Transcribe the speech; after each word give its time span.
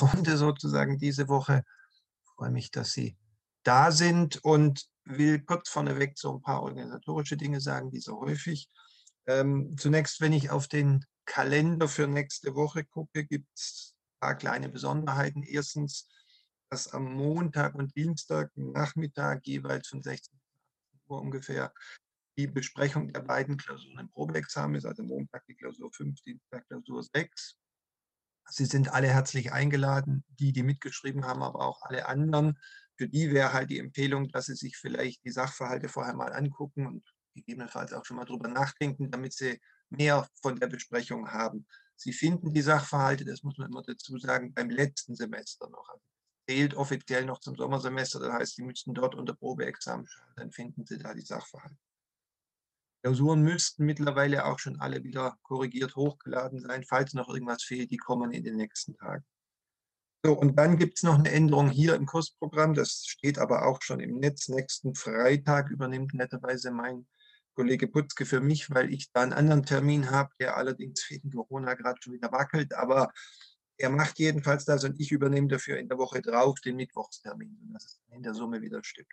Runde 0.00 0.36
sozusagen 0.36 0.98
diese 0.98 1.28
Woche. 1.28 1.64
Ich 2.24 2.30
freue 2.36 2.50
mich, 2.50 2.70
dass 2.70 2.92
Sie 2.92 3.16
da 3.62 3.90
sind 3.90 4.44
und 4.44 4.86
will 5.04 5.40
kurz 5.40 5.68
vorneweg 5.68 6.18
so 6.18 6.34
ein 6.34 6.42
paar 6.42 6.62
organisatorische 6.62 7.36
Dinge 7.36 7.60
sagen, 7.60 7.92
wie 7.92 8.00
so 8.00 8.20
häufig. 8.20 8.68
Ähm, 9.26 9.76
zunächst, 9.78 10.20
wenn 10.20 10.32
ich 10.32 10.50
auf 10.50 10.68
den 10.68 11.04
Kalender 11.24 11.88
für 11.88 12.06
nächste 12.06 12.54
Woche 12.54 12.84
gucke, 12.84 13.24
gibt 13.24 13.48
es 13.54 13.94
ein 13.94 14.20
paar 14.20 14.34
kleine 14.36 14.68
Besonderheiten. 14.68 15.42
Erstens, 15.42 16.08
dass 16.70 16.92
am 16.92 17.12
Montag 17.12 17.74
und 17.74 17.94
Dienstag 17.96 18.50
Nachmittag 18.56 19.46
jeweils 19.46 19.88
von 19.88 20.02
16 20.02 20.38
Uhr 21.08 21.20
ungefähr 21.20 21.72
die 22.38 22.46
Besprechung 22.46 23.12
der 23.12 23.20
beiden 23.20 23.56
Klausuren 23.56 23.98
im 23.98 24.10
Probeexamen 24.10 24.76
ist, 24.76 24.84
also 24.84 25.02
Montag 25.02 25.44
die 25.46 25.54
Klausur 25.54 25.90
5, 25.92 26.20
Dienstag 26.22 26.66
Klausur 26.68 27.02
6. 27.02 27.56
Sie 28.48 28.64
sind 28.64 28.92
alle 28.92 29.08
herzlich 29.08 29.52
eingeladen, 29.52 30.24
die, 30.28 30.52
die 30.52 30.62
mitgeschrieben 30.62 31.24
haben, 31.24 31.42
aber 31.42 31.60
auch 31.60 31.82
alle 31.82 32.06
anderen. 32.06 32.58
Für 32.96 33.08
die 33.08 33.30
wäre 33.32 33.52
halt 33.52 33.70
die 33.70 33.78
Empfehlung, 33.78 34.28
dass 34.28 34.46
sie 34.46 34.54
sich 34.54 34.76
vielleicht 34.76 35.24
die 35.24 35.30
Sachverhalte 35.30 35.88
vorher 35.88 36.14
mal 36.14 36.32
angucken 36.32 36.86
und 36.86 37.04
gegebenenfalls 37.34 37.92
auch 37.92 38.04
schon 38.04 38.16
mal 38.16 38.24
drüber 38.24 38.48
nachdenken, 38.48 39.10
damit 39.10 39.34
sie 39.34 39.60
mehr 39.90 40.28
von 40.42 40.58
der 40.58 40.68
Besprechung 40.68 41.28
haben. 41.30 41.66
Sie 41.96 42.12
finden 42.12 42.52
die 42.52 42.62
Sachverhalte, 42.62 43.24
das 43.24 43.42
muss 43.42 43.58
man 43.58 43.70
immer 43.70 43.82
dazu 43.82 44.18
sagen, 44.18 44.52
beim 44.54 44.70
letzten 44.70 45.14
Semester 45.14 45.68
noch. 45.68 45.88
Also 45.88 46.02
zählt 46.48 46.74
offiziell 46.74 47.24
noch 47.24 47.40
zum 47.40 47.56
Sommersemester, 47.56 48.20
das 48.20 48.32
heißt, 48.32 48.56
Sie 48.56 48.62
müssten 48.62 48.94
dort 48.94 49.14
unter 49.14 49.34
Probeexamen 49.34 50.06
schauen, 50.06 50.32
dann 50.36 50.52
finden 50.52 50.86
Sie 50.86 50.98
da 50.98 51.12
die 51.12 51.22
Sachverhalte. 51.22 51.76
Klausuren 53.06 53.42
müssten 53.42 53.84
mittlerweile 53.84 54.46
auch 54.46 54.58
schon 54.58 54.80
alle 54.80 55.04
wieder 55.04 55.38
korrigiert 55.44 55.94
hochgeladen 55.94 56.58
sein. 56.58 56.82
Falls 56.82 57.14
noch 57.14 57.28
irgendwas 57.28 57.62
fehlt, 57.62 57.92
die 57.92 57.98
kommen 57.98 58.32
in 58.32 58.42
den 58.42 58.56
nächsten 58.56 58.96
Tagen. 58.96 59.24
So, 60.24 60.32
und 60.32 60.56
dann 60.58 60.76
gibt 60.76 60.98
es 60.98 61.04
noch 61.04 61.16
eine 61.16 61.30
Änderung 61.30 61.70
hier 61.70 61.94
im 61.94 62.04
Kursprogramm. 62.04 62.74
Das 62.74 63.06
steht 63.06 63.38
aber 63.38 63.64
auch 63.64 63.80
schon 63.80 64.00
im 64.00 64.18
Netz. 64.18 64.48
Nächsten 64.48 64.96
Freitag 64.96 65.70
übernimmt 65.70 66.14
netterweise 66.14 66.72
mein 66.72 67.06
Kollege 67.54 67.86
Putzke 67.86 68.26
für 68.26 68.40
mich, 68.40 68.74
weil 68.74 68.92
ich 68.92 69.12
da 69.12 69.22
einen 69.22 69.32
anderen 69.32 69.64
Termin 69.64 70.10
habe, 70.10 70.32
der 70.40 70.56
allerdings 70.56 71.08
wegen 71.08 71.30
Corona 71.30 71.74
gerade 71.74 72.02
schon 72.02 72.14
wieder 72.14 72.32
wackelt. 72.32 72.74
Aber 72.74 73.12
er 73.76 73.90
macht 73.90 74.18
jedenfalls 74.18 74.64
das 74.64 74.82
und 74.82 74.98
ich 74.98 75.12
übernehme 75.12 75.46
dafür 75.46 75.78
in 75.78 75.88
der 75.88 75.98
Woche 75.98 76.22
drauf 76.22 76.58
den 76.58 76.74
Mittwochstermin, 76.74 77.56
sodass 77.68 77.84
es 77.84 78.00
in 78.08 78.24
der 78.24 78.34
Summe 78.34 78.60
wieder 78.62 78.82
stimmt. 78.82 79.12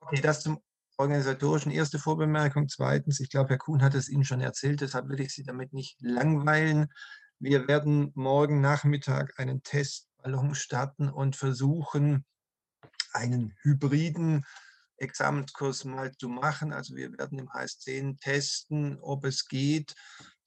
Okay, 0.00 0.22
das 0.22 0.42
zum 0.42 0.62
organisatorischen 0.98 1.70
erste 1.70 1.98
Vorbemerkung. 1.98 2.68
Zweitens, 2.68 3.20
ich 3.20 3.30
glaube, 3.30 3.50
Herr 3.50 3.58
Kuhn 3.58 3.82
hat 3.82 3.94
es 3.94 4.08
Ihnen 4.08 4.24
schon 4.24 4.40
erzählt, 4.40 4.80
deshalb 4.80 5.08
will 5.08 5.20
ich 5.20 5.32
Sie 5.32 5.44
damit 5.44 5.72
nicht 5.72 5.96
langweilen. 6.00 6.92
Wir 7.38 7.68
werden 7.68 8.10
morgen 8.14 8.60
Nachmittag 8.60 9.38
einen 9.38 9.62
Testballon 9.62 10.56
starten 10.56 11.08
und 11.08 11.36
versuchen, 11.36 12.24
einen 13.12 13.54
hybriden 13.62 14.44
Examenskurs 14.96 15.84
mal 15.84 16.10
zu 16.16 16.28
machen. 16.28 16.72
Also 16.72 16.96
wir 16.96 17.16
werden 17.16 17.38
im 17.38 17.48
HS10 17.48 18.18
testen, 18.20 18.98
ob 19.00 19.24
es 19.24 19.46
geht, 19.46 19.94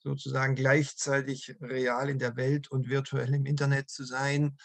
sozusagen 0.00 0.54
gleichzeitig 0.54 1.56
real 1.62 2.10
in 2.10 2.18
der 2.18 2.36
Welt 2.36 2.70
und 2.70 2.90
virtuell 2.90 3.34
im 3.34 3.46
Internet 3.46 3.88
zu 3.88 4.04
sein 4.04 4.58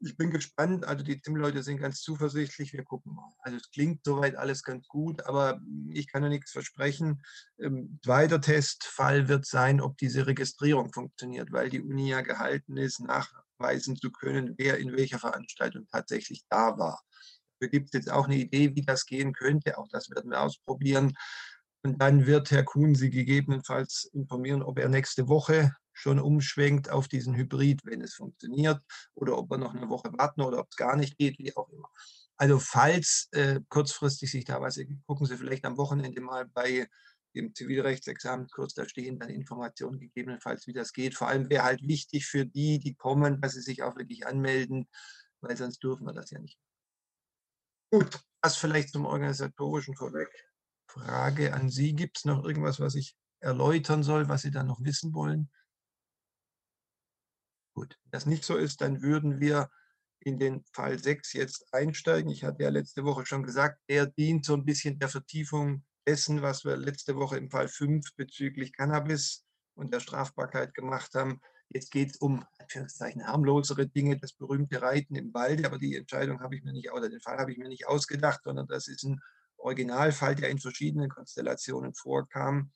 ich 0.00 0.16
bin 0.16 0.30
gespannt. 0.30 0.84
Also 0.84 1.04
die 1.04 1.20
Tim-Leute 1.20 1.62
sind 1.62 1.78
ganz 1.78 2.00
zuversichtlich. 2.00 2.72
Wir 2.72 2.84
gucken 2.84 3.14
mal. 3.14 3.30
Also 3.40 3.58
es 3.58 3.70
klingt 3.70 4.04
soweit 4.04 4.36
alles 4.36 4.62
ganz 4.62 4.86
gut, 4.88 5.24
aber 5.26 5.60
ich 5.90 6.10
kann 6.10 6.22
noch 6.22 6.28
nichts 6.28 6.52
versprechen. 6.52 7.22
Ähm, 7.58 7.98
zweiter 8.04 8.40
Testfall 8.40 9.28
wird 9.28 9.46
sein, 9.46 9.80
ob 9.80 9.96
diese 9.98 10.26
Registrierung 10.26 10.92
funktioniert, 10.92 11.52
weil 11.52 11.70
die 11.70 11.80
Uni 11.80 12.10
ja 12.10 12.20
gehalten 12.20 12.76
ist, 12.76 13.00
nachweisen 13.00 13.96
zu 13.96 14.10
können, 14.10 14.54
wer 14.58 14.78
in 14.78 14.92
welcher 14.92 15.18
Veranstaltung 15.18 15.86
tatsächlich 15.90 16.44
da 16.48 16.78
war. 16.78 17.02
Da 17.60 17.68
gibt 17.68 17.88
es 17.88 17.98
jetzt 18.00 18.10
auch 18.10 18.26
eine 18.26 18.36
Idee, 18.36 18.74
wie 18.74 18.82
das 18.82 19.06
gehen 19.06 19.32
könnte. 19.32 19.78
Auch 19.78 19.88
das 19.90 20.10
werden 20.10 20.30
wir 20.30 20.40
ausprobieren. 20.40 21.14
Und 21.84 22.00
dann 22.00 22.26
wird 22.26 22.50
Herr 22.50 22.64
Kuhn 22.64 22.94
Sie 22.94 23.10
gegebenenfalls 23.10 24.04
informieren, 24.14 24.62
ob 24.62 24.78
er 24.78 24.88
nächste 24.88 25.28
Woche 25.28 25.72
schon 25.92 26.18
umschwenkt 26.18 26.88
auf 26.88 27.08
diesen 27.08 27.34
Hybrid, 27.34 27.84
wenn 27.84 28.00
es 28.00 28.14
funktioniert, 28.14 28.80
oder 29.14 29.36
ob 29.36 29.50
wir 29.50 29.58
noch 29.58 29.74
eine 29.74 29.90
Woche 29.90 30.10
warten 30.16 30.40
oder 30.40 30.60
ob 30.60 30.68
es 30.70 30.76
gar 30.76 30.96
nicht 30.96 31.18
geht, 31.18 31.38
wie 31.38 31.54
auch 31.54 31.68
immer. 31.68 31.88
Also 32.36 32.58
falls 32.58 33.28
äh, 33.32 33.60
kurzfristig 33.68 34.30
sich 34.30 34.44
da 34.44 34.60
was 34.60 34.80
gucken 35.06 35.26
Sie 35.26 35.36
vielleicht 35.36 35.64
am 35.66 35.76
Wochenende 35.76 36.20
mal 36.22 36.46
bei 36.46 36.88
dem 37.34 37.54
Zivilrechtsexamenkurs, 37.54 38.74
da 38.74 38.88
stehen 38.88 39.18
dann 39.18 39.28
Informationen 39.28 40.00
gegebenenfalls, 40.00 40.66
wie 40.66 40.72
das 40.72 40.92
geht. 40.92 41.14
Vor 41.14 41.28
allem 41.28 41.50
wäre 41.50 41.64
halt 41.64 41.82
wichtig 41.82 42.26
für 42.26 42.46
die, 42.46 42.78
die 42.78 42.94
kommen, 42.94 43.40
dass 43.40 43.52
sie 43.52 43.60
sich 43.60 43.82
auch 43.82 43.96
wirklich 43.96 44.26
anmelden, 44.26 44.88
weil 45.40 45.56
sonst 45.56 45.82
dürfen 45.82 46.06
wir 46.06 46.12
das 46.12 46.30
ja 46.30 46.38
nicht. 46.38 46.58
Gut, 47.90 48.20
das 48.40 48.56
vielleicht 48.56 48.90
zum 48.90 49.04
organisatorischen 49.04 49.96
vorweg. 49.96 50.28
Frage 50.94 51.52
an 51.52 51.70
Sie, 51.70 51.94
gibt 51.94 52.18
es 52.18 52.24
noch 52.24 52.44
irgendwas, 52.44 52.78
was 52.78 52.94
ich 52.94 53.16
erläutern 53.40 54.02
soll, 54.02 54.28
was 54.28 54.42
Sie 54.42 54.52
dann 54.52 54.68
noch 54.68 54.80
wissen 54.82 55.12
wollen? 55.12 55.50
Gut, 57.74 57.98
wenn 58.04 58.10
das 58.12 58.26
nicht 58.26 58.44
so 58.44 58.56
ist, 58.56 58.80
dann 58.80 59.02
würden 59.02 59.40
wir 59.40 59.70
in 60.20 60.38
den 60.38 60.64
Fall 60.72 60.98
6 60.98 61.32
jetzt 61.32 61.66
einsteigen. 61.72 62.30
Ich 62.30 62.44
hatte 62.44 62.62
ja 62.62 62.70
letzte 62.70 63.04
Woche 63.04 63.26
schon 63.26 63.42
gesagt, 63.42 63.80
er 63.88 64.06
dient 64.06 64.44
so 64.44 64.54
ein 64.54 64.64
bisschen 64.64 64.98
der 64.98 65.08
Vertiefung 65.08 65.84
dessen, 66.06 66.42
was 66.42 66.64
wir 66.64 66.76
letzte 66.76 67.16
Woche 67.16 67.36
im 67.36 67.50
Fall 67.50 67.68
5 67.68 68.14
bezüglich 68.14 68.72
Cannabis 68.72 69.44
und 69.74 69.92
der 69.92 70.00
Strafbarkeit 70.00 70.74
gemacht 70.74 71.14
haben. 71.14 71.40
Jetzt 71.68 71.90
geht 71.90 72.10
es 72.10 72.16
um 72.18 72.44
harmlosere 72.64 73.88
Dinge, 73.88 74.16
das 74.16 74.32
berühmte 74.32 74.80
Reiten 74.80 75.16
im 75.16 75.34
Wald, 75.34 75.66
aber 75.66 75.78
die 75.78 75.96
Entscheidung 75.96 76.40
habe 76.40 76.54
ich 76.54 76.62
mir 76.62 76.72
nicht, 76.72 76.92
oder 76.92 77.08
den 77.08 77.20
Fall 77.20 77.38
habe 77.38 77.50
ich 77.50 77.58
mir 77.58 77.68
nicht 77.68 77.88
ausgedacht, 77.88 78.42
sondern 78.44 78.68
das 78.68 78.86
ist 78.86 79.02
ein 79.02 79.20
Originalfall, 79.64 80.34
der 80.34 80.50
in 80.50 80.58
verschiedenen 80.58 81.08
Konstellationen 81.08 81.94
vorkam. 81.94 82.72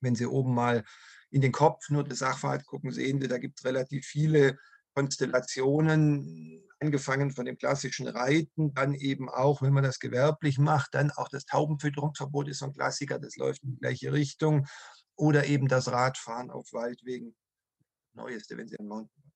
Wenn 0.00 0.14
Sie 0.14 0.26
oben 0.26 0.54
mal 0.54 0.84
in 1.30 1.40
den 1.40 1.52
Kopf 1.52 1.88
nur 1.90 2.04
des 2.04 2.20
Sachverhalts 2.20 2.66
gucken, 2.66 2.92
sehen 2.92 3.20
Sie, 3.20 3.28
da 3.28 3.38
gibt 3.38 3.58
es 3.58 3.64
relativ 3.64 4.06
viele 4.06 4.58
Konstellationen, 4.94 6.62
angefangen 6.80 7.30
von 7.30 7.44
dem 7.44 7.58
klassischen 7.58 8.08
Reiten, 8.08 8.74
dann 8.74 8.94
eben 8.94 9.28
auch, 9.28 9.62
wenn 9.62 9.72
man 9.72 9.84
das 9.84 9.98
gewerblich 9.98 10.58
macht, 10.58 10.94
dann 10.94 11.10
auch 11.10 11.28
das 11.28 11.44
Taubenfütterungsverbot 11.44 12.48
ist 12.48 12.58
so 12.58 12.66
ein 12.66 12.72
Klassiker, 12.72 13.18
das 13.18 13.36
läuft 13.36 13.62
in 13.62 13.72
die 13.72 13.80
gleiche 13.80 14.12
Richtung, 14.12 14.66
oder 15.14 15.44
eben 15.46 15.68
das 15.68 15.92
Radfahren 15.92 16.50
auf 16.50 16.72
Waldwegen, 16.72 17.36
neueste, 18.14 18.56
wenn 18.56 18.68
Sie 18.68 18.78
ein 18.78 18.88
Mountain. 18.88 19.32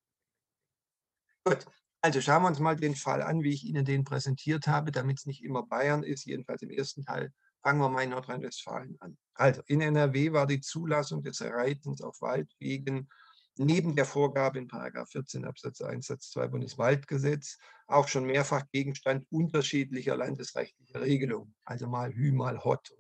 Gut, 1.44 1.66
also 2.04 2.20
schauen 2.20 2.42
wir 2.42 2.48
uns 2.48 2.58
mal 2.58 2.76
den 2.76 2.94
Fall 2.94 3.22
an, 3.22 3.42
wie 3.42 3.54
ich 3.54 3.64
Ihnen 3.64 3.86
den 3.86 4.04
präsentiert 4.04 4.66
habe, 4.66 4.92
damit 4.92 5.20
es 5.20 5.26
nicht 5.26 5.42
immer 5.42 5.62
Bayern 5.62 6.02
ist, 6.02 6.26
jedenfalls 6.26 6.60
im 6.60 6.68
ersten 6.68 7.02
Teil 7.02 7.32
Fangen 7.62 7.80
wir 7.80 7.88
mal 7.88 8.02
in 8.02 8.10
Nordrhein-Westfalen 8.10 8.98
an. 9.00 9.16
Also 9.32 9.62
in 9.64 9.80
NRW 9.80 10.32
war 10.32 10.46
die 10.46 10.60
Zulassung 10.60 11.22
des 11.22 11.40
Reitens 11.40 12.02
auf 12.02 12.20
Waldwegen 12.20 13.08
neben 13.56 13.96
der 13.96 14.04
Vorgabe 14.04 14.58
in 14.58 14.68
14 14.68 15.46
Absatz 15.46 15.80
1 15.80 16.06
Satz 16.06 16.30
2 16.32 16.48
Bundeswaldgesetz 16.48 17.56
auch 17.86 18.06
schon 18.06 18.26
mehrfach 18.26 18.64
Gegenstand 18.70 19.26
unterschiedlicher 19.30 20.14
landesrechtlicher 20.14 21.00
Regelungen, 21.00 21.54
also 21.64 21.86
mal 21.86 22.12
Hü, 22.12 22.32
mal 22.32 22.62
Hot. 22.62 22.92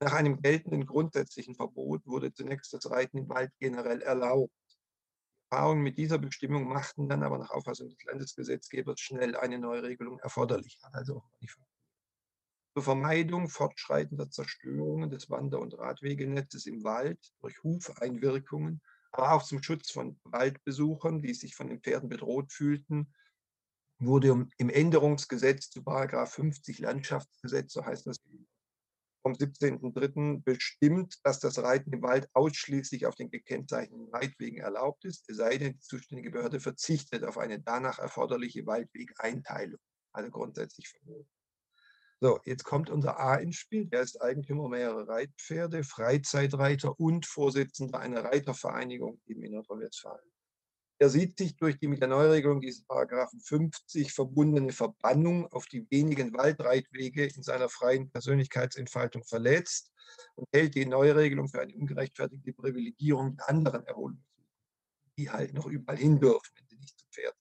Nach 0.00 0.12
einem 0.12 0.42
geltenden 0.42 0.84
grundsätzlichen 0.84 1.54
Verbot 1.54 2.04
wurde 2.04 2.34
zunächst 2.34 2.74
das 2.74 2.90
Reiten 2.90 3.16
im 3.16 3.30
Wald 3.30 3.50
generell 3.58 4.02
erlaubt. 4.02 4.52
Erfahrungen 5.50 5.82
mit 5.82 5.96
dieser 5.96 6.18
Bestimmung 6.18 6.68
machten 6.68 7.08
dann 7.08 7.22
aber 7.22 7.38
nach 7.38 7.50
Auffassung 7.50 7.88
des 7.88 8.02
Landesgesetzgebers 8.04 9.00
schnell 9.00 9.36
eine 9.36 9.58
Neuregelung 9.58 10.18
erforderlich. 10.18 10.78
Also 10.92 11.22
zur 12.74 12.82
Vermeidung 12.82 13.48
fortschreitender 13.48 14.28
Zerstörungen 14.28 15.08
des 15.08 15.30
Wander- 15.30 15.60
und 15.60 15.78
Radwegenetzes 15.78 16.66
im 16.66 16.84
Wald 16.84 17.18
durch 17.40 17.62
Hufeinwirkungen, 17.62 18.82
aber 19.12 19.32
auch 19.32 19.42
zum 19.44 19.62
Schutz 19.62 19.90
von 19.90 20.20
Waldbesuchern, 20.24 21.22
die 21.22 21.32
sich 21.32 21.54
von 21.54 21.68
den 21.68 21.80
Pferden 21.80 22.08
bedroht 22.08 22.52
fühlten, 22.52 23.14
wurde 23.98 24.48
im 24.58 24.68
Änderungsgesetz 24.68 25.70
zu 25.70 25.82
50 25.82 26.80
Landschaftsgesetz, 26.80 27.72
so 27.72 27.84
heißt 27.84 28.06
das 28.06 28.18
vom 29.26 29.32
17.03. 29.32 30.44
bestimmt, 30.44 31.18
dass 31.24 31.40
das 31.40 31.58
Reiten 31.58 31.92
im 31.92 32.02
Wald 32.02 32.28
ausschließlich 32.32 33.06
auf 33.06 33.16
den 33.16 33.28
gekennzeichneten 33.28 34.08
Reitwegen 34.14 34.58
erlaubt 34.58 35.04
ist, 35.04 35.28
es 35.28 35.38
sei 35.38 35.58
denn, 35.58 35.72
die 35.72 35.80
zuständige 35.80 36.30
Behörde 36.30 36.60
verzichtet 36.60 37.24
auf 37.24 37.36
eine 37.36 37.60
danach 37.60 37.98
erforderliche 37.98 38.64
Waldwegeinteilung, 38.66 39.80
also 40.12 40.30
grundsätzlich 40.30 40.88
verboten. 40.88 41.28
So, 42.20 42.38
jetzt 42.44 42.62
kommt 42.62 42.88
unser 42.88 43.18
A 43.18 43.34
ins 43.34 43.56
Spiel. 43.56 43.86
Der 43.86 44.02
ist 44.02 44.22
Eigentümer 44.22 44.68
mehrerer 44.68 45.08
Reitpferde, 45.08 45.82
Freizeitreiter 45.82 46.96
und 47.00 47.26
Vorsitzender 47.26 47.98
einer 47.98 48.22
Reitervereinigung 48.22 49.20
in 49.26 49.40
Nordrhein-Westfalen. 49.50 50.30
Er 50.98 51.10
sieht 51.10 51.36
sich 51.36 51.56
durch 51.56 51.78
die 51.78 51.88
mit 51.88 52.00
der 52.00 52.08
Neuregelung 52.08 52.60
dieses 52.60 52.82
Paragraphen 52.84 53.38
50 53.38 54.12
verbundene 54.12 54.72
Verbannung 54.72 55.46
auf 55.52 55.66
die 55.66 55.86
wenigen 55.90 56.32
Waldreitwege 56.32 57.26
in 57.26 57.42
seiner 57.42 57.68
freien 57.68 58.10
Persönlichkeitsentfaltung 58.10 59.22
verletzt 59.24 59.92
und 60.36 60.48
hält 60.54 60.74
die 60.74 60.86
Neuregelung 60.86 61.48
für 61.48 61.60
eine 61.60 61.74
ungerechtfertigte 61.74 62.52
Privilegierung 62.54 63.36
der 63.36 63.50
anderen 63.50 63.86
Erholungswege. 63.86 64.24
die 65.18 65.30
halt 65.30 65.52
noch 65.52 65.66
überall 65.66 65.98
hin 65.98 66.18
dürfen, 66.18 66.50
wenn 66.56 66.66
sie 66.68 66.76
nicht 66.76 66.98
zu 66.98 67.06
Pferd 67.10 67.34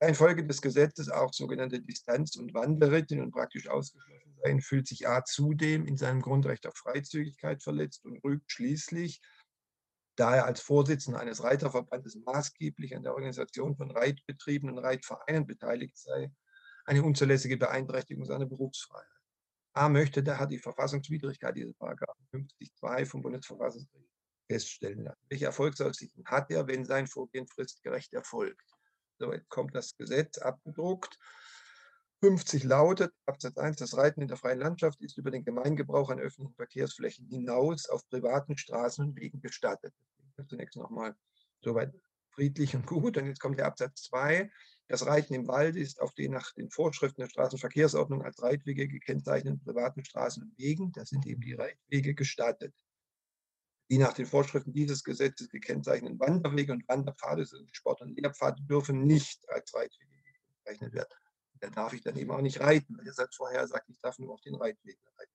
sind. 0.00 0.16
Folge 0.16 0.46
des 0.46 0.62
Gesetzes 0.62 1.08
auch 1.08 1.32
sogenannte 1.32 1.80
Distanz- 1.80 2.36
und 2.36 2.54
Wanderritten 2.54 3.20
und 3.20 3.32
praktisch 3.32 3.68
ausgeschlossen 3.68 4.36
sein, 4.42 4.60
fühlt 4.60 4.86
sich 4.86 5.08
A 5.08 5.24
zudem 5.24 5.86
in 5.86 5.96
seinem 5.96 6.22
Grundrecht 6.22 6.66
auf 6.66 6.76
Freizügigkeit 6.76 7.62
verletzt 7.62 8.04
und 8.04 8.22
rügt 8.22 8.50
schließlich, 8.52 9.20
da 10.16 10.34
er 10.34 10.46
als 10.46 10.60
Vorsitzender 10.60 11.20
eines 11.20 11.42
Reiterverbandes 11.42 12.16
maßgeblich 12.24 12.96
an 12.96 13.02
der 13.02 13.14
Organisation 13.14 13.76
von 13.76 13.90
Reitbetrieben 13.90 14.70
und 14.70 14.78
Reitvereinen 14.78 15.46
beteiligt 15.46 15.96
sei, 15.96 16.32
eine 16.86 17.02
unzulässige 17.02 17.56
Beeinträchtigung 17.56 18.24
seiner 18.24 18.46
Berufsfreiheit. 18.46 19.06
A 19.74 19.88
möchte 19.88 20.22
daher 20.22 20.46
die 20.46 20.58
Verfassungswidrigkeit 20.58 21.54
dieses 21.54 21.74
Paragraphen 21.74 22.26
50.2 22.32 23.06
vom 23.06 23.22
Bundesverfassungsgericht 23.22 24.10
feststellen 24.48 25.04
lassen. 25.04 25.26
Welche 25.28 25.46
Erfolgsaussichten 25.46 26.24
hat 26.24 26.50
er, 26.50 26.66
wenn 26.66 26.84
sein 26.84 27.06
Vorgehen 27.06 27.46
fristgerecht 27.46 28.14
erfolgt? 28.14 28.64
So, 29.18 29.32
jetzt 29.32 29.48
kommt 29.48 29.74
das 29.74 29.96
Gesetz 29.96 30.38
abgedruckt. 30.38 31.18
50 32.20 32.64
lautet, 32.64 33.12
Absatz 33.26 33.58
1, 33.58 33.76
das 33.76 33.96
Reiten 33.96 34.22
in 34.22 34.28
der 34.28 34.36
freien 34.36 34.58
Landschaft 34.58 35.00
ist 35.02 35.18
über 35.18 35.30
den 35.30 35.44
Gemeingebrauch 35.44 36.10
an 36.10 36.18
öffentlichen 36.18 36.54
Verkehrsflächen 36.54 37.26
hinaus 37.28 37.88
auf 37.88 38.08
privaten 38.08 38.56
Straßen 38.56 39.04
und 39.04 39.16
Wegen 39.16 39.40
gestattet. 39.40 39.94
Zunächst 40.48 40.76
nochmal 40.76 41.14
soweit 41.62 41.92
friedlich 42.30 42.76
und 42.76 42.86
gut. 42.86 43.16
Und 43.16 43.26
jetzt 43.26 43.40
kommt 43.40 43.58
der 43.58 43.66
Absatz 43.66 44.02
2. 44.04 44.50
Das 44.88 45.06
Reiten 45.06 45.34
im 45.34 45.48
Wald 45.48 45.74
ist 45.74 46.00
auf 46.00 46.14
den 46.14 46.32
nach 46.32 46.52
den 46.52 46.70
Vorschriften 46.70 47.22
der 47.22 47.28
Straßenverkehrsordnung 47.28 48.22
als 48.22 48.40
Reitwege 48.42 48.86
gekennzeichneten 48.86 49.60
privaten 49.60 50.04
Straßen 50.04 50.42
und 50.42 50.58
Wegen, 50.58 50.92
das 50.92 51.08
sind 51.08 51.26
eben 51.26 51.40
die 51.40 51.54
Reitwege, 51.54 52.14
gestattet. 52.14 52.74
Die 53.90 53.98
nach 53.98 54.12
den 54.12 54.26
Vorschriften 54.26 54.72
dieses 54.72 55.02
Gesetzes 55.02 55.48
gekennzeichneten 55.48 56.18
Wanderwege 56.18 56.72
und 56.72 56.88
Wanderpfade, 56.88 57.42
also 57.42 57.56
Sport- 57.72 58.02
und 58.02 58.18
Lehrpfade, 58.18 58.62
dürfen 58.62 59.06
nicht 59.06 59.48
als 59.48 59.74
Reitwege 59.74 60.10
gekennzeichnet 60.22 60.92
werden. 60.92 61.25
Da 61.60 61.70
darf 61.70 61.92
ich 61.92 62.02
dann 62.02 62.16
eben 62.16 62.30
auch 62.30 62.40
nicht 62.40 62.60
reiten, 62.60 62.96
weil 62.96 63.04
der 63.04 63.14
Satz 63.14 63.36
vorher 63.36 63.66
sagt, 63.66 63.88
ich 63.88 63.98
darf 64.00 64.18
nur 64.18 64.34
auf 64.34 64.40
den 64.40 64.54
Reitwegen 64.54 65.00
reiten. 65.18 65.32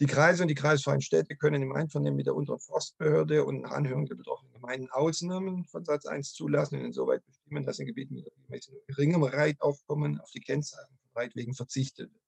Die 0.00 0.06
Kreise 0.06 0.42
und 0.42 0.48
die 0.48 0.56
kreisfreien 0.56 1.00
Städte 1.00 1.36
können 1.36 1.62
im 1.62 1.72
Einvernehmen 1.72 2.16
mit 2.16 2.26
der 2.26 2.34
unteren 2.34 2.58
Forstbehörde 2.58 3.44
und 3.44 3.60
nach 3.60 3.70
Anhörung 3.70 4.06
der 4.06 4.16
betroffenen 4.16 4.52
Gemeinden 4.52 4.90
Ausnahmen 4.90 5.64
von 5.66 5.84
Satz 5.84 6.06
1 6.06 6.32
zulassen 6.32 6.78
und 6.78 6.84
insoweit 6.84 7.24
bestimmen, 7.24 7.64
dass 7.64 7.78
in 7.78 7.86
Gebieten 7.86 8.24
mit 8.48 8.70
geringem 8.88 9.22
Reitaufkommen 9.22 10.20
auf 10.20 10.30
die 10.32 10.40
Kennzeichnung 10.40 10.98
von 10.98 11.22
Reitwegen 11.22 11.54
verzichtet 11.54 12.12
wird. 12.12 12.22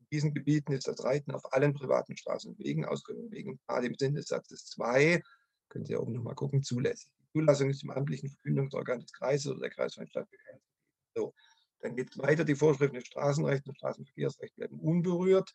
In 0.00 0.06
diesen 0.10 0.34
Gebieten 0.34 0.72
ist 0.72 0.88
das 0.88 1.04
Reiten 1.04 1.30
auf 1.30 1.52
allen 1.52 1.72
privaten 1.72 2.16
Straßen 2.16 2.50
und 2.50 2.58
Wegen, 2.58 2.84
ausgenommen 2.84 3.30
wegen 3.30 3.60
gerade 3.66 3.86
im 3.86 3.94
Sinne 3.94 4.18
des 4.18 4.26
Satzes 4.26 4.66
2, 4.66 5.22
können 5.68 5.86
Sie 5.86 5.96
oben 5.96 6.14
nochmal 6.14 6.34
gucken, 6.34 6.64
zulässig. 6.64 7.08
Die 7.20 7.38
Zulassung 7.38 7.70
ist 7.70 7.84
im 7.84 7.90
amtlichen 7.90 8.28
Verkündungsorgan 8.28 9.00
des 9.00 9.12
Kreises 9.12 9.52
oder 9.52 9.60
der 9.60 9.70
kreisfreien 9.70 10.08
Stadt 10.08 10.28
bekannt. 10.30 10.62
So, 11.14 11.32
dann 11.84 11.96
geht 11.96 12.10
es 12.10 12.18
weiter. 12.18 12.44
Die 12.44 12.54
Vorschriften 12.54 12.96
des 12.96 13.06
Straßenrechts 13.06 13.68
und 13.68 13.76
Straßenverkehrsrechts 13.76 14.58
werden 14.58 14.80
unberührt. 14.80 15.54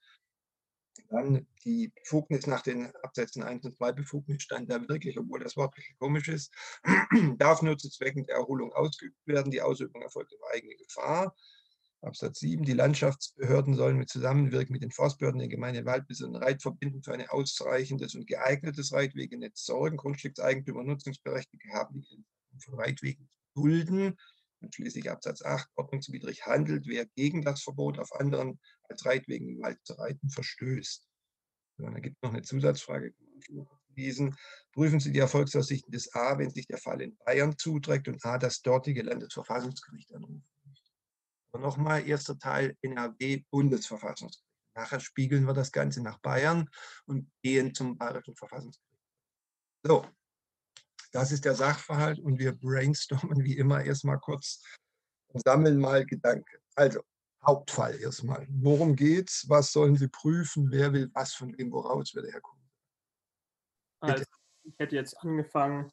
Dann 1.09 1.47
die 1.65 1.91
Befugnis 1.95 2.45
nach 2.45 2.61
den 2.61 2.93
Absätzen 2.97 3.41
1 3.41 3.65
und 3.65 3.77
2 3.77 3.93
Befugnis 3.93 4.43
stand 4.43 4.69
da 4.69 4.87
wirklich, 4.87 5.17
obwohl 5.17 5.39
das 5.39 5.57
Wort 5.57 5.75
komisch 5.97 6.27
ist, 6.27 6.53
darf 7.37 7.61
nur 7.61 7.77
zu 7.77 7.89
Zwecken 7.89 8.25
der 8.25 8.35
Erholung 8.35 8.71
ausgeübt 8.73 9.17
werden. 9.25 9.51
Die 9.51 9.61
Ausübung 9.61 10.01
erfolgt 10.01 10.33
auf 10.33 10.53
eigene 10.53 10.75
Gefahr. 10.75 11.35
Absatz 12.01 12.39
7. 12.39 12.63
Die 12.63 12.73
Landschaftsbehörden 12.73 13.75
sollen 13.75 13.97
mit 13.97 14.09
Zusammenwirken 14.09 14.73
mit 14.73 14.83
den 14.83 14.91
Forstbehörden, 14.91 15.39
den 15.39 15.49
Gemeinde 15.49 15.85
Waldbesitz 15.85 16.27
und 16.27 16.35
Reitverbänden 16.35 17.01
für 17.01 17.13
ein 17.13 17.27
ausreichendes 17.27 18.13
und 18.13 18.27
geeignetes 18.27 18.93
Reitwegenetz 18.93 19.65
sorgen. 19.65 19.97
Grundstückseigentümer 19.97 20.81
und 20.81 20.87
Nutzungsberechtigte 20.87 21.69
haben 21.73 22.01
die 22.01 22.23
von 22.59 22.75
Reitwegen 22.75 23.29
dulden. 23.55 24.15
Und 24.61 24.75
schließlich 24.75 25.09
Absatz 25.09 25.41
8, 25.41 25.69
ordnungswidrig 25.75 26.45
handelt, 26.45 26.85
wer 26.87 27.05
gegen 27.15 27.41
das 27.43 27.63
Verbot 27.63 27.97
auf 27.97 28.13
anderen 28.13 28.59
als 28.83 29.05
Reitwegen 29.05 29.47
im 29.47 29.61
Wald 29.61 29.79
zu 29.83 29.93
reiten 29.93 30.29
verstößt. 30.29 31.07
Und 31.77 31.93
da 31.93 31.99
gibt 31.99 32.17
es 32.17 32.21
noch 32.21 32.33
eine 32.33 32.41
Zusatzfrage. 32.41 33.13
Prüfen 34.73 34.99
Sie 34.99 35.11
die 35.11 35.19
Erfolgsaussichten 35.19 35.91
des 35.91 36.13
A, 36.13 36.37
wenn 36.37 36.49
sich 36.49 36.67
der 36.67 36.77
Fall 36.77 37.01
in 37.01 37.17
Bayern 37.25 37.57
zuträgt 37.57 38.07
und 38.07 38.23
A 38.25 38.37
das 38.37 38.61
dortige 38.61 39.01
Landesverfassungsgericht 39.01 40.13
anrufen 40.13 40.47
Aber 41.51 41.63
nochmal, 41.63 42.07
erster 42.07 42.37
Teil 42.37 42.77
NRW 42.81 43.43
Bundesverfassungsgericht. 43.49 44.45
Nachher 44.75 44.99
spiegeln 44.99 45.45
wir 45.45 45.53
das 45.53 45.71
Ganze 45.71 46.01
nach 46.01 46.19
Bayern 46.19 46.69
und 47.05 47.29
gehen 47.41 47.73
zum 47.73 47.97
Bayerischen 47.97 48.35
Verfassungsgericht. 48.35 49.01
So, 49.83 50.05
das 51.11 51.31
ist 51.31 51.45
der 51.45 51.55
Sachverhalt 51.55 52.19
und 52.19 52.39
wir 52.39 52.53
brainstormen 52.53 53.43
wie 53.43 53.57
immer 53.57 53.83
erstmal 53.83 54.19
kurz 54.19 54.63
und 55.29 55.43
sammeln 55.43 55.79
mal 55.79 56.05
Gedanken. 56.05 56.57
Also, 56.75 57.01
Hauptfall 57.45 57.99
erstmal. 57.99 58.45
Worum 58.49 58.95
geht's? 58.95 59.45
Was 59.47 59.71
sollen 59.71 59.95
Sie 59.95 60.07
prüfen? 60.07 60.71
Wer 60.71 60.91
will 60.93 61.09
was 61.13 61.33
von 61.33 61.53
dem, 61.53 61.71
woraus 61.71 62.13
wird 62.13 62.25
er 62.25 62.41
kommen? 62.41 62.69
Also, 64.01 64.25
ich 64.63 64.77
hätte 64.77 64.95
jetzt 64.95 65.17
angefangen, 65.21 65.91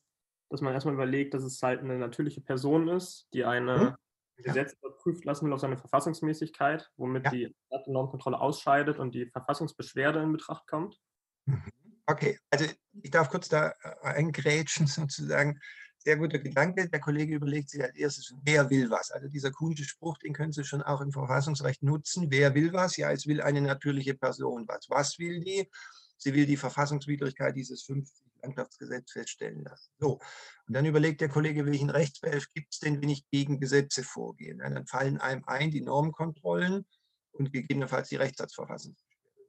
dass 0.50 0.60
man 0.60 0.72
erstmal 0.72 0.94
überlegt, 0.94 1.34
dass 1.34 1.42
es 1.42 1.62
halt 1.62 1.80
eine 1.80 1.98
natürliche 1.98 2.40
Person 2.40 2.88
ist, 2.88 3.28
die 3.32 3.44
eine 3.44 3.80
hm? 3.80 3.94
Gesetz 4.36 4.74
überprüft 4.74 5.24
lassen 5.24 5.46
will 5.46 5.52
auf 5.52 5.60
seine 5.60 5.78
Verfassungsmäßigkeit, 5.78 6.90
womit 6.96 7.24
ja. 7.24 7.30
die 7.30 7.56
Normkontrolle 7.86 8.38
ausscheidet 8.38 8.98
und 8.98 9.14
die 9.14 9.26
Verfassungsbeschwerde 9.26 10.22
in 10.22 10.32
Betracht 10.32 10.66
kommt. 10.66 11.00
Mhm. 11.46 11.72
Okay, 12.06 12.38
also 12.50 12.66
ich 13.02 13.10
darf 13.10 13.30
kurz 13.30 13.48
da 13.48 13.74
äh, 13.82 13.94
eingrätschen 14.02 14.86
sozusagen. 14.86 15.60
Sehr 15.98 16.16
guter 16.16 16.38
Gedanke. 16.38 16.88
Der 16.88 17.00
Kollege 17.00 17.34
überlegt 17.34 17.70
sich 17.70 17.82
als 17.82 17.96
erstes, 17.96 18.32
wer 18.44 18.70
will 18.70 18.90
was? 18.90 19.10
Also 19.10 19.26
dieser 19.26 19.50
kuhnische 19.50 19.84
Spruch, 19.84 20.16
den 20.18 20.32
können 20.32 20.52
Sie 20.52 20.62
schon 20.62 20.82
auch 20.82 21.00
im 21.00 21.10
Verfassungsrecht 21.10 21.82
nutzen. 21.82 22.30
Wer 22.30 22.54
will 22.54 22.72
was? 22.72 22.96
Ja, 22.96 23.10
es 23.10 23.26
will 23.26 23.42
eine 23.42 23.60
natürliche 23.60 24.14
Person 24.14 24.68
was. 24.68 24.88
Was 24.88 25.18
will 25.18 25.40
die? 25.40 25.68
Sie 26.16 26.32
will 26.32 26.46
die 26.46 26.56
Verfassungswidrigkeit 26.56 27.56
dieses 27.56 27.82
50 27.82 28.24
Landschaftsgesetz 28.42 29.10
feststellen 29.10 29.64
lassen. 29.64 29.90
So, 29.98 30.20
und 30.68 30.74
dann 30.74 30.86
überlegt 30.86 31.20
der 31.20 31.28
Kollege, 31.28 31.66
welchen 31.66 31.90
Rechtsbehelf 31.90 32.52
gibt 32.54 32.72
es 32.72 32.78
denn, 32.78 33.02
wenn 33.02 33.08
ich 33.08 33.28
gegen 33.30 33.58
Gesetze 33.58 34.04
vorgehe? 34.04 34.56
Dann 34.56 34.86
fallen 34.86 35.18
einem 35.18 35.42
ein 35.46 35.72
die 35.72 35.80
Normkontrollen 35.80 36.86
und 37.32 37.52
gegebenenfalls 37.52 38.08
die 38.08 38.16
Rechtssatzverfassung 38.16 38.96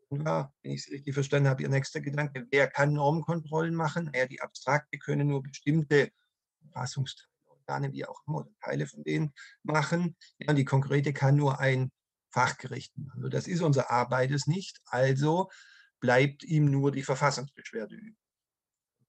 war, 0.10 0.54
wenn 0.62 0.72
ich 0.72 0.86
es 0.86 0.92
richtig 0.92 1.14
verstanden 1.14 1.50
habe, 1.50 1.64
Ihr 1.64 1.70
nächster 1.70 2.02
Gedanke, 2.02 2.48
wer 2.52 2.68
kann 2.68 2.94
Normkontrollen 2.94 3.76
machen? 3.76 4.10
Naja, 4.14 4.28
die 4.28 4.42
Abstrakte 4.42 4.98
können 4.98 5.28
nur 5.28 5.44
bestimmte 5.44 6.12
Verfassungsorgane, 6.62 7.92
wie 7.92 8.06
auch 8.06 8.22
immer, 8.28 8.48
Teile 8.62 8.88
von 8.88 9.04
denen 9.04 9.34
machen. 9.64 10.16
Ja, 10.40 10.54
die 10.54 10.66
konkrete 10.66 11.14
kann 11.14 11.36
nur 11.36 11.60
ein 11.60 11.92
Fachgericht 12.30 12.98
machen. 12.98 13.12
Also 13.16 13.30
das 13.30 13.48
ist 13.48 13.62
unser 13.62 13.92
A 13.92 14.06
beides 14.06 14.48
nicht. 14.48 14.80
Also 14.86 15.50
bleibt 16.00 16.44
ihm 16.44 16.70
nur 16.72 16.92
die 16.92 17.04
Verfassungsbeschwerde 17.04 17.96
üben. 17.96 18.18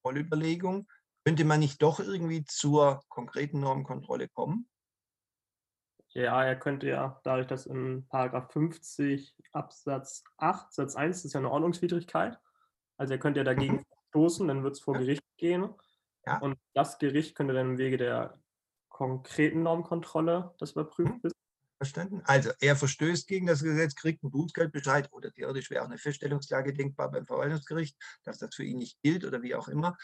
Vollüberlegung, 0.03 0.89
könnte 1.25 1.45
man 1.45 1.61
nicht 1.61 1.83
doch 1.83 2.01
irgendwie 2.01 2.45
zur 2.45 3.03
konkreten 3.09 3.61
Normkontrolle 3.61 4.29
kommen? 4.29 4.69
Ja, 6.19 6.43
er 6.43 6.57
könnte 6.57 6.89
ja, 6.89 7.21
dadurch, 7.23 7.47
dass 7.47 7.67
in 7.67 8.05
Paragraph 8.09 8.51
50 8.53 9.37
Absatz 9.53 10.25
8 10.39 10.73
Satz 10.73 10.97
1 10.97 11.19
das 11.19 11.25
ist 11.25 11.33
ja 11.35 11.39
eine 11.39 11.51
Ordnungswidrigkeit, 11.51 12.41
also 12.97 13.15
er 13.15 13.21
könnte 13.21 13.39
ja 13.39 13.45
dagegen 13.45 13.77
mhm. 13.77 13.85
verstoßen, 13.85 14.49
dann 14.49 14.65
wird 14.65 14.75
es 14.75 14.81
vor 14.81 14.95
ja. 14.95 15.01
Gericht 15.01 15.23
gehen. 15.37 15.73
Ja. 16.27 16.39
Und 16.39 16.59
das 16.75 16.99
Gericht 16.99 17.37
könnte 17.37 17.55
dann 17.55 17.71
im 17.71 17.79
Wege 17.79 17.97
der 17.97 18.37
konkreten 18.89 19.63
Normkontrolle 19.63 20.55
das 20.59 20.73
überprüfen. 20.73 21.21
Mhm. 21.23 21.31
Verstanden? 21.81 22.23
Also 22.25 22.51
er 22.59 22.75
verstößt 22.75 23.29
gegen 23.29 23.47
das 23.47 23.63
Gesetz, 23.63 23.95
kriegt 23.95 24.25
einen 24.25 24.33
Bußgeldbescheid 24.33 25.13
oder 25.13 25.31
theoretisch 25.31 25.71
wäre 25.71 25.83
auch 25.83 25.87
eine 25.87 25.99
Feststellungsklage 25.99 26.73
denkbar 26.73 27.13
beim 27.13 27.27
Verwaltungsgericht, 27.27 27.97
dass 28.25 28.39
das 28.39 28.57
für 28.57 28.65
ihn 28.65 28.79
nicht 28.79 29.01
gilt 29.03 29.25
oder 29.25 29.41
wie 29.43 29.55
auch 29.55 29.69
immer. 29.69 29.97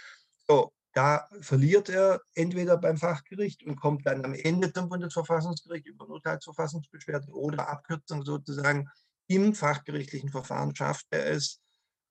So, 0.47 0.73
da 0.95 1.29
verliert 1.41 1.89
er 1.89 2.21
entweder 2.35 2.79
beim 2.79 2.97
Fachgericht 2.97 3.65
und 3.65 3.77
kommt 3.77 4.07
dann 4.07 4.25
am 4.25 4.33
Ende 4.33 4.73
zum 4.73 4.89
Bundesverfassungsgericht 4.89 5.87
über 5.87 6.09
Urteilsverfassungsbeschwerde 6.09 7.33
oder 7.33 7.69
Abkürzung 7.69 8.25
sozusagen 8.25 8.89
im 9.27 9.55
fachgerichtlichen 9.55 10.31
Verfahren 10.31 10.75
schafft 10.75 11.07
er 11.11 11.27
es, 11.27 11.61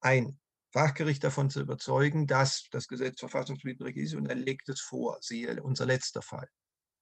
ein 0.01 0.37
Fachgericht 0.71 1.23
davon 1.23 1.49
zu 1.49 1.61
überzeugen, 1.61 2.27
dass 2.27 2.67
das 2.71 2.87
Gesetz 2.87 3.19
verfassungswidrig 3.19 3.95
ist 3.95 4.15
und 4.15 4.25
er 4.25 4.35
legt 4.35 4.67
es 4.69 4.81
vor, 4.81 5.17
siehe 5.21 5.61
unser 5.61 5.85
letzter 5.85 6.21
Fall. 6.21 6.49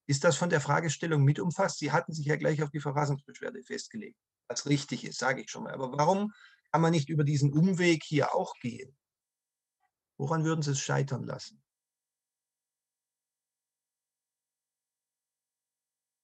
Ist 0.06 0.24
das 0.24 0.36
von 0.36 0.50
der 0.50 0.60
Fragestellung 0.60 1.24
mit 1.24 1.40
umfasst? 1.40 1.78
Sie 1.78 1.90
hatten 1.90 2.12
sich 2.12 2.26
ja 2.26 2.36
gleich 2.36 2.62
auf 2.62 2.70
die 2.70 2.80
Verfassungsbeschwerde 2.80 3.62
festgelegt, 3.62 4.18
was 4.46 4.66
richtig 4.66 5.04
ist, 5.04 5.18
sage 5.18 5.42
ich 5.42 5.50
schon 5.50 5.64
mal. 5.64 5.72
Aber 5.72 5.90
warum 5.96 6.32
kann 6.70 6.82
man 6.82 6.92
nicht 6.92 7.08
über 7.08 7.24
diesen 7.24 7.52
Umweg 7.52 8.04
hier 8.04 8.34
auch 8.34 8.54
gehen? 8.60 8.94
Woran 10.18 10.44
würden 10.44 10.62
Sie 10.62 10.72
es 10.72 10.80
scheitern 10.80 11.24
lassen? 11.24 11.61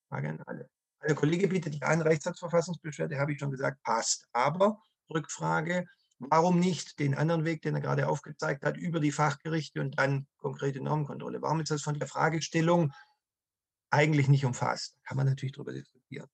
Frage 0.09 0.31
an 0.31 0.43
alle. 0.47 0.69
Der 1.07 1.15
Kollege 1.15 1.49
bietet 1.49 1.77
ja 1.81 1.89
an, 1.89 2.03
Rechtssatzverfassungsbeschwerde, 2.03 3.19
habe 3.19 3.33
ich 3.33 3.39
schon 3.39 3.51
gesagt, 3.51 3.83
passt. 3.83 4.27
Aber, 4.33 4.81
Rückfrage, 5.13 5.87
Warum 6.19 6.59
nicht 6.59 6.99
den 6.99 7.15
anderen 7.15 7.45
Weg, 7.45 7.63
den 7.63 7.77
er 7.77 7.81
gerade 7.81 8.09
aufgezeigt 8.09 8.65
hat, 8.65 8.77
über 8.77 8.99
die 8.99 9.13
Fachgerichte 9.13 9.81
und 9.81 9.99
dann 9.99 10.27
konkrete 10.39 10.81
Normenkontrolle? 10.81 11.41
Warum 11.43 11.61
ist 11.61 11.71
das 11.71 11.83
von 11.83 11.97
der 11.97 12.09
Fragestellung 12.09 12.93
eigentlich 13.91 14.27
nicht 14.27 14.45
umfasst? 14.45 14.97
Kann 15.05 15.17
man 15.17 15.27
natürlich 15.27 15.53
darüber 15.53 15.73
diskutieren. 15.73 16.29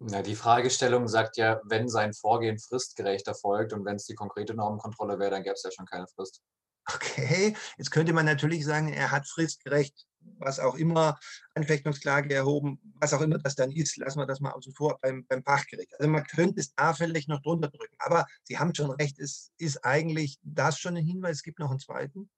Ja, 0.00 0.22
die 0.22 0.34
Fragestellung 0.34 1.06
sagt 1.06 1.36
ja, 1.36 1.60
wenn 1.64 1.88
sein 1.88 2.12
Vorgehen 2.12 2.58
fristgerecht 2.58 3.26
erfolgt 3.28 3.72
und 3.72 3.84
wenn 3.84 3.96
es 3.96 4.04
die 4.04 4.14
konkrete 4.14 4.54
Normenkontrolle 4.54 5.18
wäre, 5.18 5.30
dann 5.30 5.42
gäbe 5.42 5.54
es 5.54 5.62
ja 5.62 5.70
schon 5.70 5.86
keine 5.86 6.06
Frist. 6.08 6.42
Okay, 6.92 7.56
jetzt 7.76 7.90
könnte 7.90 8.12
man 8.12 8.24
natürlich 8.24 8.64
sagen, 8.64 8.92
er 8.92 9.10
hat 9.10 9.28
fristgerecht, 9.28 10.07
was 10.38 10.60
auch 10.60 10.74
immer, 10.74 11.18
Anfechtungsklage 11.54 12.34
erhoben, 12.34 12.80
was 12.94 13.12
auch 13.12 13.20
immer 13.20 13.38
das 13.38 13.54
dann 13.54 13.70
ist, 13.70 13.96
lassen 13.96 14.18
wir 14.18 14.26
das 14.26 14.40
mal 14.40 14.52
außen 14.52 14.74
vor 14.74 14.98
beim, 15.00 15.24
beim 15.26 15.42
Fachgericht. 15.42 15.92
Also 15.98 16.10
man 16.10 16.24
könnte 16.24 16.60
es 16.60 16.74
da 16.74 16.94
vielleicht 16.94 17.28
noch 17.28 17.42
drunter 17.42 17.68
drücken. 17.68 17.96
Aber 17.98 18.26
Sie 18.44 18.58
haben 18.58 18.74
schon 18.74 18.90
recht, 18.90 19.18
es 19.18 19.52
ist 19.58 19.84
eigentlich 19.84 20.38
das 20.42 20.78
schon 20.78 20.96
ein 20.96 21.04
Hinweis. 21.04 21.36
Es 21.36 21.42
gibt 21.42 21.58
noch 21.58 21.70
einen 21.70 21.80
zweiten. 21.80 22.30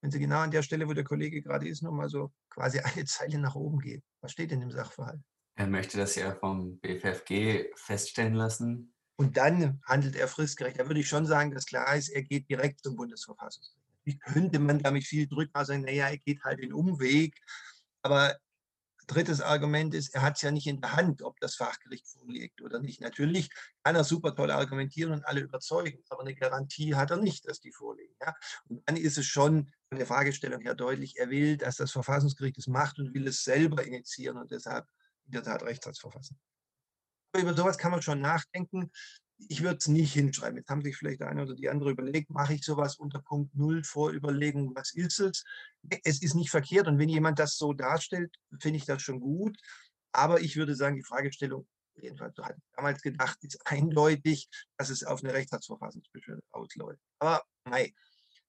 Wenn 0.00 0.10
Sie 0.10 0.18
genau 0.18 0.40
an 0.40 0.50
der 0.50 0.62
Stelle, 0.62 0.88
wo 0.88 0.92
der 0.92 1.04
Kollege 1.04 1.40
gerade 1.42 1.68
ist, 1.68 1.82
nochmal 1.82 2.08
so 2.08 2.32
quasi 2.50 2.78
eine 2.80 3.04
Zeile 3.04 3.38
nach 3.38 3.54
oben 3.54 3.78
gehen. 3.80 4.02
Was 4.20 4.32
steht 4.32 4.52
in 4.52 4.60
dem 4.60 4.70
Sachverhalt? 4.70 5.20
Er 5.56 5.68
möchte 5.68 5.96
das 5.96 6.16
ja 6.16 6.34
vom 6.34 6.78
BFFG 6.80 7.72
feststellen 7.76 8.34
lassen. 8.34 8.92
Und 9.16 9.36
dann 9.36 9.80
handelt 9.84 10.16
er 10.16 10.26
fristgerecht. 10.26 10.80
Da 10.80 10.88
würde 10.88 10.98
ich 10.98 11.08
schon 11.08 11.26
sagen, 11.26 11.52
dass 11.52 11.66
klar 11.66 11.94
ist, 11.94 12.08
er 12.08 12.22
geht 12.22 12.50
direkt 12.50 12.80
zum 12.80 12.96
Bundesverfassungsgericht. 12.96 13.83
Wie 14.04 14.18
könnte 14.18 14.58
man 14.58 14.78
damit 14.78 15.04
viel 15.04 15.26
drücken? 15.26 15.52
sagen, 15.64 15.82
naja, 15.82 16.08
er 16.08 16.18
geht 16.18 16.42
halt 16.44 16.60
den 16.60 16.72
Umweg. 16.72 17.34
Aber 18.02 18.36
drittes 19.06 19.40
Argument 19.40 19.94
ist, 19.94 20.14
er 20.14 20.22
hat 20.22 20.36
es 20.36 20.42
ja 20.42 20.50
nicht 20.50 20.66
in 20.66 20.80
der 20.80 20.96
Hand, 20.96 21.22
ob 21.22 21.38
das 21.40 21.56
Fachgericht 21.56 22.06
vorliegt 22.08 22.62
oder 22.62 22.80
nicht. 22.80 23.00
Natürlich 23.00 23.50
kann 23.82 23.96
er 23.96 24.04
super 24.04 24.34
toll 24.34 24.50
argumentieren 24.50 25.12
und 25.12 25.26
alle 25.26 25.40
überzeugen, 25.40 26.02
aber 26.08 26.22
eine 26.22 26.34
Garantie 26.34 26.94
hat 26.94 27.10
er 27.10 27.18
nicht, 27.18 27.48
dass 27.48 27.60
die 27.60 27.72
vorliegen. 27.72 28.14
Ja? 28.20 28.34
Und 28.68 28.82
dann 28.88 28.96
ist 28.96 29.18
es 29.18 29.26
schon 29.26 29.70
von 29.88 29.98
der 29.98 30.06
Fragestellung 30.06 30.62
her 30.62 30.74
deutlich, 30.74 31.18
er 31.18 31.30
will, 31.30 31.56
dass 31.56 31.76
das 31.76 31.92
Verfassungsgericht 31.92 32.58
es 32.58 32.66
macht 32.66 32.98
und 32.98 33.14
will 33.14 33.26
es 33.26 33.44
selber 33.44 33.84
initiieren 33.84 34.38
und 34.38 34.50
deshalb 34.50 34.86
in 35.26 35.32
der 35.32 35.42
Tat 35.42 35.62
Rechtssatz 35.62 36.00
über 37.36 37.54
sowas 37.54 37.78
kann 37.78 37.90
man 37.90 38.00
schon 38.00 38.20
nachdenken 38.20 38.90
ich 39.38 39.62
würde 39.62 39.76
es 39.76 39.88
nicht 39.88 40.12
hinschreiben. 40.12 40.58
Jetzt 40.58 40.70
haben 40.70 40.82
sich 40.82 40.96
vielleicht 40.96 41.20
der 41.20 41.28
eine 41.28 41.42
oder 41.42 41.54
die 41.54 41.68
andere 41.68 41.90
überlegt, 41.90 42.30
mache 42.30 42.54
ich 42.54 42.64
sowas 42.64 42.96
unter 42.96 43.20
Punkt 43.20 43.54
Null 43.54 43.82
vor 43.84 44.12
Überlegung, 44.12 44.74
was 44.74 44.94
ist 44.94 45.20
es? 45.20 45.44
Es 46.04 46.22
ist 46.22 46.34
nicht 46.34 46.50
verkehrt 46.50 46.86
und 46.86 46.98
wenn 46.98 47.08
jemand 47.08 47.38
das 47.38 47.56
so 47.56 47.72
darstellt, 47.72 48.34
finde 48.60 48.78
ich 48.78 48.86
das 48.86 49.02
schon 49.02 49.20
gut. 49.20 49.58
Aber 50.12 50.40
ich 50.40 50.56
würde 50.56 50.76
sagen, 50.76 50.96
die 50.96 51.02
Fragestellung, 51.02 51.66
jedenfalls 51.96 52.36
so 52.36 52.44
hatte 52.44 52.58
ich 52.58 52.76
damals 52.76 53.02
gedacht, 53.02 53.38
ist 53.42 53.60
eindeutig, 53.66 54.48
dass 54.76 54.90
es 54.90 55.04
auf 55.04 55.22
eine 55.22 55.34
Rechtssatzverfassungsbeschwerde 55.34 56.42
ausläuft. 56.52 57.00
Aber 57.18 57.42
nein, 57.64 57.92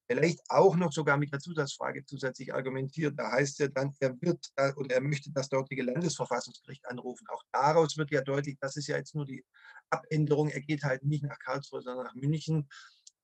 vielleicht 0.07 0.39
auch 0.49 0.75
noch 0.75 0.91
sogar 0.91 1.17
mit 1.17 1.31
der 1.31 1.39
Zusatzfrage 1.39 2.05
zusätzlich 2.05 2.53
argumentiert. 2.53 3.17
Da 3.17 3.31
heißt 3.31 3.59
ja 3.59 3.67
dann, 3.67 3.93
er 3.99 4.19
wird 4.21 4.51
oder 4.75 4.95
er 4.95 5.01
möchte 5.01 5.31
das 5.31 5.49
dortige 5.49 5.83
Landesverfassungsgericht 5.83 6.85
anrufen. 6.87 7.25
Auch 7.29 7.43
daraus 7.51 7.97
wird 7.97 8.11
ja 8.11 8.21
deutlich, 8.21 8.57
das 8.59 8.77
ist 8.77 8.87
ja 8.87 8.97
jetzt 8.97 9.15
nur 9.15 9.25
die 9.25 9.43
Abänderung. 9.89 10.49
Er 10.49 10.61
geht 10.61 10.83
halt 10.83 11.03
nicht 11.03 11.23
nach 11.23 11.39
Karlsruhe, 11.39 11.81
sondern 11.81 12.05
nach 12.05 12.15
München. 12.15 12.67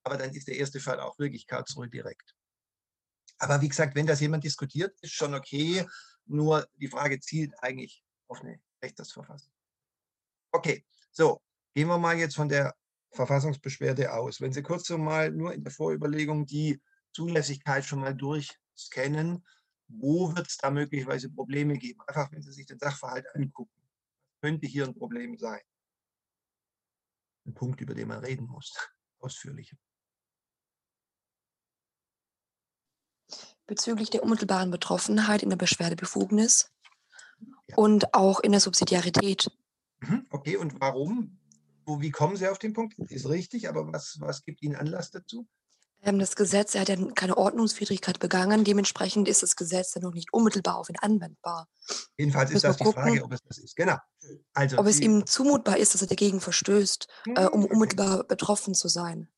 Aber 0.04 0.18
dann 0.18 0.32
ist 0.32 0.48
der 0.48 0.58
erste 0.58 0.80
Fall 0.80 1.00
auch 1.00 1.18
wirklich 1.20 1.48
Karlsruhe 1.48 1.90
direkt. 1.90 2.36
Aber 3.38 3.62
wie 3.62 3.70
gesagt, 3.70 3.96
wenn 3.96 4.06
das 4.06 4.20
jemand 4.20 4.44
diskutiert, 4.44 4.96
ist 5.02 5.14
schon 5.14 5.34
okay. 5.34 5.86
Nur 6.26 6.68
die 6.76 6.88
Frage 6.88 7.20
zielt 7.20 7.54
eigentlich 7.60 8.04
auf 8.28 8.42
eine 8.42 8.60
Rechtsverfassung. 8.84 9.52
Okay, 10.52 10.86
so, 11.12 11.42
gehen 11.74 11.88
wir 11.88 11.98
mal 11.98 12.18
jetzt 12.18 12.36
von 12.36 12.50
der 12.50 12.76
Verfassungsbeschwerde 13.12 14.14
aus. 14.14 14.42
Wenn 14.42 14.54
Sie 14.54 14.62
kurz 14.62 14.90
mal 14.90 15.32
nur 15.32 15.54
in 15.54 15.64
der 15.64 15.72
Vorüberlegung 15.72 16.46
die 16.46 16.82
Zulässigkeit 17.14 17.84
schon 17.84 18.00
mal 18.00 18.16
durchscannen, 18.16 19.46
wo 19.88 20.36
wird 20.36 20.48
es 20.48 20.58
da 20.58 20.72
möglicherweise 20.72 21.30
Probleme 21.30 21.78
geben? 21.78 22.00
Einfach, 22.08 22.32
wenn 22.32 22.42
Sie 22.42 22.52
sich 22.54 22.66
den 22.66 22.80
Sachverhalt 22.80 23.26
angucken. 23.36 23.82
Könnte 24.42 24.68
hier 24.68 24.86
ein 24.86 24.96
Problem 24.96 25.38
sein? 25.38 25.62
Ein 27.46 27.54
Punkt, 27.54 27.82
über 27.82 27.94
den 27.94 28.08
man 28.08 28.20
reden 28.20 28.48
muss, 28.48 28.74
ausführlicher. 29.20 29.78
Bezüglich 33.66 34.10
der 34.10 34.24
unmittelbaren 34.24 34.70
Betroffenheit 34.70 35.44
in 35.44 35.50
der 35.50 35.58
Beschwerdebefugnis 35.58 36.72
ja. 37.68 37.78
und 37.78 38.14
auch 38.14 38.42
in 38.42 38.52
der 38.52 38.60
Subsidiarität. 38.60 39.50
Mhm, 40.02 40.28
okay, 40.30 40.58
und 40.58 40.80
warum? 40.82 41.38
wie 42.00 42.12
kommen 42.12 42.38
Sie 42.38 42.48
auf 42.48 42.60
den 42.60 42.74
Punkt? 42.74 42.98
Ist 43.12 43.28
richtig, 43.28 43.68
aber 43.68 43.92
was, 43.92 44.18
was 44.20 44.44
gibt 44.44 44.62
Ihnen 44.62 44.76
Anlass 44.76 45.12
dazu? 45.12 45.48
Ähm, 46.04 46.20
das 46.20 46.36
Gesetz, 46.36 46.74
er 46.74 46.82
hat 46.82 46.90
ja 46.90 46.98
keine 47.14 47.38
Ordnungswidrigkeit 47.38 48.20
begangen, 48.20 48.64
dementsprechend 48.64 49.28
ist 49.28 49.44
das 49.44 49.56
Gesetz 49.56 49.92
dann 49.92 50.04
noch 50.04 50.14
nicht 50.14 50.34
unmittelbar 50.34 50.78
auf 50.78 50.90
ihn 50.90 50.98
anwendbar. 51.00 51.68
Jedenfalls 52.18 52.52
ist 52.52 52.64
das 52.64 52.78
die 52.78 52.84
gucken, 52.84 53.04
Frage, 53.04 53.24
ob 53.24 53.34
es 53.34 53.42
das 53.48 53.58
ist. 53.60 53.76
Genau. 53.76 53.98
Also 54.54 54.78
ob 54.78 54.88
es 54.88 55.00
ihm 55.00 55.26
zumutbar 55.28 55.78
ist, 55.78 55.94
dass 55.94 56.02
er 56.02 56.08
dagegen 56.08 56.42
verstößt, 56.42 57.08
äh, 57.36 57.46
um 57.46 57.66
unmittelbar 57.66 58.24
betroffen 58.24 58.74
zu 58.74 58.88
sein. 58.88 59.30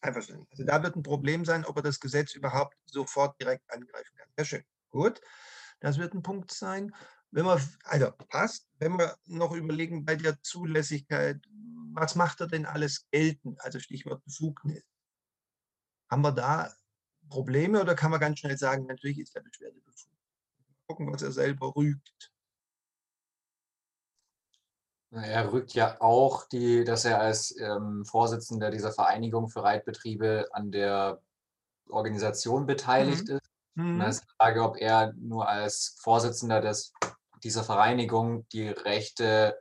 Einverstanden. 0.00 0.46
Also 0.50 0.64
da 0.64 0.82
wird 0.82 0.96
ein 0.96 1.02
Problem 1.02 1.44
sein, 1.44 1.64
ob 1.64 1.76
er 1.76 1.82
das 1.82 2.00
Gesetz 2.00 2.34
überhaupt 2.34 2.76
sofort 2.86 3.40
direkt 3.40 3.62
angreifen 3.68 4.16
kann. 4.16 4.28
Sehr 4.36 4.44
schön. 4.44 4.64
Gut. 4.90 5.20
Das 5.80 5.98
wird 5.98 6.14
ein 6.14 6.22
Punkt 6.22 6.52
sein. 6.52 6.94
Wenn 7.30 7.46
wir, 7.46 7.60
also 7.84 8.10
passt, 8.28 8.66
wenn 8.78 8.98
wir 8.98 9.16
noch 9.26 9.52
überlegen 9.52 10.04
bei 10.04 10.16
der 10.16 10.40
Zulässigkeit, 10.42 11.40
was 11.94 12.14
macht 12.14 12.40
er 12.40 12.46
denn 12.46 12.66
alles 12.66 13.06
geltend? 13.10 13.60
Also 13.62 13.80
Stichwort 13.80 14.24
Befugnis. 14.24 14.82
Haben 16.12 16.24
wir 16.24 16.32
da 16.32 16.70
Probleme 17.30 17.80
oder 17.80 17.94
kann 17.94 18.10
man 18.10 18.20
ganz 18.20 18.38
schnell 18.38 18.58
sagen, 18.58 18.84
natürlich 18.84 19.18
ist 19.18 19.34
der 19.34 19.40
Beschwerde 19.40 19.80
befugt? 19.80 20.14
Gucken, 20.86 21.10
was 21.10 21.22
er 21.22 21.32
selber 21.32 21.74
rügt. 21.74 22.30
Er 25.10 25.50
rügt 25.50 25.72
ja 25.72 25.98
auch, 26.02 26.46
die, 26.48 26.84
dass 26.84 27.06
er 27.06 27.18
als 27.18 27.58
ähm, 27.58 28.04
Vorsitzender 28.04 28.70
dieser 28.70 28.92
Vereinigung 28.92 29.48
für 29.48 29.62
Reitbetriebe 29.62 30.48
an 30.52 30.70
der 30.70 31.22
Organisation 31.88 32.66
beteiligt 32.66 33.28
mhm. 33.28 33.36
ist. 33.36 33.50
Mhm. 33.76 33.98
Da 33.98 34.06
ist 34.08 34.20
die 34.24 34.34
Frage, 34.36 34.62
ob 34.64 34.76
er 34.76 35.14
nur 35.14 35.48
als 35.48 35.96
Vorsitzender 36.02 36.60
des, 36.60 36.92
dieser 37.42 37.64
Vereinigung 37.64 38.46
die 38.50 38.68
Rechte 38.68 39.58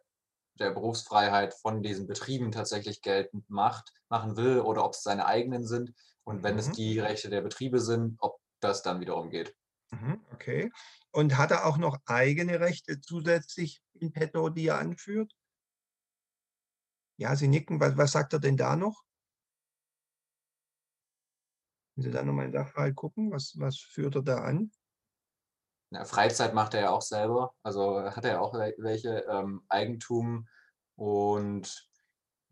der 0.59 0.71
Berufsfreiheit 0.71 1.53
von 1.53 1.81
diesen 1.81 2.07
Betrieben 2.07 2.51
tatsächlich 2.51 3.01
geltend 3.01 3.49
macht, 3.49 3.93
machen 4.09 4.35
will 4.35 4.59
oder 4.59 4.83
ob 4.83 4.95
es 4.95 5.03
seine 5.03 5.25
eigenen 5.25 5.65
sind 5.65 5.93
und 6.31 6.43
wenn 6.43 6.53
mhm. 6.53 6.59
es 6.59 6.71
die 6.71 6.99
Rechte 6.99 7.29
der 7.29 7.41
Betriebe 7.41 7.79
sind, 7.79 8.17
ob 8.19 8.39
das 8.61 8.81
dann 8.81 9.01
wiederum 9.01 9.29
geht. 9.29 9.55
Mhm, 9.91 10.25
okay. 10.33 10.71
Und 11.11 11.37
hat 11.37 11.51
er 11.51 11.65
auch 11.65 11.77
noch 11.77 11.97
eigene 12.05 12.59
Rechte 12.59 13.01
zusätzlich 13.01 13.81
in 13.93 14.13
petto, 14.13 14.49
die 14.49 14.67
er 14.67 14.79
anführt? 14.79 15.33
Ja, 17.17 17.35
Sie 17.35 17.49
nicken. 17.49 17.79
Was, 17.79 17.97
was 17.97 18.13
sagt 18.13 18.33
er 18.33 18.39
denn 18.39 18.57
da 18.57 18.75
noch? 18.75 19.03
Wenn 21.95 22.03
Sie 22.03 22.11
da 22.11 22.23
nochmal 22.23 22.45
in 22.45 22.51
den 22.51 22.61
Sachverhalt 22.63 22.95
gucken, 22.95 23.31
was, 23.31 23.53
was 23.57 23.77
führt 23.77 24.15
er 24.15 24.23
da 24.23 24.37
an? 24.37 24.71
Ja, 25.93 26.05
Freizeit 26.05 26.53
macht 26.53 26.73
er 26.73 26.81
ja 26.81 26.89
auch 26.91 27.01
selber, 27.01 27.53
also 27.63 28.01
hat 28.01 28.23
er 28.23 28.41
auch 28.41 28.53
welche 28.53 29.25
ähm, 29.29 29.65
Eigentum 29.67 30.47
und 30.95 31.90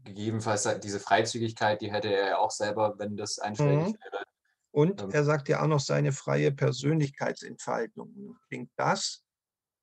gegebenenfalls 0.03 0.67
diese 0.81 0.99
Freizügigkeit, 0.99 1.81
die 1.81 1.91
hätte 1.91 2.13
er 2.13 2.27
ja 2.29 2.37
auch 2.37 2.51
selber, 2.51 2.97
wenn 2.97 3.17
das 3.17 3.39
einschlägig 3.39 3.93
mhm. 3.93 3.97
wäre. 4.03 4.23
Und 4.71 5.01
ähm, 5.01 5.11
er 5.11 5.23
sagt 5.23 5.49
ja 5.49 5.61
auch 5.61 5.67
noch 5.67 5.79
seine 5.79 6.11
freie 6.11 6.51
Persönlichkeitsentfaltung. 6.51 8.37
Klingt 8.47 8.71
das? 8.75 9.23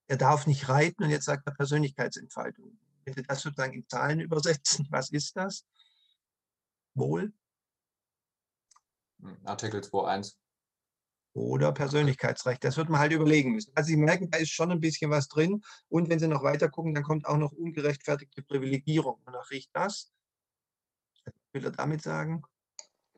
Er 0.09 0.17
darf 0.17 0.47
nicht 0.47 0.69
reiten 0.69 1.03
und 1.03 1.11
jetzt 1.11 1.25
sagt 1.25 1.47
er 1.47 1.55
Persönlichkeitsentfaltung. 1.55 2.79
Sie 3.05 3.23
das 3.23 3.43
sozusagen 3.43 3.75
in 3.75 3.89
Zahlen 3.89 4.21
übersetzen, 4.21 4.87
was 4.91 5.11
ist 5.11 5.37
das? 5.37 5.65
Wohl? 6.95 7.33
Hm, 9.21 9.37
Artikel 9.45 9.81
2.1 9.81 10.37
oder 11.37 11.71
Persönlichkeitsrecht. 11.73 12.65
Das 12.65 12.79
wird 12.79 12.89
man 12.89 13.01
halt 13.01 13.13
überlegen 13.13 13.53
müssen. 13.53 13.71
Also 13.75 13.89
Sie 13.89 13.97
merken, 13.97 14.31
da 14.31 14.39
ist 14.39 14.51
schon 14.51 14.73
ein 14.73 14.81
bisschen 14.81 15.11
was 15.11 15.29
drin. 15.29 15.63
Und 15.89 16.09
wenn 16.09 16.19
Sie 16.19 16.29
noch 16.29 16.43
weiter 16.43 16.71
gucken, 16.71 16.95
dann 16.95 17.05
kommt 17.05 17.27
auch 17.27 17.37
noch 17.37 17.53
ungerechtfertigte 17.53 18.43
Privilegierung. 18.43 19.21
Wonach 19.27 19.51
riecht 19.51 19.71
das? 19.75 20.13
Was 21.25 21.35
will 21.53 21.65
er 21.65 21.73
damit 21.73 22.03
sagen? 22.03 22.43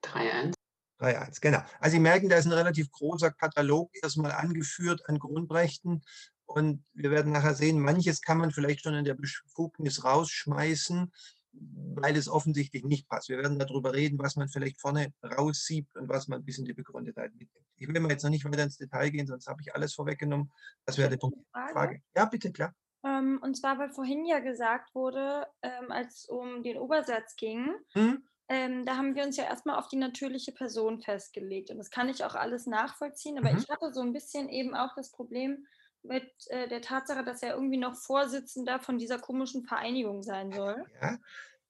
3.1. 0.02 0.52
3.1, 1.00 1.40
genau. 1.40 1.62
Also 1.78 1.94
Sie 1.94 2.00
merken, 2.00 2.28
da 2.28 2.36
ist 2.36 2.46
ein 2.46 2.52
relativ 2.52 2.90
großer 2.90 3.30
Katalog 3.30 3.90
erstmal 4.02 4.32
angeführt 4.32 5.08
an 5.08 5.20
Grundrechten. 5.20 6.02
Und 6.44 6.84
wir 6.94 7.10
werden 7.12 7.30
nachher 7.30 7.54
sehen, 7.54 7.78
manches 7.78 8.20
kann 8.20 8.38
man 8.38 8.50
vielleicht 8.50 8.82
schon 8.82 8.94
in 8.94 9.04
der 9.04 9.14
Befugnis 9.14 10.02
rausschmeißen 10.02 11.12
weil 11.52 12.16
es 12.16 12.28
offensichtlich 12.28 12.84
nicht 12.84 13.08
passt. 13.08 13.28
Wir 13.28 13.38
werden 13.38 13.58
darüber 13.58 13.92
reden, 13.92 14.18
was 14.18 14.36
man 14.36 14.48
vielleicht 14.48 14.80
vorne 14.80 15.12
raussiebt 15.24 15.96
und 15.96 16.08
was 16.08 16.28
man 16.28 16.44
bis 16.44 16.58
in 16.58 16.64
die 16.64 16.74
Begründetheit 16.74 17.34
mitnimmt. 17.34 17.66
Ich 17.76 17.88
will 17.88 18.00
mal 18.00 18.10
jetzt 18.10 18.22
noch 18.22 18.30
nicht 18.30 18.44
weiter 18.44 18.62
ins 18.62 18.76
Detail 18.76 19.10
gehen, 19.10 19.26
sonst 19.26 19.46
habe 19.46 19.60
ich 19.62 19.74
alles 19.74 19.94
vorweggenommen. 19.94 20.52
Das 20.84 20.98
wäre 20.98 21.16
die 21.16 21.18
Frage. 21.52 21.72
Frage. 21.72 22.02
Ja, 22.14 22.24
bitte, 22.26 22.52
klar. 22.52 22.74
Ähm, 23.04 23.38
und 23.42 23.56
zwar, 23.56 23.78
weil 23.78 23.90
vorhin 23.90 24.24
ja 24.24 24.40
gesagt 24.40 24.94
wurde, 24.94 25.46
ähm, 25.62 25.90
als 25.90 26.22
es 26.22 26.24
um 26.28 26.62
den 26.62 26.78
Obersatz 26.78 27.36
ging, 27.36 27.70
hm? 27.92 28.22
ähm, 28.48 28.84
da 28.86 28.96
haben 28.96 29.14
wir 29.14 29.24
uns 29.24 29.36
ja 29.36 29.44
erstmal 29.44 29.78
auf 29.78 29.88
die 29.88 29.96
natürliche 29.96 30.52
Person 30.52 31.00
festgelegt. 31.00 31.70
Und 31.70 31.78
das 31.78 31.90
kann 31.90 32.08
ich 32.08 32.24
auch 32.24 32.34
alles 32.34 32.66
nachvollziehen. 32.66 33.38
Aber 33.38 33.52
Mhm. 33.52 33.58
ich 33.58 33.68
hatte 33.68 33.92
so 33.92 34.00
ein 34.00 34.12
bisschen 34.12 34.48
eben 34.48 34.74
auch 34.74 34.94
das 34.96 35.12
Problem 35.12 35.66
mit 36.08 36.32
äh, 36.48 36.68
der 36.68 36.82
Tatsache, 36.82 37.24
dass 37.24 37.42
er 37.42 37.54
irgendwie 37.54 37.78
noch 37.78 37.96
Vorsitzender 37.96 38.80
von 38.80 38.98
dieser 38.98 39.18
komischen 39.18 39.64
Vereinigung 39.64 40.22
sein 40.22 40.52
soll. 40.52 40.86
Ja, 41.00 41.18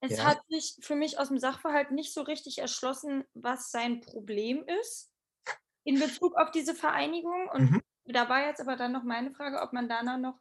Es 0.00 0.18
Ja. 0.18 0.25
hat 0.25 0.40
sich 0.49 0.76
für 0.83 0.97
mich 0.97 1.18
aus 1.18 1.28
dem 1.28 1.38
Sachverhalt 1.38 1.90
nicht 1.90 2.12
so 2.14 2.23
richtig 2.23 2.59
erschlossen, 2.59 3.25
was 3.35 3.71
sein 3.71 4.00
Problem 4.00 4.64
ist 4.80 5.12
in 5.85 5.99
Bezug 5.99 6.37
auf 6.37 6.50
diese 6.50 6.75
Vereinigung. 6.75 7.49
Und 7.52 7.73
Mhm. 7.73 7.80
da 8.04 8.28
war 8.28 8.47
jetzt 8.47 8.61
aber 8.61 8.76
dann 8.76 8.92
noch 8.92 9.04
meine 9.04 9.33
Frage, 9.33 9.61
ob 9.62 9.73
man 9.73 9.88
danach 9.88 10.18
noch 10.18 10.40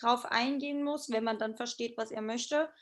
drauf 0.00 0.26
eingehen 0.26 0.82
muss, 0.82 1.10
wenn 1.10 1.24
man 1.24 1.38
dann 1.38 1.56
versteht, 1.56 1.96
was 1.96 2.10
er 2.10 2.22
möchte, 2.22 2.72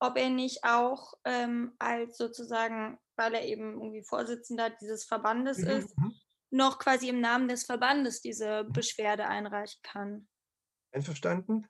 ob 0.00 0.16
er 0.18 0.30
nicht 0.30 0.64
auch 0.64 1.14
ähm, 1.24 1.74
als 1.78 2.16
sozusagen, 2.18 2.98
weil 3.16 3.34
er 3.34 3.44
eben 3.46 3.74
irgendwie 3.74 4.02
Vorsitzender 4.04 4.70
dieses 4.70 5.04
Verbandes 5.04 5.62
Mhm, 5.62 5.64
ist, 5.64 5.96
mhm. 5.96 6.20
Noch 6.54 6.78
quasi 6.78 7.08
im 7.08 7.20
Namen 7.20 7.48
des 7.48 7.64
Verbandes 7.64 8.20
diese 8.20 8.64
Beschwerde 8.64 9.26
einreichen 9.26 9.80
kann. 9.82 10.28
Einverstanden? 10.92 11.66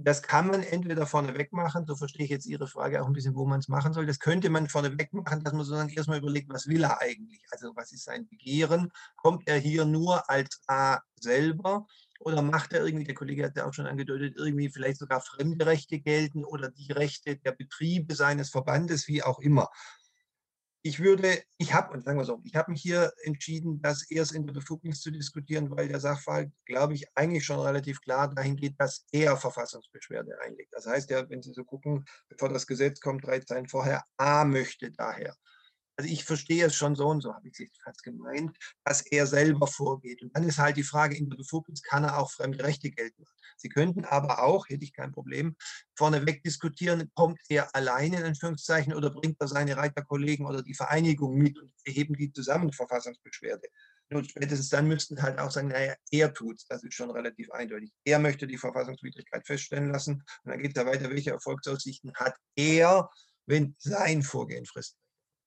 Das 0.00 0.22
kann 0.22 0.46
man 0.46 0.62
entweder 0.62 1.08
vorneweg 1.08 1.52
machen, 1.52 1.84
so 1.84 1.96
verstehe 1.96 2.24
ich 2.24 2.30
jetzt 2.30 2.46
Ihre 2.46 2.68
Frage 2.68 3.02
auch 3.02 3.08
ein 3.08 3.12
bisschen, 3.12 3.34
wo 3.34 3.46
man 3.46 3.58
es 3.58 3.66
machen 3.66 3.92
soll. 3.92 4.06
Das 4.06 4.20
könnte 4.20 4.48
man 4.48 4.68
vorneweg 4.68 5.12
machen, 5.12 5.42
dass 5.42 5.52
man 5.52 5.64
sozusagen 5.64 5.88
erstmal 5.88 6.18
überlegt, 6.18 6.48
was 6.50 6.68
will 6.68 6.84
er 6.84 7.00
eigentlich? 7.00 7.42
Also 7.50 7.72
was 7.74 7.90
ist 7.90 8.04
sein 8.04 8.28
Begehren? 8.28 8.92
Kommt 9.16 9.48
er 9.48 9.58
hier 9.58 9.84
nur 9.84 10.30
als 10.30 10.62
A 10.68 11.00
selber 11.20 11.88
oder 12.20 12.42
macht 12.42 12.72
er 12.72 12.84
irgendwie, 12.84 13.06
der 13.06 13.16
Kollege 13.16 13.44
hat 13.44 13.56
ja 13.56 13.66
auch 13.66 13.74
schon 13.74 13.88
angedeutet, 13.88 14.34
irgendwie 14.36 14.68
vielleicht 14.70 14.98
sogar 14.98 15.20
fremde 15.20 15.66
Rechte 15.66 15.98
gelten 15.98 16.44
oder 16.44 16.70
die 16.70 16.92
Rechte 16.92 17.36
der 17.36 17.52
Betriebe 17.52 18.14
seines 18.14 18.50
Verbandes, 18.50 19.08
wie 19.08 19.24
auch 19.24 19.40
immer. 19.40 19.68
Ich 20.88 21.00
würde, 21.00 21.42
ich 21.58 21.74
habe, 21.74 22.00
sagen 22.00 22.18
wir 22.18 22.24
so, 22.24 22.40
ich 22.44 22.56
habe 22.56 22.70
mich 22.70 22.80
hier 22.80 23.12
entschieden, 23.24 23.82
das 23.82 24.10
erst 24.10 24.32
in 24.32 24.46
der 24.46 24.54
Befugnis 24.54 25.02
zu 25.02 25.10
diskutieren, 25.10 25.70
weil 25.70 25.86
der 25.86 26.00
Sachverhalt, 26.00 26.50
glaube 26.64 26.94
ich, 26.94 27.04
eigentlich 27.14 27.44
schon 27.44 27.60
relativ 27.60 28.00
klar 28.00 28.34
dahin 28.34 28.56
geht, 28.56 28.80
dass 28.80 29.04
er 29.12 29.36
Verfassungsbeschwerde 29.36 30.40
einlegt. 30.40 30.72
Das 30.72 30.86
heißt 30.86 31.10
ja, 31.10 31.28
wenn 31.28 31.42
Sie 31.42 31.52
so 31.52 31.62
gucken, 31.62 32.06
bevor 32.30 32.48
das 32.48 32.66
Gesetz 32.66 33.00
kommt, 33.00 33.26
drei 33.26 33.40
Zeilen 33.40 33.68
vorher, 33.68 34.02
A 34.16 34.46
möchte 34.46 34.90
daher. 34.90 35.36
Also 35.98 36.12
ich 36.12 36.24
verstehe 36.24 36.64
es 36.64 36.76
schon 36.76 36.94
so 36.94 37.08
und 37.08 37.22
so, 37.22 37.34
habe 37.34 37.48
ich 37.48 37.58
es 37.58 37.76
fast 37.82 38.04
gemeint, 38.04 38.56
dass 38.84 39.00
er 39.02 39.26
selber 39.26 39.66
vorgeht. 39.66 40.22
Und 40.22 40.34
dann 40.36 40.44
ist 40.44 40.58
halt 40.58 40.76
die 40.76 40.84
Frage, 40.84 41.16
in 41.16 41.28
der 41.28 41.36
Befugnis 41.36 41.82
kann 41.82 42.04
er 42.04 42.18
auch 42.18 42.30
fremde 42.30 42.62
Rechte 42.62 42.88
gelten 42.88 43.20
lassen. 43.20 43.34
Sie 43.56 43.68
könnten 43.68 44.04
aber 44.04 44.44
auch, 44.44 44.68
hätte 44.68 44.84
ich 44.84 44.92
kein 44.92 45.10
Problem, 45.10 45.56
vorneweg 45.96 46.44
diskutieren, 46.44 47.10
kommt 47.14 47.40
er 47.48 47.74
alleine 47.74 48.18
in 48.18 48.22
Anführungszeichen 48.22 48.94
oder 48.94 49.10
bringt 49.10 49.40
er 49.40 49.48
seine 49.48 49.76
Reiterkollegen 49.76 50.46
oder 50.46 50.62
die 50.62 50.74
Vereinigung 50.74 51.36
mit 51.36 51.58
und 51.58 51.72
wir 51.82 51.92
heben 51.92 52.14
die 52.14 52.32
zusammen 52.32 52.72
Verfassungsbeschwerde. 52.72 53.66
Nur 54.10 54.22
spätestens 54.22 54.68
dann 54.68 54.86
müssten 54.86 55.20
halt 55.20 55.40
auch 55.40 55.50
sagen, 55.50 55.68
naja, 55.68 55.96
er 56.12 56.32
tut 56.32 56.64
Das 56.68 56.84
ist 56.84 56.94
schon 56.94 57.10
relativ 57.10 57.50
eindeutig. 57.50 57.92
Er 58.04 58.20
möchte 58.20 58.46
die 58.46 58.56
Verfassungswidrigkeit 58.56 59.44
feststellen 59.44 59.90
lassen. 59.90 60.22
Und 60.44 60.52
dann 60.52 60.62
geht 60.62 60.68
es 60.68 60.74
da 60.74 60.86
weiter, 60.86 61.10
welche 61.10 61.32
Erfolgsaussichten 61.32 62.14
hat 62.14 62.36
er, 62.54 63.10
wenn 63.46 63.74
sein 63.78 64.22
Vorgehen 64.22 64.64
frisst. 64.64 64.96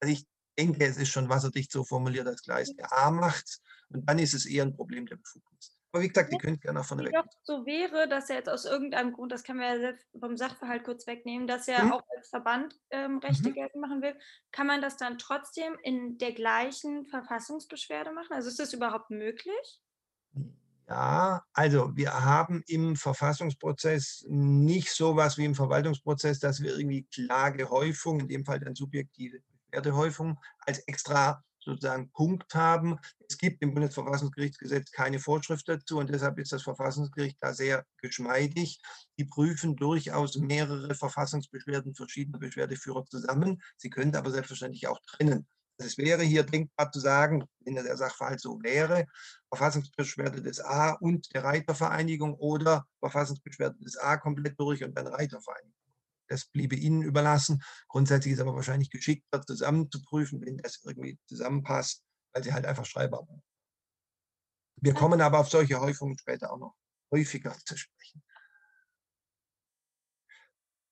Also 0.02 0.14
ich 0.14 0.26
denke, 0.58 0.86
es 0.86 0.98
ist 0.98 1.10
schon 1.10 1.30
wasserdicht 1.30 1.72
so 1.72 1.84
formuliert 1.84 2.28
als 2.28 2.44
Gleis. 2.44 2.74
Der 2.76 2.92
A 2.98 3.12
macht 3.12 3.60
und 3.90 4.08
dann 4.10 4.20
ist 4.20 4.34
es 4.34 4.46
eher 4.46 4.64
ein 4.64 4.74
Problem 4.74 5.06
der 5.06 5.18
Befugnis. 5.18 5.78
Aber 5.92 6.04
wie 6.04 6.08
gesagt, 6.10 6.32
die 6.32 6.38
können 6.38 6.60
gerne 6.60 6.80
auch 6.82 6.86
Wie 6.98 7.06
vorneweg. 7.06 7.12
doch 7.12 7.26
so 7.44 7.66
wäre, 7.66 8.08
dass 8.08 8.30
er 8.30 8.38
jetzt 8.38 8.50
aus 8.50 8.66
irgendeinem 8.66 9.14
Grund, 9.14 9.32
das 9.32 9.44
können 9.44 9.60
wir 9.60 9.68
ja 9.74 9.80
selbst 9.80 10.08
vom 10.20 10.38
Sachverhalt 10.38 10.84
kurz 10.84 11.08
wegnehmen, 11.08 11.48
dass 11.48 11.68
er 11.68 11.86
Mhm. 11.86 11.94
auch 11.94 12.04
als 12.16 12.30
Verband 12.30 12.76
ähm, 12.92 13.18
Rechte 13.20 13.50
Mhm. 13.50 13.54
geltend 13.54 13.82
machen 13.82 14.02
will, 14.02 14.18
kann 14.52 14.68
man 14.68 14.82
das 14.82 14.98
dann 14.98 15.18
trotzdem 15.18 15.78
in 15.84 16.18
der 16.18 16.34
gleichen 16.34 17.06
Verfassungsbeschwerde 17.06 18.12
machen? 18.14 18.34
Also 18.34 18.50
ist 18.50 18.60
das 18.60 18.74
überhaupt 18.74 19.10
möglich? 19.10 19.82
Ja, 20.88 21.44
also 21.54 21.96
wir 21.96 22.12
haben 22.26 22.64
im 22.68 22.96
Verfassungsprozess 22.98 24.26
nicht 24.28 24.90
sowas 24.92 25.38
wie 25.38 25.46
im 25.46 25.56
Verwaltungsprozess, 25.56 26.40
dass 26.40 26.62
wir 26.62 26.72
irgendwie 26.76 27.04
Klagehäufung, 27.04 28.20
in 28.20 28.28
dem 28.28 28.44
Fall 28.46 28.60
dann 28.60 28.76
subjektive 28.76 29.40
Beschwerdehäufung, 29.72 30.38
als 30.60 30.80
extra 30.88 31.44
sozusagen 31.64 32.12
Punkt 32.12 32.54
haben. 32.56 32.98
Es 33.30 33.38
gibt 33.38 33.62
im 33.62 33.74
Bundesverfassungsgerichtsgesetz 33.74 34.92
keine 34.92 35.20
Vorschrift 35.20 35.70
dazu 35.70 36.00
und 36.00 36.10
deshalb 36.10 36.40
ist 36.40 36.52
das 36.52 36.64
Verfassungsgericht 36.64 37.38
da 37.40 37.54
sehr 37.54 37.86
geschmeidig. 38.02 38.82
Die 39.18 39.26
prüfen 39.26 39.76
durchaus 39.76 40.36
mehrere 40.38 40.96
Verfassungsbeschwerden 40.96 41.94
verschiedener 41.94 42.40
Beschwerdeführer 42.40 43.06
zusammen. 43.06 43.62
Sie 43.78 43.92
können 43.92 44.16
aber 44.16 44.32
selbstverständlich 44.32 44.88
auch 44.88 45.00
trennen. 45.06 45.48
Also 45.78 45.88
es 45.88 45.98
wäre 45.98 46.24
hier 46.24 46.44
denkbar 46.44 46.92
zu 46.92 47.00
sagen, 47.00 47.46
wenn 47.60 47.76
der 47.76 47.98
Sachverhalt 47.98 48.40
so 48.40 48.62
wäre, 48.62 49.06
Verfassungsbeschwerde 49.50 50.42
des 50.42 50.60
A 50.60 50.92
und 50.94 51.34
der 51.34 51.44
Reitervereinigung 51.44 52.36
oder 52.36 52.86
Verfassungsbeschwerde 53.00 53.80
des 53.80 53.98
A 53.98 54.18
komplett 54.18 54.60
durch 54.60 54.84
und 54.84 54.96
dann 54.98 55.08
Reitervereinigung. 55.08 55.81
Das 56.32 56.46
bliebe 56.46 56.76
Ihnen 56.78 57.02
überlassen. 57.02 57.62
Grundsätzlich 57.90 58.34
ist 58.34 58.40
aber 58.40 58.56
wahrscheinlich 58.56 58.90
geschickter 58.90 59.46
zusammen 59.46 59.92
zu 59.92 60.02
prüfen, 60.02 60.42
wenn 60.42 60.58
das 60.58 60.82
irgendwie 60.84 61.20
zusammenpasst, 61.28 62.04
weil 62.34 62.44
sie 62.44 62.54
halt 62.54 62.66
einfach 62.66 62.86
schreibbar 62.86 63.28
waren. 63.28 63.44
Wir 64.78 64.94
kommen 64.94 65.20
aber 65.20 65.40
auf 65.40 65.50
solche 65.50 65.80
Häufungen 65.80 66.18
später 66.18 66.54
auch 66.54 66.58
noch 66.58 66.76
häufiger 67.12 67.54
zu 67.66 67.76
sprechen. 67.76 68.24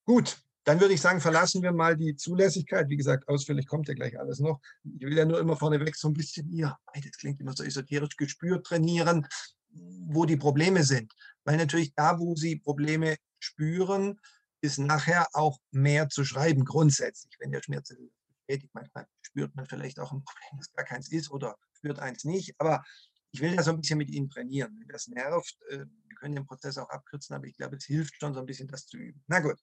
Gut, 0.05 0.43
dann 0.65 0.81
würde 0.81 0.93
ich 0.93 1.01
sagen, 1.01 1.21
verlassen 1.21 1.63
wir 1.63 1.71
mal 1.71 1.95
die 1.95 2.17
Zulässigkeit. 2.17 2.89
Wie 2.89 2.97
gesagt, 2.97 3.27
ausführlich 3.29 3.65
kommt 3.65 3.87
ja 3.87 3.93
gleich 3.93 4.19
alles 4.19 4.39
noch. 4.39 4.59
Ich 4.83 5.05
will 5.05 5.17
ja 5.17 5.23
nur 5.23 5.39
immer 5.39 5.55
vorneweg 5.55 5.95
so 5.95 6.09
ein 6.09 6.13
bisschen 6.13 6.49
hier, 6.49 6.77
das 6.93 7.17
klingt 7.17 7.39
immer 7.39 7.53
so 7.55 7.63
esoterisch, 7.63 8.17
Gespür 8.17 8.61
trainieren, 8.61 9.25
wo 9.71 10.25
die 10.25 10.37
Probleme 10.37 10.83
sind. 10.83 11.13
Weil 11.45 11.55
natürlich 11.55 11.93
da, 11.95 12.19
wo 12.19 12.35
Sie 12.35 12.57
Probleme 12.57 13.15
spüren, 13.39 14.19
ist 14.61 14.77
nachher 14.77 15.27
auch 15.33 15.59
mehr 15.71 16.09
zu 16.09 16.23
schreiben, 16.25 16.65
grundsätzlich. 16.65 17.35
Wenn 17.39 17.51
der 17.51 17.61
Schmerz 17.61 17.89
bestätigt, 17.89 18.73
manchmal 18.73 19.05
spürt 19.21 19.55
man 19.55 19.65
vielleicht 19.65 19.99
auch 19.99 20.11
ein 20.11 20.23
Problem, 20.23 20.59
das 20.59 20.71
gar 20.73 20.85
keins 20.85 21.11
ist 21.11 21.31
oder 21.31 21.55
spürt 21.73 21.99
eins 21.99 22.23
nicht. 22.23 22.55
Aber 22.59 22.83
ich 23.31 23.41
will 23.41 23.55
das 23.55 23.65
so 23.65 23.71
ein 23.71 23.79
bisschen 23.79 23.97
mit 23.97 24.09
Ihnen 24.09 24.29
trainieren. 24.29 24.75
Wenn 24.79 24.87
das 24.87 25.07
nervt, 25.07 25.57
äh, 25.69 25.85
wir 25.85 26.15
können 26.17 26.35
den 26.35 26.45
Prozess 26.45 26.77
auch 26.77 26.89
abkürzen, 26.89 27.35
aber 27.35 27.45
ich 27.45 27.55
glaube, 27.55 27.77
es 27.77 27.85
hilft 27.85 28.15
schon 28.19 28.33
so 28.33 28.39
ein 28.39 28.45
bisschen, 28.45 28.67
das 28.67 28.87
zu 28.87 28.97
üben. 28.97 29.23
Na 29.27 29.39
gut 29.39 29.59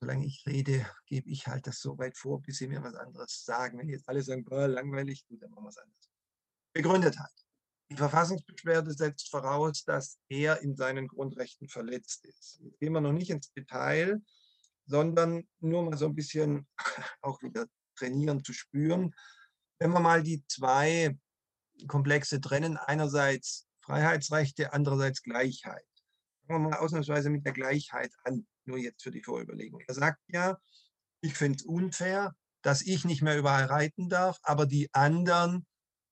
solange 0.00 0.26
ich 0.26 0.44
rede, 0.46 0.86
gebe 1.06 1.28
ich 1.30 1.46
halt 1.46 1.66
das 1.66 1.80
so 1.80 1.98
weit 1.98 2.16
vor, 2.16 2.42
bis 2.42 2.58
Sie 2.58 2.68
mir 2.68 2.82
was 2.82 2.94
anderes 2.94 3.44
sagen. 3.44 3.78
Wenn 3.78 3.88
jetzt 3.88 4.08
alle 4.08 4.22
sagen, 4.22 4.44
boah, 4.44 4.68
langweilig, 4.68 5.26
gut, 5.26 5.42
dann 5.42 5.50
machen 5.50 5.64
wir 5.64 5.70
es 5.70 5.78
anders. 5.78 6.10
Begründetheit. 6.72 7.45
Die 7.90 7.96
Verfassungsbeschwerde 7.96 8.92
setzt 8.92 9.30
voraus, 9.30 9.84
dass 9.84 10.18
er 10.28 10.60
in 10.62 10.76
seinen 10.76 11.06
Grundrechten 11.06 11.68
verletzt 11.68 12.24
ist. 12.24 12.60
Jetzt 12.62 12.80
gehen 12.80 12.92
wir 12.92 13.00
noch 13.00 13.12
nicht 13.12 13.30
ins 13.30 13.52
Detail, 13.52 14.20
sondern 14.86 15.46
nur 15.60 15.84
mal 15.84 15.96
so 15.96 16.06
ein 16.06 16.14
bisschen 16.14 16.66
auch 17.22 17.40
wieder 17.42 17.66
trainieren 17.96 18.42
zu 18.42 18.52
spüren. 18.52 19.14
Wenn 19.78 19.92
wir 19.92 20.00
mal 20.00 20.22
die 20.22 20.44
zwei 20.48 21.16
Komplexe 21.86 22.40
trennen, 22.40 22.76
einerseits 22.76 23.68
Freiheitsrechte, 23.82 24.72
andererseits 24.72 25.22
Gleichheit. 25.22 25.84
Fangen 26.46 26.64
wir 26.64 26.70
mal 26.70 26.78
ausnahmsweise 26.78 27.30
mit 27.30 27.44
der 27.44 27.52
Gleichheit 27.52 28.12
an, 28.24 28.46
nur 28.64 28.78
jetzt 28.78 29.02
für 29.02 29.10
die 29.10 29.22
Vorüberlegung. 29.22 29.80
Er 29.86 29.94
sagt 29.94 30.20
ja, 30.28 30.58
ich 31.20 31.34
finde 31.34 31.56
es 31.56 31.64
unfair, 31.64 32.34
dass 32.62 32.82
ich 32.82 33.04
nicht 33.04 33.22
mehr 33.22 33.38
überall 33.38 33.66
reiten 33.66 34.08
darf, 34.08 34.38
aber 34.42 34.66
die 34.66 34.92
anderen 34.92 35.66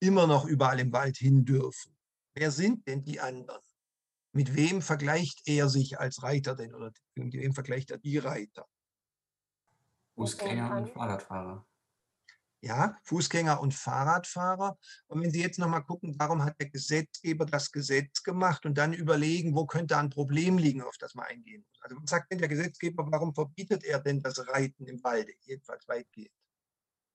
immer 0.05 0.27
noch 0.27 0.45
überall 0.45 0.79
im 0.81 0.93
Wald 0.93 1.17
hin 1.17 1.45
dürfen. 1.45 1.97
Wer 2.35 2.51
sind 2.51 2.87
denn 2.87 3.05
die 3.05 3.21
anderen? 3.21 3.63
Mit 4.33 4.55
wem 4.55 4.83
vergleicht 4.83 5.41
er 5.47 5.69
sich 5.69 5.99
als 5.99 6.23
Reiter 6.23 6.55
denn 6.55 6.75
oder 6.75 6.93
mit 7.15 7.33
wem 7.35 7.55
vergleicht 7.55 7.91
er 7.91 7.99
die 7.99 8.19
Reiter? 8.19 8.67
Fußgänger 10.17 10.77
und 10.77 10.91
Fahrradfahrer. 10.91 11.67
Ja, 12.61 12.99
Fußgänger 13.05 13.61
und 13.61 13.75
Fahrradfahrer. 13.75 14.79
Und 15.07 15.23
wenn 15.23 15.31
Sie 15.31 15.43
jetzt 15.43 15.59
nochmal 15.59 15.85
gucken, 15.85 16.15
warum 16.19 16.43
hat 16.43 16.59
der 16.59 16.71
Gesetzgeber 16.71 17.47
das 17.47 17.71
Gesetz 17.71 18.23
gemacht 18.23 18.65
und 18.67 18.77
dann 18.79 18.93
überlegen, 18.93 19.55
wo 19.55 19.67
könnte 19.67 19.99
ein 19.99 20.11
Problem 20.11 20.59
liegen, 20.59 20.83
auf 20.83 20.97
das 20.99 21.15
man 21.15 21.27
eingehen 21.27 21.65
muss. 21.67 21.79
Also 21.83 21.97
was 21.97 22.11
sagt 22.11 22.33
denn 22.33 22.39
der 22.39 22.49
Gesetzgeber, 22.49 23.07
warum 23.11 23.35
verbietet 23.35 23.85
er 23.85 24.01
denn 24.01 24.23
das 24.23 24.39
Reiten 24.49 24.87
im 24.87 25.03
Walde, 25.05 25.33
jedenfalls 25.41 25.87
weitgehend? 25.89 26.33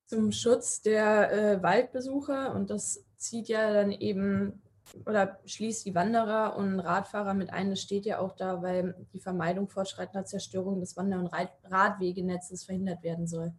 Zum 0.09 0.31
Schutz 0.31 0.81
der 0.81 1.31
äh, 1.31 1.63
Waldbesucher 1.63 2.55
und 2.55 2.71
das 2.71 3.05
zieht 3.17 3.47
ja 3.47 3.71
dann 3.71 3.91
eben 3.91 4.59
oder 5.05 5.39
schließt 5.45 5.85
die 5.85 5.93
Wanderer 5.93 6.55
und 6.57 6.79
Radfahrer 6.79 7.35
mit 7.35 7.51
ein. 7.51 7.69
Das 7.69 7.79
steht 7.79 8.07
ja 8.07 8.17
auch 8.17 8.35
da, 8.35 8.63
weil 8.63 8.95
die 9.13 9.19
Vermeidung 9.19 9.69
fortschreitender 9.69 10.25
Zerstörung 10.25 10.79
des 10.79 10.97
Wander- 10.97 11.19
und 11.19 11.27
Rad 11.27 11.51
Radwegenetzes 11.63 12.63
verhindert 12.63 13.03
werden 13.03 13.27
soll. 13.27 13.53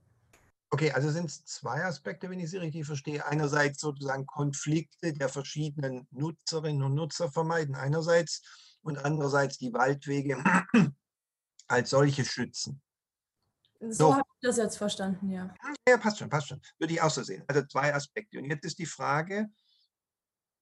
Okay, 0.70 0.90
also 0.90 1.10
sind 1.10 1.26
es 1.26 1.44
zwei 1.44 1.84
Aspekte, 1.84 2.28
wenn 2.30 2.40
ich 2.40 2.50
Sie 2.50 2.56
richtig 2.56 2.84
verstehe. 2.84 3.24
Einerseits 3.24 3.80
sozusagen 3.80 4.26
Konflikte 4.26 5.12
der 5.12 5.28
verschiedenen 5.28 6.08
Nutzerinnen 6.10 6.82
und 6.82 6.94
Nutzer 6.94 7.30
vermeiden, 7.30 7.76
einerseits, 7.76 8.42
und 8.82 8.98
andererseits 8.98 9.58
die 9.58 9.72
Waldwege 9.72 10.42
als 11.68 11.90
solche 11.90 12.24
schützen. 12.24 12.80
So 13.80 13.92
So. 13.92 14.14
habe 14.14 14.28
ich 14.34 14.48
das 14.48 14.58
jetzt 14.58 14.76
verstanden, 14.76 15.30
ja. 15.30 15.54
Ja, 15.88 15.96
passt 15.96 16.18
schon, 16.18 16.28
passt 16.28 16.48
schon. 16.48 16.60
Würde 16.78 16.92
ich 16.92 17.00
auch 17.00 17.10
so 17.10 17.22
sehen. 17.22 17.42
Also 17.48 17.62
zwei 17.62 17.94
Aspekte. 17.94 18.38
Und 18.38 18.44
jetzt 18.44 18.64
ist 18.64 18.78
die 18.78 18.86
Frage, 18.86 19.48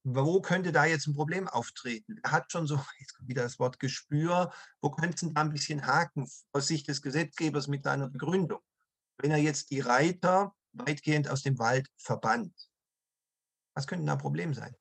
wo 0.03 0.41
könnte 0.41 0.71
da 0.71 0.85
jetzt 0.85 1.07
ein 1.07 1.15
Problem 1.15 1.47
auftreten? 1.47 2.19
Er 2.23 2.31
hat 2.31 2.51
schon 2.51 2.65
so, 2.65 2.75
jetzt 2.99 3.15
kommt 3.15 3.27
wieder 3.27 3.43
das 3.43 3.59
Wort 3.59 3.79
Gespür, 3.79 4.51
wo 4.81 4.89
könnte 4.89 5.15
es 5.15 5.19
denn 5.19 5.33
da 5.33 5.41
ein 5.41 5.51
bisschen 5.51 5.85
haken 5.85 6.29
aus 6.53 6.67
Sicht 6.67 6.87
des 6.87 7.01
Gesetzgebers 7.01 7.67
mit 7.67 7.83
seiner 7.83 8.09
Begründung? 8.09 8.61
Wenn 9.17 9.31
er 9.31 9.37
jetzt 9.37 9.69
die 9.71 9.81
Reiter 9.81 10.55
weitgehend 10.71 11.29
aus 11.29 11.43
dem 11.43 11.59
Wald 11.59 11.87
verbannt, 11.97 12.53
was 13.75 13.85
könnte 13.85 14.05
da 14.05 14.13
ein 14.13 14.17
Problem 14.17 14.53
sein? 14.53 14.75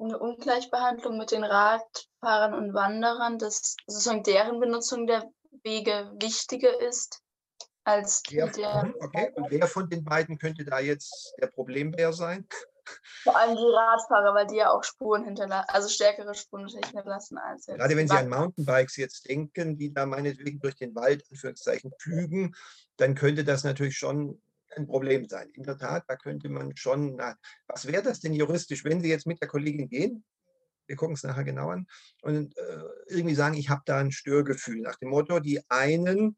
eine 0.00 0.16
Ungleichbehandlung 0.16 1.18
mit 1.18 1.32
den 1.32 1.42
Radfahrern 1.42 2.54
und 2.54 2.72
Wanderern, 2.72 3.36
dass 3.36 3.74
sozusagen 3.88 4.22
deren 4.22 4.60
Benutzung 4.60 5.08
der 5.08 5.28
Wege 5.64 6.12
wichtiger 6.20 6.80
ist 6.80 7.20
als 7.88 8.22
Wer, 8.30 8.48
der, 8.48 8.94
okay, 9.00 9.32
und 9.34 9.50
wer 9.50 9.66
von 9.66 9.88
den 9.88 10.04
beiden 10.04 10.38
könnte 10.38 10.64
da 10.64 10.78
jetzt 10.78 11.34
der 11.40 11.46
Problembär 11.46 12.12
sein? 12.12 12.46
vor 13.22 13.36
allem 13.36 13.56
die 13.56 13.62
Radfahrer, 13.62 14.34
weil 14.34 14.46
die 14.46 14.56
ja 14.56 14.70
auch 14.70 14.82
Spuren 14.82 15.24
hinterlassen, 15.24 15.68
also 15.68 15.88
stärkere 15.88 16.34
Spuren 16.34 16.68
hinterlassen 16.68 17.38
als 17.38 17.66
jetzt 17.66 17.78
Gerade 17.78 17.96
wenn 17.96 18.08
Sie 18.08 18.16
an. 18.16 18.28
Mountainbikes 18.28 18.96
jetzt 18.96 19.28
denken, 19.28 19.76
die 19.76 19.92
da 19.92 20.06
meinetwegen 20.06 20.60
durch 20.60 20.76
den 20.76 20.94
Wald 20.94 21.24
Anführungszeichen 21.30 21.92
pflügen, 21.98 22.54
dann 22.96 23.14
könnte 23.14 23.44
das 23.44 23.64
natürlich 23.64 23.96
schon 23.96 24.40
ein 24.76 24.86
Problem 24.86 25.28
sein. 25.28 25.50
In 25.50 25.64
der 25.64 25.78
Tat, 25.78 26.04
da 26.08 26.16
könnte 26.16 26.48
man 26.48 26.76
schon, 26.76 27.16
na, 27.16 27.36
was 27.66 27.86
wäre 27.86 28.02
das 28.02 28.20
denn 28.20 28.32
juristisch, 28.32 28.84
wenn 28.84 29.00
Sie 29.00 29.08
jetzt 29.08 29.26
mit 29.26 29.40
der 29.40 29.48
Kollegin 29.48 29.88
gehen, 29.88 30.24
wir 30.86 30.96
gucken 30.96 31.14
es 31.14 31.22
nachher 31.22 31.44
genau 31.44 31.68
an, 31.70 31.86
und 32.22 32.56
äh, 32.56 32.82
irgendwie 33.08 33.34
sagen, 33.34 33.56
ich 33.56 33.68
habe 33.68 33.82
da 33.84 33.98
ein 33.98 34.12
Störgefühl 34.12 34.80
nach 34.80 34.96
dem 34.96 35.10
Motto, 35.10 35.40
die 35.40 35.60
einen, 35.68 36.36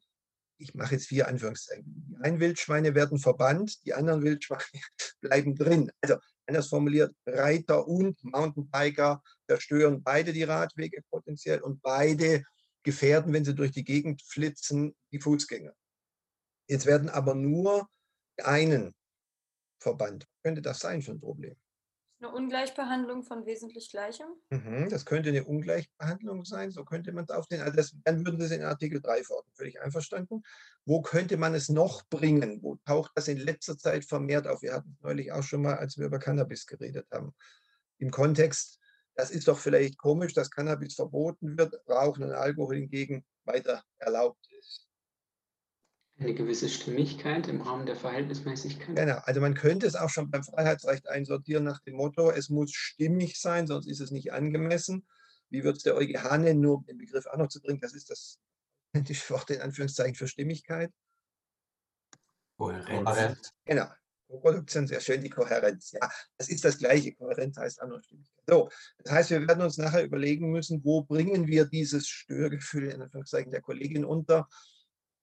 ich 0.60 0.74
mache 0.74 0.94
jetzt 0.94 1.06
vier 1.06 1.26
Anführungszeichen, 1.26 1.84
die 1.86 2.16
einen 2.22 2.40
Wildschweine 2.40 2.94
werden 2.94 3.18
verbannt, 3.18 3.84
die 3.84 3.94
anderen 3.94 4.22
Wildschweine 4.22 4.62
bleiben 5.20 5.56
drin. 5.56 5.90
Also 6.00 6.16
anders 6.46 6.68
formuliert, 6.68 7.14
Reiter 7.26 7.86
und 7.86 8.22
Mountainbiker 8.22 9.22
zerstören 9.48 10.02
beide 10.02 10.32
die 10.32 10.42
Radwege 10.42 11.02
potenziell 11.10 11.60
und 11.60 11.82
beide 11.82 12.44
gefährden, 12.82 13.32
wenn 13.32 13.44
sie 13.44 13.54
durch 13.54 13.72
die 13.72 13.84
Gegend 13.84 14.22
flitzen, 14.22 14.94
die 15.12 15.20
Fußgänger. 15.20 15.72
Jetzt 16.68 16.86
werden 16.86 17.08
aber 17.08 17.34
nur 17.34 17.88
die 18.38 18.44
einen 18.44 18.94
verbannt. 19.80 20.26
Könnte 20.42 20.62
das 20.62 20.80
sein 20.80 21.02
für 21.02 21.12
ein 21.12 21.20
Problem? 21.20 21.56
Eine 22.22 22.32
Ungleichbehandlung 22.34 23.22
von 23.22 23.46
wesentlich 23.46 23.90
Gleichem? 23.90 24.26
Mhm, 24.50 24.90
das 24.90 25.06
könnte 25.06 25.30
eine 25.30 25.44
Ungleichbehandlung 25.44 26.44
sein, 26.44 26.70
so 26.70 26.84
könnte 26.84 27.12
man 27.12 27.24
es 27.24 27.30
aufnehmen. 27.30 27.62
Also 27.62 27.76
das, 27.76 27.96
dann 28.04 28.26
würden 28.26 28.46
Sie 28.46 28.54
in 28.54 28.62
Artikel 28.62 29.00
3 29.00 29.24
verordnen, 29.24 29.54
völlig 29.54 29.80
einverstanden. 29.80 30.42
Wo 30.84 31.00
könnte 31.00 31.38
man 31.38 31.54
es 31.54 31.70
noch 31.70 32.06
bringen? 32.10 32.62
Wo 32.62 32.76
taucht 32.84 33.12
das 33.14 33.28
in 33.28 33.38
letzter 33.38 33.78
Zeit 33.78 34.04
vermehrt 34.04 34.46
auf? 34.46 34.60
Wir 34.60 34.74
hatten 34.74 34.92
es 34.92 35.00
neulich 35.00 35.32
auch 35.32 35.42
schon 35.42 35.62
mal, 35.62 35.76
als 35.76 35.96
wir 35.96 36.04
über 36.04 36.18
Cannabis 36.18 36.66
geredet 36.66 37.06
haben. 37.10 37.34
Im 37.96 38.10
Kontext, 38.10 38.78
das 39.14 39.30
ist 39.30 39.48
doch 39.48 39.58
vielleicht 39.58 39.96
komisch, 39.96 40.34
dass 40.34 40.50
Cannabis 40.50 40.96
verboten 40.96 41.56
wird, 41.56 41.74
Rauchen 41.88 42.24
und 42.24 42.32
Alkohol 42.32 42.76
hingegen 42.76 43.24
weiter 43.44 43.82
erlaubt. 43.96 44.46
Eine 46.20 46.34
gewisse 46.34 46.68
Stimmigkeit 46.68 47.48
im 47.48 47.62
Rahmen 47.62 47.86
der 47.86 47.96
Verhältnismäßigkeit. 47.96 48.94
Genau, 48.94 49.16
also 49.22 49.40
man 49.40 49.54
könnte 49.54 49.86
es 49.86 49.94
auch 49.94 50.10
schon 50.10 50.30
beim 50.30 50.44
Freiheitsrecht 50.44 51.08
einsortieren 51.08 51.64
nach 51.64 51.80
dem 51.80 51.96
Motto, 51.96 52.30
es 52.30 52.50
muss 52.50 52.72
stimmig 52.72 53.40
sein, 53.40 53.66
sonst 53.66 53.86
ist 53.86 54.00
es 54.00 54.10
nicht 54.10 54.30
angemessen. 54.32 55.06
Wie 55.48 55.64
wird 55.64 55.78
es 55.78 55.82
der 55.82 55.96
EuGH 55.96 56.36
nennen, 56.36 56.60
nur 56.60 56.76
um 56.76 56.84
den 56.84 56.98
Begriff 56.98 57.26
auch 57.26 57.38
noch 57.38 57.48
zu 57.48 57.62
bringen, 57.62 57.80
das 57.80 57.94
ist 57.94 58.10
das 58.10 58.38
authentische 58.92 59.32
Wort 59.32 59.48
in 59.48 59.62
Anführungszeichen 59.62 60.14
für 60.14 60.28
Stimmigkeit. 60.28 60.92
Kohärenz. 62.58 63.52
Genau, 63.64 63.86
Produktion, 64.28 64.86
sehr 64.86 65.00
schön, 65.00 65.22
die 65.22 65.30
Kohärenz. 65.30 65.92
Ja, 65.92 66.10
das 66.36 66.50
ist 66.50 66.64
das 66.64 66.76
Gleiche, 66.76 67.14
Kohärenz 67.14 67.56
heißt 67.56 67.80
auch 67.80 67.88
nur 67.88 68.02
Stimmigkeit. 68.02 68.44
So, 68.46 68.68
das 68.98 69.12
heißt, 69.12 69.30
wir 69.30 69.48
werden 69.48 69.62
uns 69.62 69.78
nachher 69.78 70.04
überlegen 70.04 70.50
müssen, 70.50 70.84
wo 70.84 71.02
bringen 71.02 71.46
wir 71.46 71.64
dieses 71.64 72.08
Störgefühl 72.08 72.90
in 72.90 73.00
Anführungszeichen 73.00 73.50
der 73.50 73.62
Kollegin 73.62 74.04
unter. 74.04 74.48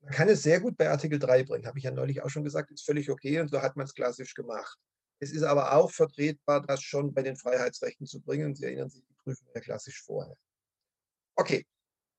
Man 0.02 0.14
kann 0.14 0.30
es 0.30 0.44
sehr 0.44 0.60
gut 0.60 0.78
bei 0.78 0.90
Artikel 0.90 1.20
3 1.20 1.44
bringen, 1.44 1.66
habe 1.66 1.78
ich 1.80 1.86
ja 1.86 1.92
neulich 1.92 2.22
auch 2.22 2.30
schon 2.30 2.44
gesagt, 2.44 2.72
ist 2.72 2.86
völlig 2.86 3.10
okay 3.10 3.40
und 3.40 3.50
so 3.50 3.62
hat 3.62 3.76
man 3.76 3.86
es 3.86 3.94
klassisch 3.94 4.34
gemacht. 4.34 4.78
Es 5.20 5.32
ist 5.32 5.44
aber 5.44 5.74
auch 5.74 5.92
vertretbar, 5.92 6.62
das 6.62 6.82
schon 6.84 7.14
bei 7.14 7.24
den 7.24 7.36
Freiheitsrechten 7.36 8.06
zu 8.06 8.22
bringen. 8.22 8.56
Sie 8.56 8.66
erinnern 8.66 8.90
sich, 8.90 9.04
die 9.04 9.16
prüfen 9.16 9.48
wir 9.52 9.62
klassisch 9.62 10.02
vorher. 10.04 10.38
Okay, 11.36 11.66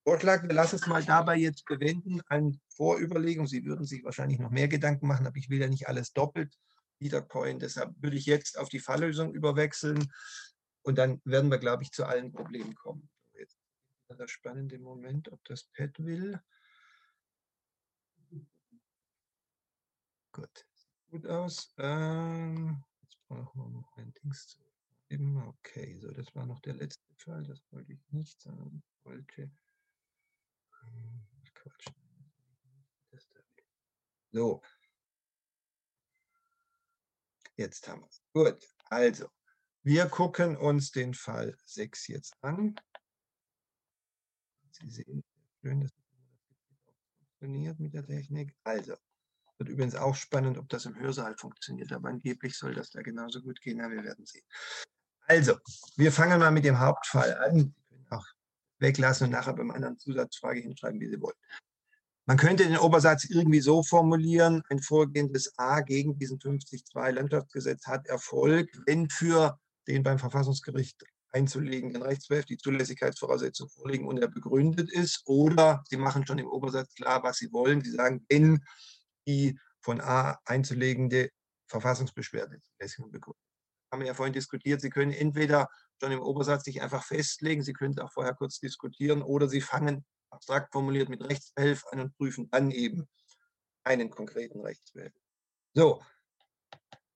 Vorschlag, 0.09 0.43
wir 0.43 0.55
lassen 0.55 0.77
es 0.77 0.87
mal 0.87 1.05
dabei 1.05 1.37
jetzt 1.37 1.65
bewenden 1.67 2.23
an 2.29 2.59
Vorüberlegung. 2.71 3.47
Sie 3.47 3.65
würden 3.65 3.85
sich 3.85 4.03
wahrscheinlich 4.05 4.39
noch 4.39 4.51
mehr 4.51 4.69
Gedanken 4.69 5.07
machen, 5.07 5.27
aber 5.27 5.37
ich 5.37 5.51
will 5.51 5.61
ja 5.61 5.69
nicht 5.69 5.87
alles 5.87 6.13
doppelt 6.13 6.59
wiedercoin. 6.99 7.59
Deshalb 7.59 7.95
würde 8.01 8.17
ich 8.17 8.27
jetzt 8.27 8.59
auf 8.59 8.69
die 8.69 8.81
Falllösung 8.81 9.35
überwechseln 9.35 10.11
und 10.83 10.97
dann 10.97 11.21
werden 11.25 11.51
wir, 11.51 11.59
glaube 11.59 11.83
ich, 11.83 11.93
zu 11.93 12.07
allen 12.07 12.33
Problemen 12.33 12.75
kommen. 12.75 13.11
Jetzt 13.35 13.59
ist 14.09 14.19
der 14.19 14.29
spannende 14.29 14.79
Moment, 14.79 15.31
ob 15.31 15.45
das 15.45 15.65
Pad 15.77 15.93
will. 15.99 16.41
Gut, 20.39 20.67
gut 21.11 21.27
aus. 21.27 21.75
Ähm, 21.79 22.85
jetzt 23.03 23.19
brauchen 23.27 23.61
wir 23.61 23.69
noch 23.71 23.97
ein 23.97 24.13
Dings 24.23 24.47
zu 24.47 24.61
geben. 25.09 25.37
Okay, 25.49 25.99
so, 25.99 26.13
das 26.13 26.33
war 26.33 26.47
noch 26.47 26.61
der 26.61 26.75
letzte 26.75 27.13
Fall. 27.17 27.43
Das 27.43 27.61
wollte 27.73 27.93
ich 27.93 28.09
nicht, 28.13 28.41
sondern 28.41 28.81
wollte. 29.03 29.51
ähm, 30.85 31.27
Quatsch. 31.55 31.87
So. 34.31 34.63
Jetzt 37.57 37.89
haben 37.89 38.03
wir 38.03 38.07
es. 38.07 38.23
Gut, 38.33 38.77
also, 38.91 39.29
wir 39.83 40.07
gucken 40.07 40.57
uns 40.57 40.93
den 40.93 41.15
Fall 41.15 41.59
6 41.65 42.07
jetzt 42.07 42.37
an. 42.45 42.77
Sie 44.71 44.89
sehen, 44.89 45.25
schön, 45.61 45.81
dass 45.81 45.91
das 45.91 46.05
funktioniert 47.19 47.81
mit 47.81 47.95
der 47.95 48.07
Technik. 48.07 48.55
Also, 48.63 48.95
wird 49.59 49.69
übrigens 49.69 49.95
auch 49.95 50.15
spannend, 50.15 50.59
ob 50.59 50.69
das 50.69 50.87
im 50.87 50.99
Hörsaal 50.99 51.37
funktioniert, 51.37 51.93
aber 51.93 52.09
angeblich 52.09 52.57
soll 52.57 52.75
das 52.75 52.91
da 52.91 53.03
genauso 53.03 53.43
gut 53.43 53.61
gehen. 53.61 53.79
Ja, 53.79 53.91
wir 53.91 54.03
werden 54.03 54.25
sehen. 54.25 54.45
Also, 55.27 55.59
wir 55.97 56.13
fangen 56.13 56.39
mal 56.39 56.51
mit 56.51 56.65
dem 56.65 56.79
Hauptfall 56.79 57.37
an. 57.39 57.59
Sie 57.59 57.73
können 57.89 58.07
auch 58.11 58.25
weglassen 58.79 59.27
und 59.27 59.33
nachher 59.33 59.55
beim 59.55 59.71
anderen 59.71 59.99
Zusatzfrage 59.99 60.61
hinschreiben, 60.61 61.01
wie 61.01 61.09
Sie 61.09 61.21
wollen. 61.21 61.37
Man 62.27 62.37
könnte 62.37 62.65
den 62.65 62.77
Obersatz 62.77 63.25
irgendwie 63.25 63.61
so 63.61 63.83
formulieren, 63.83 64.63
ein 64.69 64.81
Vorgehen 64.81 65.33
des 65.33 65.59
A 65.59 65.81
gegen 65.81 66.19
diesen 66.19 66.39
50.2 66.39 67.11
Landschaftsgesetz 67.11 67.87
hat 67.87 68.07
Erfolg, 68.07 68.71
wenn 68.87 69.09
für 69.09 69.59
den 69.87 70.03
beim 70.03 70.19
Verfassungsgericht 70.19 71.05
einzulegenden 71.31 72.03
Rechtsbehelf 72.03 72.45
die 72.45 72.59
Zulässigkeitsvoraussetzungen 72.59 73.71
vorliegen 73.71 74.07
und 74.07 74.19
er 74.19 74.29
begründet 74.29 74.93
ist. 74.93 75.23
Oder 75.27 75.83
Sie 75.89 75.97
machen 75.97 76.27
schon 76.27 76.39
im 76.39 76.49
Obersatz 76.49 76.95
klar, 76.95 77.23
was 77.23 77.39
Sie 77.39 77.53
wollen. 77.53 77.83
Sie 77.83 77.93
sagen, 77.93 78.25
wenn 78.29 78.63
die 79.29 79.59
von 79.81 80.01
A 80.01 80.39
einzulegende 80.45 81.31
Verfassungsbeschwerde 81.69 82.61
zulässig 82.77 83.05
und 83.05 83.13
begründet. 83.13 83.43
Haben 83.93 84.01
wir 84.01 84.09
ja 84.09 84.15
vorhin 84.15 84.33
diskutiert. 84.33 84.81
Sie 84.81 84.91
können 84.91 85.13
entweder 85.13 85.69
schon 86.01 86.13
im 86.13 86.21
Obersatz 86.21 86.65
sich 86.65 86.83
einfach 86.83 87.05
festlegen, 87.05 87.63
Sie 87.63 87.73
können 87.73 87.93
es 87.93 87.99
auch 87.99 88.13
vorher 88.13 88.35
kurz 88.35 88.59
diskutieren, 88.59 89.23
oder 89.23 89.49
Sie 89.49 89.61
fangen 89.61 90.05
abstrakt 90.31 90.73
formuliert 90.73 91.09
mit 91.09 91.23
Rechtsbehelf 91.23 91.85
an 91.91 92.01
und 92.01 92.17
prüfen 92.17 92.51
dann 92.51 92.71
eben 92.71 93.09
einen 93.85 94.11
konkreten 94.11 94.61
Rechtsbehelf. 94.61 95.15
So, 95.75 96.03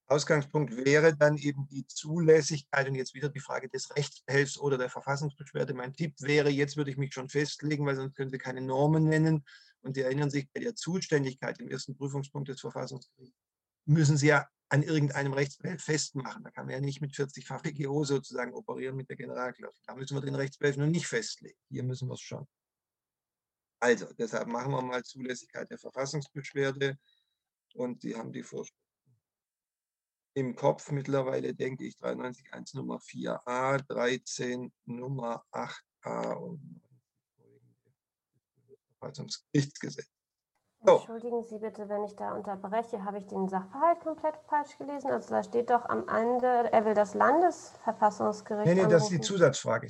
Ausgangspunkt 0.07 0.77
wäre 0.77 1.17
dann 1.17 1.37
eben 1.37 1.67
die 1.69 1.87
Zulässigkeit 1.87 2.87
und 2.89 2.95
jetzt 2.95 3.15
wieder 3.15 3.29
die 3.29 3.41
Frage 3.41 3.69
des 3.69 3.95
Rechtsbehelfs 3.97 4.59
oder 4.59 4.77
der 4.77 4.91
Verfassungsbeschwerde. 4.91 5.75
Mein 5.75 5.95
Tipp 5.95 6.15
wäre, 6.19 6.51
jetzt 6.51 6.77
würde 6.77 6.91
ich 6.91 6.97
mich 6.97 7.15
schon 7.15 7.29
festlegen, 7.29 7.87
weil 7.87 7.97
sonst 7.97 8.15
können 8.15 8.31
Sie 8.31 8.39
keine 8.39 8.61
Normen 8.61 9.05
nennen. 9.05 9.45
Und 9.83 9.95
Sie 9.95 10.03
erinnern 10.03 10.31
sich, 10.31 10.51
bei 10.53 10.61
der 10.61 10.75
Zuständigkeit 10.75 11.59
im 11.59 11.69
ersten 11.69 11.97
Prüfungspunkt 11.97 12.49
des 12.49 12.61
Verfassungsgerichts 12.61 13.37
müssen 13.85 14.17
Sie 14.17 14.29
ja 14.29 14.49
an 14.69 14.83
irgendeinem 14.83 15.33
Rechtsbehelf 15.35 15.83
festmachen. 15.83 16.45
Da 16.45 16.51
kann 16.51 16.67
man 16.67 16.75
ja 16.75 16.81
nicht 16.81 17.01
mit 17.01 17.13
40-fach 17.13 17.63
GO 17.77 18.05
sozusagen 18.05 18.55
operieren 18.55 18.97
mit 18.97 19.09
der 19.09 19.17
Generalklausel. 19.17 19.83
Da 19.87 19.95
müssen 19.95 20.17
wir 20.17 20.23
den 20.23 20.35
Rechtsbehelf 20.35 20.77
noch 20.77 20.87
nicht 20.87 21.07
festlegen. 21.07 21.59
Hier 21.69 21.83
müssen 21.83 22.09
wir 22.09 22.15
es 22.15 22.21
schon. 22.21 22.47
Also, 23.81 24.07
deshalb 24.15 24.49
machen 24.49 24.71
wir 24.71 24.81
mal 24.81 25.03
Zulässigkeit 25.03 25.69
der 25.69 25.79
Verfassungsbeschwerde 25.79 26.97
und 27.75 28.01
Sie 28.01 28.15
haben 28.15 28.33
die 28.33 28.45
Vorschrift 28.45 28.79
im 30.35 30.55
Kopf 30.55 30.91
mittlerweile, 30.91 31.55
denke 31.55 31.85
ich, 31.85 31.97
93.1 31.97 32.77
Nummer 32.77 32.99
4a, 32.99 33.79
13 33.89 34.73
Nummer 34.87 35.45
8a 35.53 36.35
und 36.35 36.82
Verfassungsgerichtsgesetz. 39.03 40.09
So. 40.85 40.97
Entschuldigen 40.97 41.45
Sie 41.45 41.59
bitte, 41.59 41.89
wenn 41.89 42.05
ich 42.05 42.17
da 42.17 42.33
unterbreche, 42.35 43.05
habe 43.05 43.19
ich 43.19 43.27
den 43.27 43.49
Sachverhalt 43.49 44.01
komplett 44.01 44.35
falsch 44.49 44.77
gelesen? 44.79 45.13
Also 45.13 45.31
da 45.31 45.43
steht 45.45 45.71
doch 45.71 45.85
am 45.89 46.09
Ende, 46.09 46.73
er 46.73 46.85
will 46.85 46.95
das 46.95 47.15
Landesverfassungsgericht 47.15 48.67
Nee, 48.67 48.75
nee, 48.75 48.89
das 48.89 49.05
ist 49.05 49.13
die. 49.13 49.21
Zusatzfrage. 49.21 49.89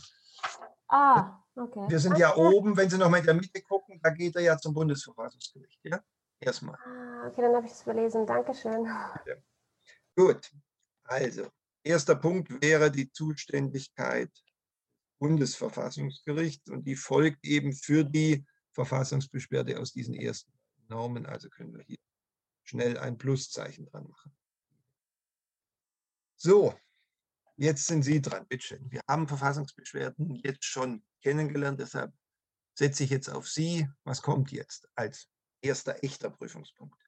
Ah, 0.89 1.39
okay. 1.57 1.87
Wir 1.89 1.99
sind 1.99 2.19
ja 2.19 2.33
Okay. 2.37 2.55
oben, 2.57 2.77
wenn 2.77 2.91
Sie 2.91 2.99
noch 2.99 3.09
mal 3.09 3.19
in 3.19 3.25
der 3.25 3.35
Mitte 3.35 3.63
gucken, 3.63 3.99
da 4.03 4.11
geht 4.11 4.37
er 4.37 4.43
ja 4.43 4.59
zum 4.59 4.75
Bundesverfassungsgericht. 4.75 5.81
Ja? 5.85 5.99
Erstmal. 6.39 6.77
Ah, 6.85 7.27
okay, 7.27 7.41
dann 7.41 7.57
habe 7.57 7.65
ich 7.67 7.73
es 7.73 7.83
überlesen. 7.83 8.27
Dankeschön. 8.27 8.85
Ja. 8.85 9.15
Gut, 10.15 10.51
also 11.05 11.47
erster 11.83 12.17
Punkt 12.17 12.61
wäre 12.61 12.91
die 12.91 13.11
Zuständigkeit 13.11 14.29
des 14.29 14.43
Bundesverfassungsgerichts 15.19 16.69
und 16.71 16.85
die 16.85 16.97
folgt 16.97 17.47
eben 17.47 17.73
für 17.73 18.05
die 18.05 18.45
Verfassungsbeschwerde 18.73 19.79
aus 19.79 19.93
diesen 19.93 20.15
ersten 20.15 20.53
Normen. 20.89 21.27
Also 21.27 21.49
können 21.49 21.75
wir 21.75 21.85
hier 21.85 21.99
schnell 22.65 22.99
ein 22.99 23.19
Pluszeichen 23.19 23.87
dran 23.87 24.09
machen. 24.09 24.35
So, 26.37 26.75
jetzt 27.57 27.87
sind 27.87 28.03
Sie 28.03 28.21
dran, 28.21 28.47
bitteschön. 28.49 28.91
Wir 28.91 29.03
haben 29.09 29.29
Verfassungsbeschwerden 29.29 30.35
jetzt 30.37 30.65
schon 30.65 31.05
kennengelernt, 31.21 31.79
deshalb 31.81 32.13
setze 32.75 33.05
ich 33.05 33.11
jetzt 33.11 33.29
auf 33.29 33.49
Sie. 33.49 33.89
Was 34.05 34.23
kommt 34.23 34.51
jetzt 34.51 34.89
als 34.95 35.29
erster 35.61 36.03
echter 36.03 36.31
Prüfungspunkt? 36.31 36.99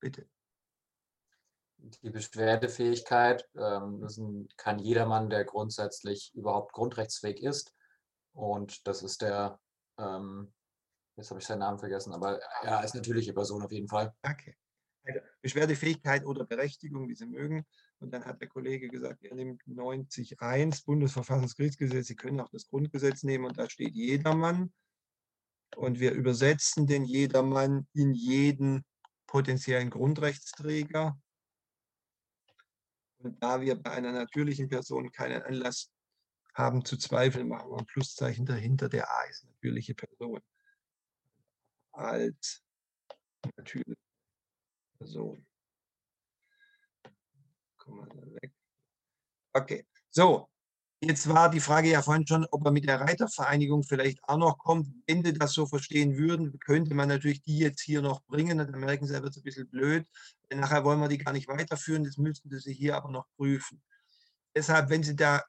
Bitte. 0.00 0.28
Die 2.02 2.10
Beschwerdefähigkeit 2.10 3.48
ähm, 3.56 4.00
das 4.00 4.20
kann 4.56 4.78
jedermann, 4.78 5.30
der 5.30 5.44
grundsätzlich 5.44 6.32
überhaupt 6.34 6.72
grundrechtsfähig 6.72 7.42
ist. 7.42 7.74
Und 8.32 8.86
das 8.86 9.02
ist 9.02 9.22
der, 9.22 9.58
ähm, 9.98 10.52
jetzt 11.16 11.30
habe 11.30 11.40
ich 11.40 11.46
seinen 11.46 11.60
Namen 11.60 11.78
vergessen, 11.78 12.12
aber 12.12 12.40
er 12.62 12.84
ist 12.84 12.94
natürliche 12.94 13.32
Person 13.32 13.62
auf 13.62 13.72
jeden 13.72 13.88
Fall. 13.88 14.14
Okay. 14.22 14.56
Also 15.04 15.20
Beschwerdefähigkeit 15.40 16.24
oder 16.24 16.44
Berechtigung, 16.44 17.08
wie 17.08 17.14
Sie 17.14 17.26
mögen. 17.26 17.64
Und 18.00 18.12
dann 18.12 18.24
hat 18.24 18.40
der 18.40 18.48
Kollege 18.48 18.88
gesagt, 18.88 19.24
er 19.24 19.34
nimmt 19.34 19.62
90.1 19.66 20.84
Bundesverfassungsgerichtsgesetz. 20.84 22.06
Sie 22.06 22.16
können 22.16 22.40
auch 22.40 22.50
das 22.50 22.68
Grundgesetz 22.68 23.22
nehmen 23.22 23.46
und 23.46 23.58
da 23.58 23.68
steht 23.68 23.94
jedermann. 23.94 24.72
Und 25.76 26.00
wir 26.00 26.12
übersetzen 26.12 26.86
den 26.86 27.04
jedermann 27.04 27.86
in 27.92 28.14
jeden 28.14 28.84
potenziellen 29.26 29.90
Grundrechtsträger. 29.90 31.18
Und 33.18 33.42
da 33.42 33.60
wir 33.60 33.74
bei 33.74 33.90
einer 33.90 34.12
natürlichen 34.12 34.68
Person 34.68 35.10
keinen 35.10 35.42
Anlass 35.42 35.90
haben 36.54 36.84
zu 36.84 36.96
zweifeln, 36.96 37.48
machen 37.48 37.70
wir 37.70 37.78
ein 37.78 37.86
Pluszeichen 37.86 38.46
dahinter. 38.46 38.88
Der 38.88 39.10
A 39.10 39.24
ist 39.24 39.44
natürliche 39.44 39.94
Person. 39.94 40.40
Als 41.92 42.62
natürliche 43.56 43.96
Person. 44.98 45.46
Okay, 49.52 49.86
so. 50.10 50.48
Jetzt 51.00 51.28
war 51.28 51.48
die 51.48 51.60
Frage 51.60 51.90
ja 51.90 52.02
vorhin 52.02 52.26
schon, 52.26 52.44
ob 52.50 52.64
er 52.64 52.72
mit 52.72 52.88
der 52.88 53.00
Reitervereinigung 53.00 53.84
vielleicht 53.84 54.18
auch 54.24 54.36
noch 54.36 54.58
kommt. 54.58 54.88
Wenn 55.06 55.24
Sie 55.24 55.32
das 55.32 55.52
so 55.52 55.64
verstehen 55.64 56.16
würden, 56.18 56.58
könnte 56.58 56.92
man 56.92 57.08
natürlich 57.08 57.40
die 57.42 57.58
jetzt 57.58 57.80
hier 57.80 58.02
noch 58.02 58.24
bringen. 58.24 58.58
Dann 58.58 58.72
merken 58.72 59.06
Sie, 59.06 59.14
er 59.14 59.22
wird 59.22 59.36
ein 59.36 59.42
bisschen 59.44 59.68
blöd. 59.68 60.08
Nachher 60.52 60.82
wollen 60.82 61.00
wir 61.00 61.06
die 61.06 61.18
gar 61.18 61.32
nicht 61.32 61.46
weiterführen. 61.46 62.02
Das 62.02 62.16
müssten 62.16 62.50
Sie 62.50 62.72
hier 62.72 62.96
aber 62.96 63.10
noch 63.12 63.26
prüfen. 63.36 63.80
Deshalb, 64.56 64.90
wenn 64.90 65.04
Sie 65.04 65.14
da 65.14 65.44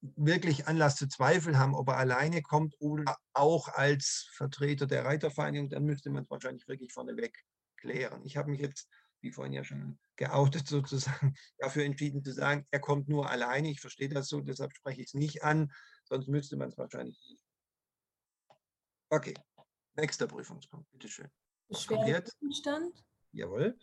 wirklich 0.00 0.66
Anlass 0.66 0.96
zu 0.96 1.08
Zweifel 1.08 1.58
haben, 1.58 1.74
ob 1.74 1.88
er 1.88 1.98
alleine 1.98 2.40
kommt 2.40 2.74
oder 2.78 3.18
auch 3.34 3.68
als 3.68 4.30
Vertreter 4.32 4.86
der 4.86 5.04
Reitervereinigung, 5.04 5.68
dann 5.68 5.84
müsste 5.84 6.08
man 6.08 6.24
es 6.24 6.30
wahrscheinlich 6.30 6.66
wirklich 6.68 6.90
vorneweg 6.94 7.44
klären. 7.76 8.24
Ich 8.24 8.38
habe 8.38 8.50
mich 8.50 8.60
jetzt 8.60 8.88
wie 9.22 9.32
vorhin 9.32 9.52
ja 9.52 9.64
schon 9.64 9.98
geoutet, 10.16 10.66
sozusagen 10.68 11.34
dafür 11.58 11.84
entschieden 11.84 12.22
zu 12.22 12.32
sagen, 12.32 12.66
er 12.70 12.80
kommt 12.80 13.08
nur 13.08 13.28
alleine. 13.28 13.70
Ich 13.70 13.80
verstehe 13.80 14.08
das 14.08 14.28
so, 14.28 14.40
deshalb 14.40 14.74
spreche 14.74 15.00
ich 15.00 15.08
es 15.08 15.14
nicht 15.14 15.44
an, 15.44 15.72
sonst 16.04 16.28
müsste 16.28 16.56
man 16.56 16.68
es 16.68 16.78
wahrscheinlich. 16.78 17.18
Okay, 19.10 19.34
nächster 19.96 20.26
Prüfungspunkt, 20.26 20.90
bitteschön. 20.92 21.28
Beschwerdegegenstand? 21.68 23.04
Jawohl. 23.32 23.78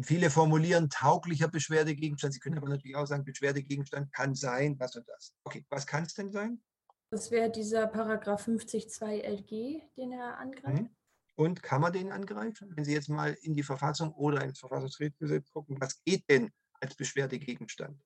Viele 0.00 0.30
formulieren 0.30 0.88
tauglicher 0.88 1.48
Beschwerdegegenstand. 1.48 2.32
Sie 2.32 2.40
können 2.40 2.56
aber 2.56 2.68
natürlich 2.68 2.96
auch 2.96 3.06
sagen, 3.06 3.24
Beschwerdegegenstand 3.24 4.10
kann 4.12 4.34
sein, 4.34 4.78
das 4.78 4.96
und 4.96 5.06
das. 5.06 5.34
Okay, 5.44 5.66
was 5.68 5.86
kann 5.86 6.04
es 6.04 6.14
denn 6.14 6.32
sein? 6.32 6.62
Das 7.10 7.30
wäre 7.30 7.50
dieser 7.50 7.86
Paragraph 7.86 8.48
50.2 8.48 9.22
LG, 9.22 9.82
den 9.96 10.12
er 10.12 10.38
angreift. 10.38 10.82
Mhm. 10.82 10.96
Und 11.36 11.62
kann 11.62 11.82
man 11.82 11.92
den 11.92 12.12
angreifen? 12.12 12.74
Wenn 12.74 12.84
Sie 12.84 12.94
jetzt 12.94 13.10
mal 13.10 13.34
in 13.42 13.54
die 13.54 13.62
Verfassung 13.62 14.12
oder 14.14 14.42
ins 14.42 14.58
Verfassungsgesetz 14.58 15.50
gucken, 15.50 15.78
was 15.78 16.02
geht 16.02 16.28
denn 16.30 16.50
als 16.80 16.94
Beschwerdegegenstand? 16.94 18.02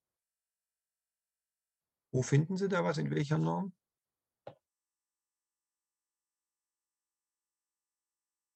Wo 2.12 2.22
finden 2.22 2.56
Sie 2.56 2.68
da 2.68 2.84
was? 2.84 2.98
In 2.98 3.10
welcher 3.10 3.38
Norm? 3.38 3.72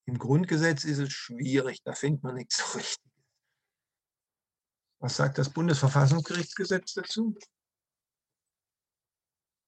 Im 0.06 0.18
Grundgesetz 0.18 0.84
ist 0.84 0.98
es 0.98 1.12
schwierig, 1.12 1.82
da 1.82 1.94
findet 1.94 2.24
man 2.24 2.34
nichts 2.34 2.58
so 2.72 2.76
richtig. 2.76 3.12
Was 4.98 5.16
sagt 5.16 5.38
das 5.38 5.50
Bundesverfassungsgerichtsgesetz 5.50 6.94
dazu? 6.94 7.36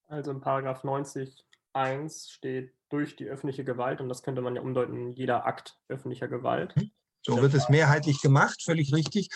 Also 0.09 0.31
in 0.33 0.41
Paragraph 0.41 0.83
90 0.83 1.47
1 1.77 2.31
steht 2.31 2.75
durch 2.89 3.17
die 3.17 3.27
öffentliche 3.27 3.65
Gewalt 3.65 4.01
und 4.01 4.09
das 4.09 4.23
könnte 4.23 4.43
man 4.43 4.57
ja 4.57 4.63
umdeuten, 4.63 5.13
jeder 5.13 5.47
Akt 5.47 5.79
öffentlicher 5.89 6.29
Gewalt. 6.29 6.75
Mhm. 6.77 6.91
So 7.25 7.41
wird 7.43 7.55
es 7.55 7.69
mehrheitlich 7.69 8.21
gemacht, 8.21 8.63
völlig 8.63 8.93
richtig. 8.93 9.29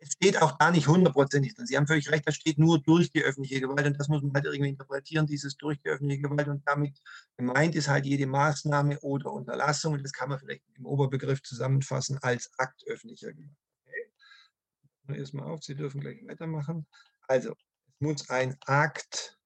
Es 0.00 0.12
steht 0.12 0.40
auch 0.40 0.52
da 0.58 0.70
nicht 0.70 0.86
hundertprozentig 0.86 1.54
drin. 1.54 1.66
Sie 1.66 1.76
haben 1.76 1.86
völlig 1.86 2.10
recht, 2.10 2.26
das 2.26 2.36
steht 2.36 2.58
nur 2.58 2.80
durch 2.80 3.10
die 3.10 3.22
öffentliche 3.22 3.60
Gewalt 3.60 3.86
und 3.86 3.98
das 3.98 4.08
muss 4.08 4.22
man 4.22 4.32
halt 4.32 4.46
irgendwie 4.46 4.70
interpretieren, 4.70 5.26
dieses 5.26 5.56
durch 5.56 5.78
die 5.82 5.88
öffentliche 5.88 6.22
Gewalt 6.22 6.48
und 6.48 6.62
damit 6.66 6.98
gemeint 7.36 7.74
ist 7.74 7.88
halt 7.88 8.06
jede 8.06 8.26
Maßnahme 8.26 9.00
oder 9.00 9.32
Unterlassung 9.32 9.94
und 9.94 10.04
das 10.04 10.12
kann 10.12 10.28
man 10.28 10.38
vielleicht 10.38 10.62
im 10.74 10.86
Oberbegriff 10.86 11.42
zusammenfassen 11.42 12.18
als 12.22 12.50
Akt 12.58 12.84
öffentlicher 12.86 13.32
Gewalt. 13.32 13.56
Okay. 13.84 15.18
Erstmal 15.18 15.50
auf, 15.50 15.62
Sie 15.62 15.74
dürfen 15.74 16.00
gleich 16.00 16.24
weitermachen. 16.26 16.86
Also, 17.26 17.52
es 17.52 18.00
muss 18.00 18.30
ein 18.30 18.56
Akt 18.66 19.37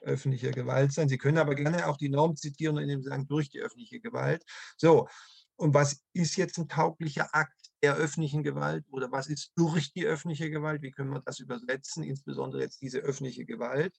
öffentlicher 0.00 0.50
Gewalt 0.50 0.92
sein. 0.92 1.08
Sie 1.08 1.18
können 1.18 1.38
aber 1.38 1.54
gerne 1.54 1.86
auch 1.86 1.96
die 1.96 2.08
Norm 2.08 2.36
zitieren 2.36 2.76
und 2.76 2.82
indem 2.82 3.02
Sie 3.02 3.08
sagen, 3.08 3.26
durch 3.28 3.50
die 3.50 3.60
öffentliche 3.60 4.00
Gewalt. 4.00 4.44
So, 4.76 5.08
und 5.56 5.74
was 5.74 6.02
ist 6.12 6.36
jetzt 6.36 6.58
ein 6.58 6.68
tauglicher 6.68 7.34
Akt 7.34 7.70
der 7.82 7.96
öffentlichen 7.96 8.42
Gewalt 8.42 8.84
oder 8.90 9.10
was 9.12 9.28
ist 9.28 9.52
durch 9.56 9.92
die 9.92 10.06
öffentliche 10.06 10.50
Gewalt? 10.50 10.82
Wie 10.82 10.90
können 10.90 11.10
wir 11.10 11.20
das 11.20 11.38
übersetzen, 11.38 12.02
insbesondere 12.02 12.62
jetzt 12.62 12.80
diese 12.80 13.00
öffentliche 13.00 13.44
Gewalt? 13.44 13.94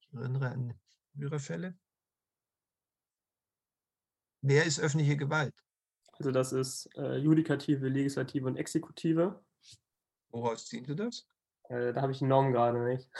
Ich 0.00 0.12
erinnere 0.14 0.50
an 0.50 0.78
frühere 1.14 1.38
Fälle. 1.38 1.78
Wer 4.42 4.64
ist 4.64 4.78
öffentliche 4.78 5.16
Gewalt? 5.16 5.54
Also 6.12 6.30
das 6.30 6.52
ist 6.52 6.88
äh, 6.96 7.16
Judikative, 7.16 7.88
Legislative 7.88 8.46
und 8.46 8.56
Exekutive. 8.56 9.42
Woraus 10.30 10.66
ziehen 10.66 10.84
Sie 10.84 10.96
das? 10.96 11.26
Äh, 11.68 11.92
da 11.92 12.02
habe 12.02 12.12
ich 12.12 12.18
die 12.18 12.26
Norm 12.26 12.52
gerade 12.52 12.82
nicht. 12.84 13.10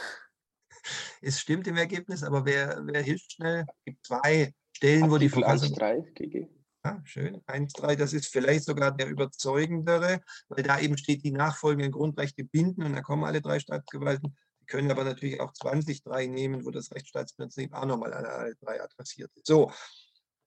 Es 1.20 1.40
stimmt 1.40 1.66
im 1.66 1.76
Ergebnis, 1.76 2.22
aber 2.22 2.44
wer, 2.44 2.80
wer 2.84 3.02
hilft 3.02 3.32
schnell? 3.32 3.64
Es 3.68 3.84
gibt 3.84 4.06
zwei 4.06 4.52
Stellen, 4.72 5.04
Artikel 5.04 5.10
wo 5.10 5.18
die 5.18 5.28
Verfassung. 5.28 5.76
1.3 5.76 6.12
GG. 6.14 6.48
Ja, 6.84 7.00
schön. 7.04 7.40
1.3, 7.46 7.96
das 7.96 8.12
ist 8.12 8.26
vielleicht 8.26 8.64
sogar 8.64 8.92
der 8.92 9.08
überzeugendere, 9.08 10.20
weil 10.48 10.62
da 10.62 10.78
eben 10.78 10.96
steht, 10.96 11.24
die 11.24 11.32
nachfolgenden 11.32 11.90
Grundrechte 11.90 12.44
binden 12.44 12.84
und 12.84 12.92
da 12.92 13.00
kommen 13.00 13.24
alle 13.24 13.40
drei 13.40 13.58
Staatsgewalten. 13.58 14.36
Sie 14.60 14.66
können 14.66 14.90
aber 14.90 15.04
natürlich 15.04 15.40
auch 15.40 15.52
20.3 15.52 16.28
nehmen, 16.28 16.64
wo 16.64 16.70
das 16.70 16.92
Rechtsstaatsprinzip 16.92 17.72
auch 17.72 17.86
nochmal 17.86 18.12
alle, 18.12 18.28
alle 18.28 18.54
drei 18.56 18.80
adressiert 18.80 19.30
ist. 19.34 19.46
So, 19.46 19.72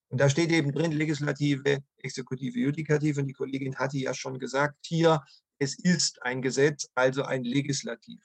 und 0.09 0.19
da 0.19 0.29
steht 0.29 0.51
eben 0.51 0.71
drin, 0.71 0.91
Legislative, 0.91 1.83
Exekutive, 1.97 2.57
Judikative. 2.57 3.21
Und 3.21 3.27
die 3.27 3.33
Kollegin 3.33 3.75
hatte 3.75 3.97
ja 3.97 4.13
schon 4.13 4.39
gesagt, 4.39 4.77
hier, 4.85 5.21
es 5.59 5.77
ist 5.77 6.21
ein 6.23 6.41
Gesetz, 6.41 6.89
also 6.95 7.23
ein 7.23 7.43
Legislativ. 7.43 8.19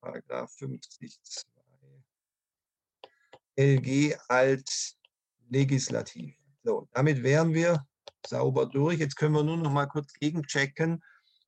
Paragraph 0.00 0.50
50.2 0.58 1.44
LG 3.56 4.16
als 4.28 4.96
legislativ. 5.48 6.36
So, 6.62 6.88
damit 6.92 7.22
wären 7.22 7.52
wir 7.54 7.84
sauber 8.26 8.66
durch. 8.66 8.98
Jetzt 8.98 9.16
können 9.16 9.34
wir 9.34 9.42
nur 9.42 9.56
noch 9.56 9.72
mal 9.72 9.86
kurz 9.86 10.12
gegenchecken. 10.12 11.02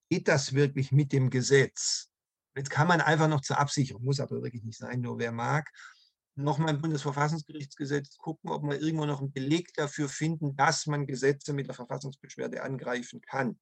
Geht 0.09 0.27
das 0.27 0.55
wirklich 0.55 0.91
mit 0.91 1.13
dem 1.13 1.31
Gesetz? 1.31 2.11
Jetzt 2.57 2.71
kann 2.71 2.89
man 2.89 3.01
einfach 3.01 3.29
noch 3.29 3.43
zur 3.43 3.59
Absicherung, 3.59 4.05
muss 4.05 4.19
aber 4.19 4.43
wirklich 4.43 4.65
nicht 4.65 4.79
sein, 4.79 5.01
nur 5.01 5.19
wer 5.19 5.31
mag, 5.31 5.71
noch 6.35 6.59
mal 6.59 6.71
im 6.71 6.81
Bundesverfassungsgerichtsgesetz 6.81 8.17
gucken, 8.17 8.51
ob 8.51 8.63
wir 8.65 8.81
irgendwo 8.81 9.07
noch 9.07 9.21
einen 9.21 9.33
Beleg 9.33 9.73
dafür 9.75 10.09
finden, 10.09 10.57
dass 10.57 10.87
man 10.87 11.07
Gesetze 11.07 11.53
mit 11.53 11.69
der 11.69 11.75
Verfassungsbeschwerde 11.75 12.63
angreifen 12.63 13.21
kann. 13.21 13.59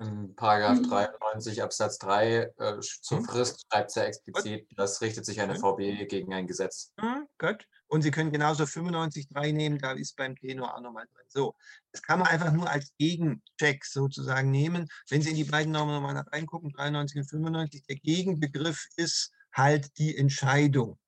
In 0.00 0.34
Paragraph 0.36 0.80
93 0.82 1.56
mhm. 1.56 1.62
Absatz 1.62 1.98
3 1.98 2.52
äh, 2.56 2.80
zur 2.80 3.20
mhm. 3.20 3.24
Frist 3.24 3.66
schreibt 3.66 3.90
es 3.90 3.94
ja 3.96 4.04
explizit, 4.04 4.68
das 4.76 5.00
richtet 5.00 5.26
sich 5.26 5.40
eine 5.40 5.56
VB 5.56 6.06
gegen 6.08 6.32
ein 6.32 6.46
Gesetz. 6.46 6.92
Mhm, 7.00 7.26
gut. 7.38 7.66
Und 7.88 8.02
Sie 8.02 8.10
können 8.10 8.30
genauso 8.30 8.64
95.3 8.64 9.52
nehmen, 9.52 9.78
da 9.78 9.92
ist 9.92 10.14
beim 10.16 10.36
Tenor 10.36 10.76
auch 10.76 10.80
nochmal 10.80 11.06
drin. 11.06 11.26
So, 11.28 11.54
das 11.90 12.02
kann 12.02 12.20
man 12.20 12.28
einfach 12.28 12.52
nur 12.52 12.70
als 12.70 12.92
Gegencheck 12.98 13.84
sozusagen 13.84 14.50
nehmen. 14.50 14.88
Wenn 15.08 15.22
Sie 15.22 15.30
in 15.30 15.36
die 15.36 15.44
beiden 15.44 15.72
Normen 15.72 15.94
nochmal 15.94 16.16
reingucken, 16.32 16.70
93 16.70 17.18
und 17.18 17.24
95, 17.24 17.82
der 17.84 17.96
Gegenbegriff 17.96 18.86
ist 18.96 19.32
halt 19.52 19.98
die 19.98 20.16
Entscheidung. 20.16 20.98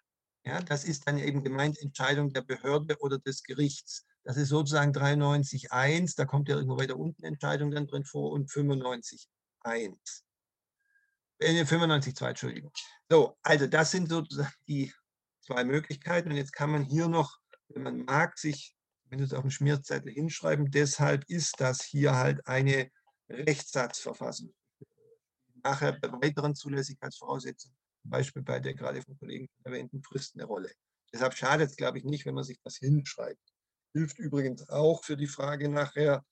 Ja, 0.45 0.61
das 0.63 0.85
ist 0.85 1.07
dann 1.07 1.19
eben 1.19 1.45
gemeint 1.45 1.79
Entscheidung 1.81 2.33
der 2.33 2.43
Behörde 2.43 2.97
oder 3.01 3.19
des 3.19 3.43
Gerichts. 3.43 4.07
Das 4.25 4.37
ist 4.37 4.49
sozusagen 4.49 4.93
93.1, 4.93 6.15
da 6.17 6.25
kommt 6.25 6.49
ja 6.49 6.57
irgendwo 6.57 6.79
weiter 6.79 6.97
unten 6.97 7.25
Entscheidung 7.25 7.71
dann 7.71 7.87
drin 7.87 8.05
vor 8.05 8.33
und 8.33 8.51
95.1. 8.51 9.27
Äh, 11.39 11.65
95.2, 11.65 12.29
Entschuldigung. 12.29 12.73
So, 13.09 13.37
also 13.43 13.67
das 13.67 13.91
sind 13.91 14.09
sozusagen 14.09 14.53
die 14.69 14.93
zwei 15.41 15.65
Möglichkeiten. 15.65 16.31
Und 16.31 16.37
jetzt 16.37 16.53
kann 16.53 16.71
man 16.71 16.85
hier 16.85 17.09
noch, 17.09 17.39
wenn 17.69 17.83
man 17.83 18.05
mag, 18.05 18.39
sich 18.39 18.77
mindestens 19.09 19.37
auf 19.37 19.43
dem 19.43 19.51
Schmierzettel 19.51 20.13
hinschreiben. 20.13 20.71
Deshalb 20.71 21.25
ist 21.29 21.59
das 21.59 21.83
hier 21.83 22.15
halt 22.15 22.47
eine 22.47 22.91
Rechtssatzverfassung. 23.29 24.55
Nachher 25.63 25.99
bei 25.99 26.11
weiteren 26.13 26.55
Zulässigkeitsvoraussetzungen, 26.55 27.77
zum 28.03 28.11
Beispiel 28.11 28.43
bei 28.43 28.61
der 28.61 28.75
gerade 28.75 29.03
vom 29.03 29.19
Kollegen 29.19 29.49
erwähnten 29.65 30.03
Fristen 30.03 30.41
eine 30.41 30.47
Rolle. 30.47 30.71
Deshalb 31.13 31.35
schadet 31.35 31.71
es, 31.71 31.77
glaube 31.77 31.99
ich, 31.99 32.05
nicht, 32.05 32.25
wenn 32.25 32.35
man 32.35 32.45
sich 32.45 32.61
das 32.63 32.77
hinschreibt. 32.77 33.41
Hilft 33.93 34.19
übrigens 34.19 34.69
auch 34.69 35.05
für 35.05 35.17
die 35.17 35.27
Frage 35.27 35.69
nachher, 35.69 36.25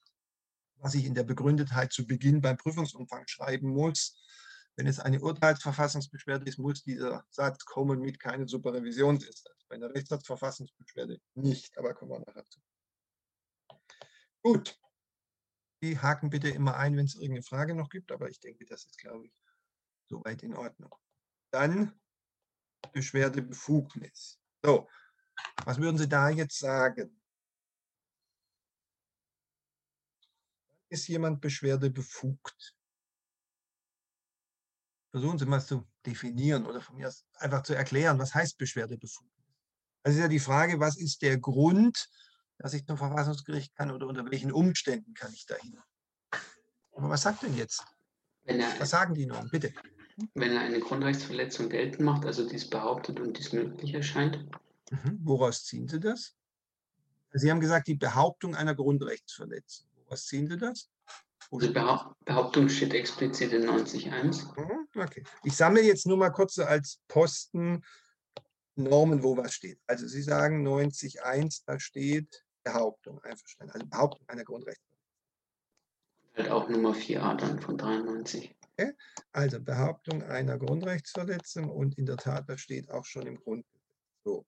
was 0.77 0.95
ich 0.95 1.05
in 1.05 1.15
der 1.15 1.25
Begründetheit 1.25 1.93
zu 1.93 2.07
Beginn 2.07 2.41
beim 2.41 2.57
Prüfungsumfang 2.57 3.27
schreiben 3.27 3.69
muss. 3.71 4.17
Wenn 4.77 4.87
es 4.87 5.01
eine 5.01 5.21
Urteilsverfassungsbeschwerde 5.21 6.47
ist, 6.47 6.59
muss 6.59 6.85
dieser 6.85 7.25
Satz 7.31 7.65
kommen 7.65 8.01
mit 8.01 8.21
keine 8.21 8.47
Superrevisionsinstanz. 8.47 9.65
Bei 9.69 9.75
einer 9.75 9.93
Rechtssatzverfassungsbeschwerde 9.93 11.21
nicht, 11.35 11.77
aber 11.77 11.95
kommen 11.95 12.13
wir 12.13 12.21
nachher 12.21 12.45
zu. 12.49 12.61
Gut. 14.43 14.79
Die 15.83 15.99
haken 15.99 16.31
bitte 16.31 16.49
immer 16.49 16.77
ein, 16.77 16.97
wenn 16.97 17.07
es 17.07 17.15
irgendeine 17.15 17.43
Frage 17.43 17.75
noch 17.75 17.89
gibt, 17.89 18.11
aber 18.13 18.29
ich 18.29 18.41
denke, 18.41 18.65
das 18.67 18.85
ist, 18.85 18.99
glaube 18.99 19.27
ich, 19.27 19.33
soweit 20.09 20.43
in 20.43 20.57
Ordnung. 20.57 20.95
Dann 21.51 21.99
Beschwerdebefugnis. 22.93 24.41
So, 24.63 24.89
was 25.65 25.79
würden 25.79 25.99
Sie 25.99 26.09
da 26.09 26.31
jetzt 26.31 26.59
sagen? 26.59 27.18
Ist 30.91 31.09
jemand 31.09 31.41
beschwerdebefugt? 31.41 32.75
Versuchen 35.11 35.39
Sie 35.39 35.47
mal 35.47 35.61
zu 35.61 35.87
definieren 36.05 36.67
oder 36.67 36.81
von 36.81 36.97
mir 36.97 37.13
einfach 37.35 37.63
zu 37.63 37.75
erklären, 37.75 38.19
was 38.19 38.35
heißt 38.35 38.59
Beschwerdebefugnis? 38.59 39.33
Das 40.03 40.15
ist 40.15 40.21
ja 40.21 40.29
die 40.29 40.39
Frage, 40.39 40.81
was 40.81 40.97
ist 40.97 41.23
der 41.23 41.39
Grund, 41.39 42.09
dass 42.59 42.75
ich 42.75 42.87
zum 42.87 42.97
Verfassungsgericht 42.97 43.75
kann 43.75 43.91
oder 43.91 44.07
unter 44.07 44.31
welchen 44.31 44.53
Umständen 44.53 45.15
kann 45.15 45.33
ich 45.33 45.47
dahin? 45.47 45.79
Aber 46.93 47.11
was 47.11 47.23
sagt 47.23 47.43
denn 47.43 47.57
jetzt? 47.57 47.85
Er, 48.45 48.59
was 48.81 48.91
sagen 48.91 49.15
die 49.15 49.27
nun? 49.27 49.49
Bitte. 49.51 49.73
Wenn 50.35 50.53
er 50.53 50.61
eine 50.61 50.81
Grundrechtsverletzung 50.81 51.69
geltend 51.69 52.01
macht, 52.01 52.25
also 52.25 52.49
dies 52.49 52.69
behauptet 52.69 53.21
und 53.21 53.39
dies 53.39 53.53
möglich 53.53 53.95
erscheint. 53.95 54.49
Mhm. 54.91 55.21
Woraus 55.23 55.65
ziehen 55.65 55.87
Sie 55.87 56.01
das? 56.01 56.35
Sie 57.33 57.51
haben 57.51 57.61
gesagt, 57.61 57.87
die 57.87 57.95
Behauptung 57.95 58.55
einer 58.55 58.75
Grundrechtsverletzung. 58.75 59.88
Woraus 60.09 60.27
ziehen 60.27 60.49
Sie 60.49 60.57
das? 60.57 60.91
Die 61.51 61.69
Behauptung 61.69 62.69
steht 62.69 62.95
explizit 62.95 63.53
in 63.53 63.65
90.1. 63.65 64.59
Mhm, 64.59 64.89
okay. 64.97 65.23
Ich 65.45 65.55
sammle 65.55 65.83
jetzt 65.83 66.07
nur 66.07 66.17
mal 66.17 66.31
kurz 66.31 66.55
so 66.55 66.65
als 66.65 67.01
Posten 67.09 67.85
Normen, 68.75 69.23
wo 69.23 69.37
was 69.37 69.55
steht. 69.55 69.81
Also 69.87 70.07
Sie 70.07 70.23
sagen 70.23 70.67
90.1, 70.67 71.63
da 71.67 71.79
steht 71.79 72.45
Behauptung, 72.63 73.23
einverstanden. 73.23 73.73
Also 73.73 73.87
Behauptung 73.87 74.29
einer 74.29 74.45
Grundrechtsverletzung. 74.45 74.99
Halt 76.37 76.51
auch 76.51 76.69
Nummer 76.69 76.95
4a 76.95 77.37
dann 77.37 77.61
von 77.61 77.77
93. 77.77 78.55
Okay. 78.77 78.93
Also 79.33 79.61
Behauptung 79.61 80.23
einer 80.23 80.59
Grundrechtsverletzung 80.59 81.71
und 81.71 81.99
in 81.99 82.07
der 82.07 82.17
Tat, 82.17 82.49
das 82.49 82.61
steht 82.61 82.91
auch 82.91 83.05
schon 83.05 83.27
im 83.27 83.37
Grundgesetz. 83.37 83.83
So. 84.25 84.47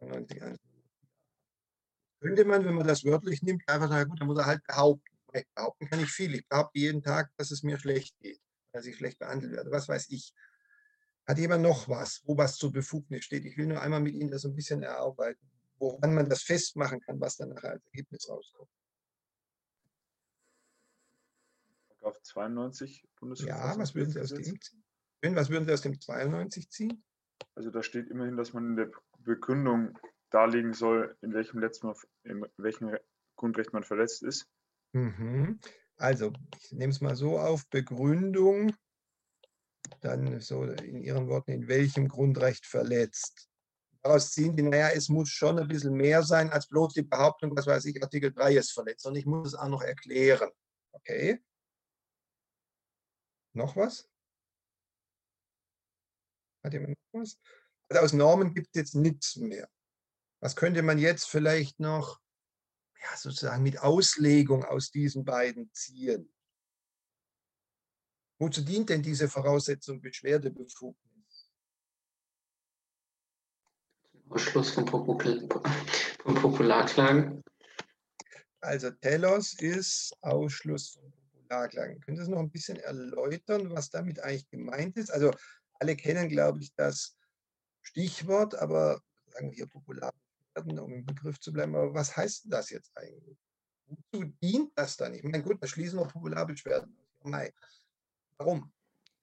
90.1. 0.00 0.58
Könnte 2.24 2.46
man, 2.46 2.64
wenn 2.64 2.74
man 2.74 2.86
das 2.86 3.04
wörtlich 3.04 3.42
nimmt, 3.42 3.68
einfach 3.68 3.90
sagen, 3.90 4.08
gut, 4.08 4.18
dann 4.18 4.28
muss 4.28 4.38
er 4.38 4.46
halt 4.46 4.66
behaupten. 4.66 5.14
Behaupten 5.54 5.86
kann 5.90 6.00
ich 6.00 6.08
viel. 6.08 6.34
Ich 6.34 6.48
behaupte 6.48 6.78
jeden 6.78 7.02
Tag, 7.02 7.30
dass 7.36 7.50
es 7.50 7.62
mir 7.62 7.78
schlecht 7.78 8.18
geht, 8.20 8.40
dass 8.72 8.86
ich 8.86 8.96
schlecht 8.96 9.18
behandelt 9.18 9.52
werde. 9.52 9.70
Was 9.70 9.88
weiß 9.88 10.08
ich. 10.08 10.32
Hat 11.26 11.36
jemand 11.36 11.62
noch 11.62 11.86
was, 11.86 12.22
wo 12.24 12.34
was 12.38 12.56
zur 12.56 12.72
Befugnis 12.72 13.26
steht? 13.26 13.44
Ich 13.44 13.58
will 13.58 13.66
nur 13.66 13.82
einmal 13.82 14.00
mit 14.00 14.14
Ihnen 14.14 14.30
das 14.30 14.46
ein 14.46 14.54
bisschen 14.54 14.82
erarbeiten, 14.82 15.50
woran 15.78 16.14
man 16.14 16.26
das 16.26 16.42
festmachen 16.42 17.00
kann, 17.00 17.20
was 17.20 17.36
dann 17.36 17.50
nachher 17.50 17.72
als 17.72 17.84
Ergebnis 17.86 18.26
rauskommt. 18.26 18.70
Auf 22.00 22.22
92 22.22 23.06
Ja, 23.40 23.76
was 23.76 23.94
würden 23.94 24.12
Sie 24.12 24.20
aus 24.20 24.30
dem 24.30 24.58
ziehen? 24.62 25.36
Was 25.36 25.50
würden 25.50 25.66
Sie 25.66 25.72
aus 25.74 25.82
dem 25.82 26.00
92 26.00 26.70
ziehen? 26.70 27.04
Also 27.54 27.70
da 27.70 27.82
steht 27.82 28.08
immerhin, 28.08 28.38
dass 28.38 28.54
man 28.54 28.64
in 28.70 28.76
der 28.76 28.90
Begründung 29.18 29.98
darlegen 30.34 30.74
soll, 30.74 31.16
in 31.22 31.32
welchem, 31.32 31.60
letzten, 31.60 31.92
in 32.24 32.44
welchem 32.56 32.96
Grundrecht 33.36 33.72
man 33.72 33.84
verletzt 33.84 34.22
ist. 34.22 34.46
Mhm. 34.92 35.60
Also, 35.96 36.32
ich 36.60 36.72
nehme 36.72 36.90
es 36.92 37.00
mal 37.00 37.14
so 37.14 37.38
auf, 37.38 37.68
Begründung, 37.70 38.74
dann 40.00 40.40
so 40.40 40.64
in 40.64 41.02
Ihren 41.02 41.28
Worten, 41.28 41.52
in 41.52 41.68
welchem 41.68 42.08
Grundrecht 42.08 42.66
verletzt. 42.66 43.48
Daraus 44.02 44.32
ziehen 44.32 44.56
die, 44.56 44.62
naja, 44.62 44.90
es 44.90 45.08
muss 45.08 45.30
schon 45.30 45.58
ein 45.58 45.68
bisschen 45.68 45.94
mehr 45.94 46.22
sein 46.22 46.50
als 46.50 46.68
bloß 46.68 46.94
die 46.94 47.02
Behauptung, 47.02 47.56
was 47.56 47.66
weiß 47.66 47.84
ich, 47.86 48.02
Artikel 48.02 48.32
3 48.32 48.56
ist 48.56 48.72
verletzt. 48.72 49.06
Und 49.06 49.16
ich 49.16 49.24
muss 49.24 49.48
es 49.48 49.54
auch 49.54 49.68
noch 49.68 49.82
erklären. 49.82 50.50
Okay. 50.92 51.42
Noch 53.54 53.76
was? 53.76 54.08
Hat 56.64 56.72
jemand 56.72 56.90
noch 56.90 57.20
was? 57.20 57.38
Also 57.88 58.02
aus 58.02 58.12
Normen 58.12 58.52
gibt 58.52 58.68
es 58.68 58.74
jetzt 58.74 58.94
nichts 58.94 59.36
mehr. 59.36 59.68
Was 60.44 60.56
könnte 60.56 60.82
man 60.82 60.98
jetzt 60.98 61.24
vielleicht 61.24 61.80
noch 61.80 62.20
ja, 63.04 63.16
sozusagen 63.16 63.62
mit 63.62 63.78
Auslegung 63.78 64.64
aus 64.64 64.90
diesen 64.90 65.24
beiden 65.24 65.72
ziehen. 65.72 66.30
Wozu 68.38 68.62
dient 68.62 68.90
denn 68.90 69.02
diese 69.02 69.28
Voraussetzung 69.28 70.00
Beschwerdebefugnis? 70.00 71.50
Ausschluss 74.28 74.70
von, 74.70 74.84
Popul 74.84 75.48
von 76.22 76.34
Popularklagen. 76.34 77.42
Also 78.60 78.90
Telos 78.90 79.54
ist 79.60 80.12
Ausschluss 80.22 80.90
von 80.90 81.12
Popularklagen. 81.12 82.00
Können 82.00 82.16
Sie 82.16 82.22
das 82.22 82.28
noch 82.28 82.40
ein 82.40 82.50
bisschen 82.50 82.76
erläutern, 82.78 83.70
was 83.70 83.90
damit 83.90 84.20
eigentlich 84.20 84.48
gemeint 84.48 84.96
ist? 84.96 85.10
Also 85.10 85.30
alle 85.78 85.94
kennen, 85.94 86.28
glaube 86.28 86.60
ich, 86.60 86.74
das 86.74 87.16
Stichwort, 87.82 88.54
aber 88.54 89.00
sagen 89.26 89.50
wir 89.50 89.56
hier 89.56 89.68
Popularklagen 90.54 90.78
um 90.80 90.92
im 90.92 91.06
Begriff 91.06 91.40
zu 91.40 91.52
bleiben. 91.52 91.74
Aber 91.74 91.94
was 91.94 92.16
heißt 92.16 92.46
das 92.48 92.70
jetzt 92.70 92.96
eigentlich? 92.96 93.38
Wozu 93.86 94.24
dient 94.42 94.72
das 94.76 94.96
dann? 94.96 95.14
Ich 95.14 95.22
meine, 95.22 95.42
gut, 95.42 95.58
da 95.60 95.66
schließen 95.66 95.98
noch 95.98 96.12
Popularbeschwerden. 96.12 96.96
Warum? 98.38 98.72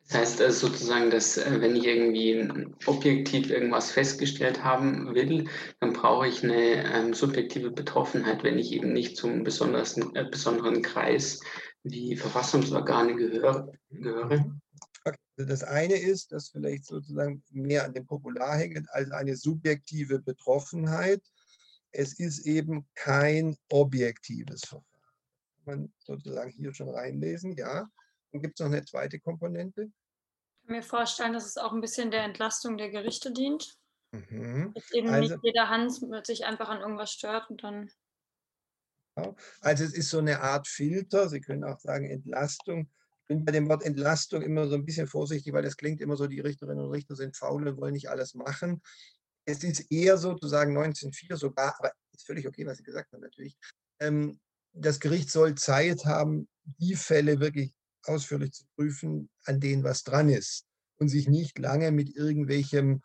Das 0.08 0.18
heißt 0.18 0.42
also 0.42 0.68
sozusagen, 0.68 1.10
dass 1.10 1.38
äh, 1.38 1.62
wenn 1.62 1.76
ich 1.76 1.86
irgendwie 1.86 2.74
objektiv 2.86 3.50
irgendwas 3.50 3.92
festgestellt 3.92 4.64
haben 4.64 5.14
will, 5.14 5.48
dann 5.80 5.94
brauche 5.94 6.28
ich 6.28 6.44
eine 6.44 6.84
ähm, 6.94 7.14
subjektive 7.14 7.72
Betroffenheit, 7.72 8.44
wenn 8.44 8.60
ich 8.60 8.74
eben 8.74 8.92
nicht 8.92 9.16
zum 9.16 9.44
besonderen, 9.44 10.16
äh, 10.16 10.26
besonderen 10.26 10.82
Kreis 10.82 11.40
wie 11.84 12.16
Verfassungsorgane 12.16 13.16
gehöre. 13.16 13.72
gehöre. 13.90 14.60
Also 15.04 15.18
das 15.38 15.64
eine 15.64 15.96
ist, 15.96 16.32
dass 16.32 16.50
vielleicht 16.50 16.86
sozusagen 16.86 17.44
mehr 17.50 17.86
an 17.86 17.94
dem 17.94 18.06
Popular 18.06 18.58
hängt 18.58 18.90
als 18.92 19.12
eine 19.12 19.36
subjektive 19.36 20.20
Betroffenheit. 20.20 21.24
Es 21.92 22.20
ist 22.20 22.46
eben 22.46 22.88
kein 22.96 23.58
objektives 23.70 24.62
Verfahren. 24.62 24.86
Kann 25.66 25.66
man 25.66 25.94
sozusagen 26.00 26.52
hier 26.52 26.74
schon 26.74 26.90
reinlesen, 26.90 27.56
ja. 27.56 27.90
Und 28.32 28.42
gibt 28.42 28.60
es 28.60 28.64
noch 28.64 28.72
eine 28.72 28.86
zweite 28.86 29.20
Komponente? 29.20 29.92
Ich 30.62 30.68
kann 30.68 30.76
mir 30.76 30.84
vorstellen, 30.84 31.34
dass 31.34 31.46
es 31.46 31.58
auch 31.58 31.74
ein 31.74 31.82
bisschen 31.82 32.12
der 32.12 32.24
Entlastung 32.24 32.78
der 32.78 32.90
Gerichte 32.90 33.34
dient. 33.34 33.78
Mhm. 34.12 34.72
Dass 34.74 34.92
eben 34.92 35.10
also, 35.10 35.34
nicht 35.34 35.44
jeder 35.44 35.70
Hans 35.70 36.06
sich 36.24 36.46
einfach 36.46 36.70
an 36.70 36.82
irgendwas 36.82 37.12
stört 37.12 37.50
und 37.50 37.64
dann. 37.64 37.92
Also 39.60 39.84
es 39.84 39.94
ist 39.94 40.10
so 40.10 40.20
eine 40.20 40.42
Art 40.42 40.68
Filter, 40.68 41.28
Sie 41.28 41.42
können 41.42 41.64
auch 41.64 41.80
sagen 41.80 42.10
Entlastung 42.10 42.90
bin 43.32 43.46
bei 43.46 43.54
dem 43.54 43.70
Wort 43.70 43.84
Entlastung 43.84 44.42
immer 44.42 44.68
so 44.68 44.76
ein 44.76 44.84
bisschen 44.84 45.08
vorsichtig, 45.08 45.54
weil 45.54 45.64
das 45.64 45.78
klingt 45.78 46.02
immer 46.02 46.18
so, 46.18 46.28
die 46.28 46.42
Richterinnen 46.42 46.84
und 46.84 46.92
Richter 46.92 47.16
sind 47.16 47.38
faul 47.38 47.66
und 47.66 47.78
wollen 47.80 47.94
nicht 47.94 48.10
alles 48.10 48.36
machen. 48.36 48.82
Es 49.46 49.64
ist 49.64 49.90
eher 49.90 50.18
sozusagen 50.18 50.78
1904 50.78 51.38
sogar, 51.38 51.76
aber 51.80 51.94
ist 52.12 52.26
völlig 52.26 52.46
okay, 52.46 52.66
was 52.66 52.78
Sie 52.78 52.84
gesagt 52.84 53.14
haben 53.14 53.22
natürlich. 53.22 53.58
Ähm, 54.02 54.38
das 54.74 55.00
Gericht 55.00 55.32
soll 55.32 55.56
Zeit 55.56 56.04
haben, 56.06 56.50
die 56.64 56.96
Fälle 56.96 57.40
wirklich 57.40 57.74
ausführlich 58.04 58.52
zu 58.52 58.66
prüfen, 58.76 59.30
an 59.46 59.62
denen 59.62 59.86
was 59.86 60.04
dran 60.04 60.28
ist 60.28 60.66
und 60.98 61.08
sich 61.08 61.30
nicht 61.30 61.58
lange 61.58 61.92
mit 61.92 62.14
irgendwelchem 62.14 63.02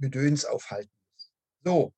Gedöns 0.00 0.44
aufhalten. 0.44 0.92
So, 1.64 1.94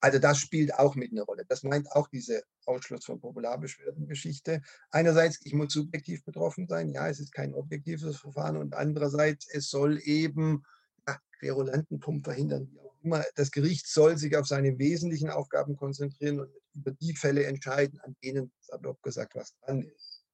Also 0.00 0.18
das 0.18 0.38
spielt 0.38 0.74
auch 0.74 0.94
mit 0.94 1.10
eine 1.10 1.22
Rolle. 1.22 1.44
Das 1.48 1.62
meint 1.64 1.90
auch 1.92 2.08
diese 2.08 2.42
Ausschluss 2.66 3.04
von 3.04 3.20
Popularbeschwerdengeschichte. 3.20 4.62
Einerseits, 4.90 5.40
ich 5.44 5.54
muss 5.54 5.72
subjektiv 5.72 6.24
betroffen 6.24 6.68
sein, 6.68 6.90
ja, 6.90 7.08
es 7.08 7.18
ist 7.18 7.32
kein 7.32 7.54
objektives 7.54 8.16
Verfahren 8.16 8.56
und 8.56 8.74
andererseits, 8.74 9.48
es 9.52 9.70
soll 9.70 10.00
eben 10.02 10.62
ja, 11.06 11.18
Querulantentum 11.38 12.22
verhindern, 12.22 12.68
wie 12.70 12.80
auch 12.80 12.94
immer. 13.02 13.24
Das 13.34 13.50
Gericht 13.50 13.88
soll 13.88 14.16
sich 14.18 14.36
auf 14.36 14.46
seine 14.46 14.78
wesentlichen 14.78 15.30
Aufgaben 15.30 15.76
konzentrieren 15.76 16.40
und 16.40 16.50
über 16.74 16.92
die 16.92 17.16
Fälle 17.16 17.44
entscheiden, 17.44 17.98
an 18.00 18.16
denen, 18.22 18.52
salopp 18.60 19.02
gesagt, 19.02 19.34
was 19.34 19.56
dran 19.58 19.82
ist. 19.82 20.24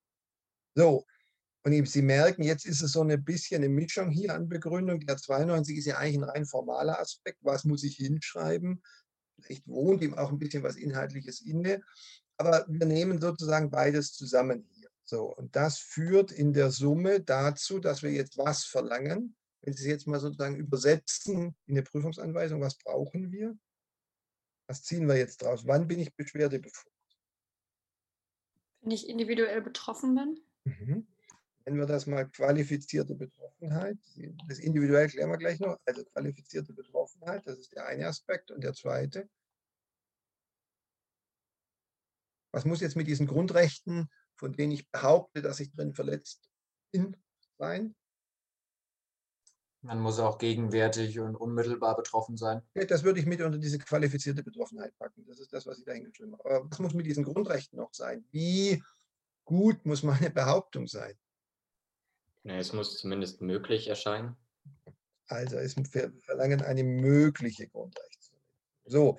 So, 0.74 1.06
und 1.66 1.88
Sie 1.88 2.02
merken, 2.02 2.42
jetzt 2.42 2.66
ist 2.66 2.82
es 2.82 2.92
so 2.92 3.02
ein 3.02 3.24
bisschen 3.24 3.64
eine 3.64 3.70
Mischung 3.70 4.10
hier 4.10 4.34
an 4.34 4.50
Begründung. 4.50 5.00
Der 5.00 5.16
92 5.16 5.78
ist 5.78 5.86
ja 5.86 5.96
eigentlich 5.96 6.18
ein 6.18 6.24
rein 6.24 6.44
formaler 6.44 7.00
Aspekt. 7.00 7.38
Was 7.40 7.64
muss 7.64 7.84
ich 7.84 7.96
hinschreiben? 7.96 8.82
Vielleicht 9.41 9.66
wohnt 9.66 10.03
ihm 10.03 10.14
auch 10.14 10.30
ein 10.30 10.39
bisschen 10.39 10.62
was 10.62 10.76
Inhaltliches 10.76 11.41
inne. 11.41 11.82
Aber 12.37 12.64
wir 12.68 12.87
nehmen 12.87 13.20
sozusagen 13.20 13.70
beides 13.70 14.12
zusammen 14.12 14.66
hier. 14.72 14.89
So, 15.05 15.35
und 15.35 15.55
das 15.55 15.78
führt 15.78 16.32
in 16.32 16.53
der 16.53 16.70
Summe 16.70 17.20
dazu, 17.20 17.78
dass 17.78 18.03
wir 18.03 18.11
jetzt 18.11 18.39
was 18.39 18.64
verlangen. 18.64 19.37
Wenn 19.61 19.74
Sie 19.74 19.82
es 19.85 19.89
jetzt 19.89 20.07
mal 20.07 20.20
sozusagen 20.20 20.57
übersetzen 20.57 21.57
in 21.66 21.74
eine 21.74 21.82
Prüfungsanweisung, 21.82 22.61
was 22.61 22.76
brauchen 22.76 23.30
wir? 23.30 23.57
Was 24.66 24.82
ziehen 24.82 25.07
wir 25.09 25.16
jetzt 25.16 25.43
draus? 25.43 25.66
Wann 25.66 25.89
bin 25.89 26.01
ich 26.01 26.14
beschwerdebefugt? 26.14 26.91
Wenn 28.80 28.91
ich 28.91 29.09
individuell 29.09 29.62
betroffen 29.62 30.14
bin? 30.14 30.41
Mhm. 30.64 31.07
Nennen 31.66 31.78
wir 31.78 31.86
das 31.86 32.06
mal 32.06 32.28
qualifizierte 32.28 33.14
Betroffenheit. 33.14 33.98
Das 34.48 34.58
individuell 34.58 35.08
klären 35.08 35.30
wir 35.30 35.38
gleich 35.38 35.60
noch. 35.60 35.78
Also 35.86 36.04
qualifizierte 36.04 36.74
Betroffenheit, 36.74 37.46
das 37.46 37.58
ist 37.58 37.72
der 37.72 37.86
eine 37.86 38.06
Aspekt. 38.06 38.50
Und 38.50 38.62
der 38.62 38.74
zweite, 38.74 39.28
was 42.52 42.64
muss 42.64 42.80
jetzt 42.80 42.96
mit 42.96 43.06
diesen 43.06 43.26
Grundrechten, 43.26 44.10
von 44.36 44.52
denen 44.52 44.72
ich 44.72 44.90
behaupte, 44.90 45.40
dass 45.40 45.60
ich 45.60 45.72
drin 45.72 45.94
verletzt 45.94 46.50
bin, 46.92 47.16
sein? 47.58 47.94
Man 49.80 50.00
muss 50.00 50.18
auch 50.18 50.38
gegenwärtig 50.38 51.18
und 51.20 51.36
unmittelbar 51.36 51.96
betroffen 51.96 52.36
sein. 52.36 52.62
Das 52.88 53.04
würde 53.04 53.20
ich 53.20 53.26
mit 53.26 53.40
unter 53.42 53.58
diese 53.58 53.78
qualifizierte 53.78 54.42
Betroffenheit 54.42 54.96
packen. 54.98 55.26
Das 55.26 55.38
ist 55.38 55.52
das, 55.52 55.66
was 55.66 55.78
ich 55.78 55.84
da 55.84 55.92
hingeschrieben 55.92 56.32
habe. 56.32 56.44
Aber 56.44 56.70
was 56.70 56.78
muss 56.78 56.94
mit 56.94 57.06
diesen 57.06 57.24
Grundrechten 57.24 57.78
noch 57.78 57.92
sein? 57.92 58.24
Wie 58.30 58.82
gut 59.44 59.84
muss 59.84 60.02
meine 60.02 60.30
Behauptung 60.30 60.86
sein? 60.86 61.14
Es 62.45 62.72
muss 62.72 62.99
zumindest 62.99 63.40
möglich 63.40 63.88
erscheinen. 63.88 64.36
Also 65.26 65.57
es 65.57 65.74
verlangen 66.24 66.62
eine 66.62 66.84
mögliche 66.84 67.68
Grundrechtsverletzung. 67.68 68.40
So, 68.84 69.18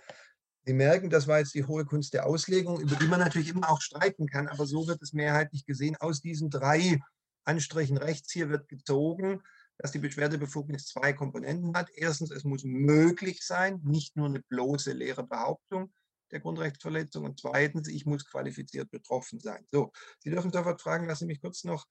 Sie 0.67 0.73
merken, 0.73 1.11
das 1.11 1.27
war 1.27 1.39
jetzt 1.39 1.53
die 1.53 1.65
hohe 1.65 1.85
Kunst 1.85 2.13
der 2.13 2.25
Auslegung, 2.25 2.79
über 2.79 2.95
die 2.95 3.07
man 3.07 3.19
natürlich 3.19 3.49
immer 3.49 3.69
auch 3.69 3.81
streiten 3.81 4.27
kann, 4.27 4.47
aber 4.47 4.65
so 4.65 4.87
wird 4.87 5.01
es 5.01 5.13
mehrheitlich 5.13 5.65
gesehen. 5.65 5.95
Aus 5.97 6.21
diesen 6.21 6.49
drei 6.49 6.99
Anstrichen 7.43 7.97
rechts 7.97 8.31
hier 8.31 8.49
wird 8.49 8.67
gezogen, 8.67 9.43
dass 9.77 9.91
die 9.91 9.99
Beschwerdebefugnis 9.99 10.87
zwei 10.87 11.13
Komponenten 11.13 11.75
hat. 11.75 11.89
Erstens, 11.93 12.31
es 12.31 12.43
muss 12.43 12.63
möglich 12.63 13.45
sein, 13.45 13.79
nicht 13.83 14.15
nur 14.15 14.27
eine 14.27 14.41
bloße 14.41 14.93
leere 14.93 15.23
Behauptung 15.23 15.93
der 16.31 16.39
Grundrechtsverletzung. 16.39 17.25
Und 17.25 17.39
zweitens, 17.39 17.87
ich 17.87 18.05
muss 18.05 18.25
qualifiziert 18.25 18.89
betroffen 18.89 19.39
sein. 19.39 19.67
So, 19.71 19.91
Sie 20.19 20.31
dürfen 20.31 20.51
sofort 20.51 20.81
fragen, 20.81 21.05
lassen 21.05 21.25
Sie 21.25 21.27
mich 21.27 21.41
kurz 21.41 21.63
noch 21.63 21.85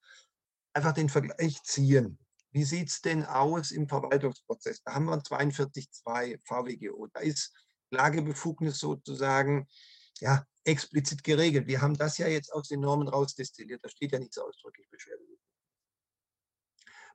einfach 0.74 0.92
den 0.92 1.08
Vergleich 1.08 1.62
ziehen. 1.62 2.18
Wie 2.50 2.64
sieht 2.64 2.88
es 2.88 3.00
denn 3.00 3.24
aus 3.24 3.72
im 3.72 3.88
Verwaltungsprozess? 3.88 4.82
Da 4.84 4.94
haben 4.94 5.06
wir 5.06 5.18
42.2 5.18 6.38
VWGO. 6.44 7.08
Da 7.12 7.20
ist 7.20 7.52
Klagebefugnis 7.90 8.78
sozusagen 8.78 9.66
ja, 10.20 10.44
explizit 10.64 11.24
geregelt. 11.24 11.66
Wir 11.66 11.80
haben 11.80 11.96
das 11.96 12.18
ja 12.18 12.28
jetzt 12.28 12.52
aus 12.52 12.68
den 12.68 12.80
Normen 12.80 13.08
rausdestilliert. 13.08 13.84
Da 13.84 13.88
steht 13.88 14.12
ja 14.12 14.18
nichts 14.18 14.38
ausdrücklich 14.38 14.88
Beschwerdebefugnis. 14.90 15.40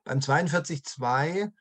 Beim 0.04 0.18
42.2 0.18 1.52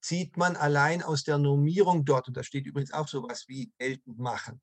zieht 0.00 0.36
man 0.36 0.56
allein 0.56 1.02
aus 1.02 1.24
der 1.24 1.38
Normierung 1.38 2.04
dort, 2.04 2.28
und 2.28 2.36
da 2.36 2.42
steht 2.42 2.66
übrigens 2.66 2.92
auch 2.92 3.08
sowas 3.08 3.44
wie 3.48 3.72
geltend 3.78 4.18
machen, 4.18 4.60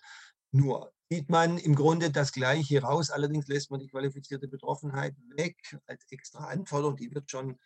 nur 0.51 0.91
sieht 1.09 1.29
man 1.29 1.57
im 1.57 1.75
Grunde 1.75 2.11
das 2.11 2.31
Gleiche 2.31 2.81
raus. 2.81 3.09
Allerdings 3.09 3.47
lässt 3.47 3.71
man 3.71 3.79
die 3.79 3.87
qualifizierte 3.87 4.47
Betroffenheit 4.47 5.15
weg 5.35 5.57
als 5.87 6.05
extra 6.11 6.47
Anforderung. 6.47 6.97
Die 6.97 7.13
wird 7.13 7.29
schon 7.29 7.57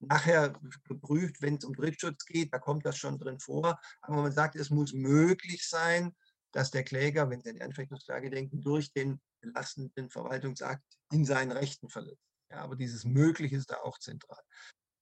nachher 0.00 0.52
geprüft, 0.84 1.42
wenn 1.42 1.56
es 1.56 1.64
um 1.64 1.74
Drittschutz 1.74 2.24
geht. 2.24 2.52
Da 2.52 2.58
kommt 2.58 2.84
das 2.86 2.96
schon 2.96 3.18
drin 3.18 3.38
vor. 3.38 3.78
Aber 4.00 4.22
man 4.22 4.32
sagt, 4.32 4.56
es 4.56 4.70
muss 4.70 4.92
möglich 4.92 5.68
sein, 5.68 6.14
dass 6.52 6.70
der 6.70 6.82
Kläger, 6.82 7.28
wenn 7.30 7.40
Sie 7.40 7.50
an 7.50 7.56
die 7.56 7.62
Anfechtungsklage 7.62 8.30
denken, 8.30 8.60
durch 8.60 8.92
den 8.92 9.20
belastenden 9.40 10.10
Verwaltungsakt 10.10 10.84
in 11.12 11.24
seinen 11.24 11.52
Rechten 11.52 11.88
verletzt. 11.88 12.24
Ja, 12.50 12.62
aber 12.62 12.76
dieses 12.76 13.04
Mögliche 13.04 13.56
ist 13.56 13.70
da 13.70 13.76
auch 13.82 13.98
zentral. 13.98 14.42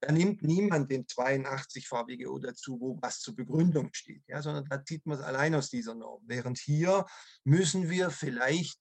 Da 0.07 0.13
nimmt 0.13 0.41
niemand 0.43 0.89
den 0.89 1.05
82 1.09 1.89
VWGO 1.89 2.39
dazu, 2.39 2.81
wo 2.81 2.97
was 3.03 3.19
zur 3.19 3.35
Begründung 3.35 3.93
steht, 3.93 4.23
ja, 4.29 4.41
sondern 4.41 4.65
da 4.67 4.85
zieht 4.85 5.05
man 5.05 5.19
es 5.19 5.25
allein 5.25 5.53
aus 5.57 5.69
dieser 5.69 5.97
Norm. 5.97 6.23
Während 6.29 6.59
hier 6.59 7.05
müssen 7.43 7.91
wir 7.91 8.11
vielleicht 8.11 8.79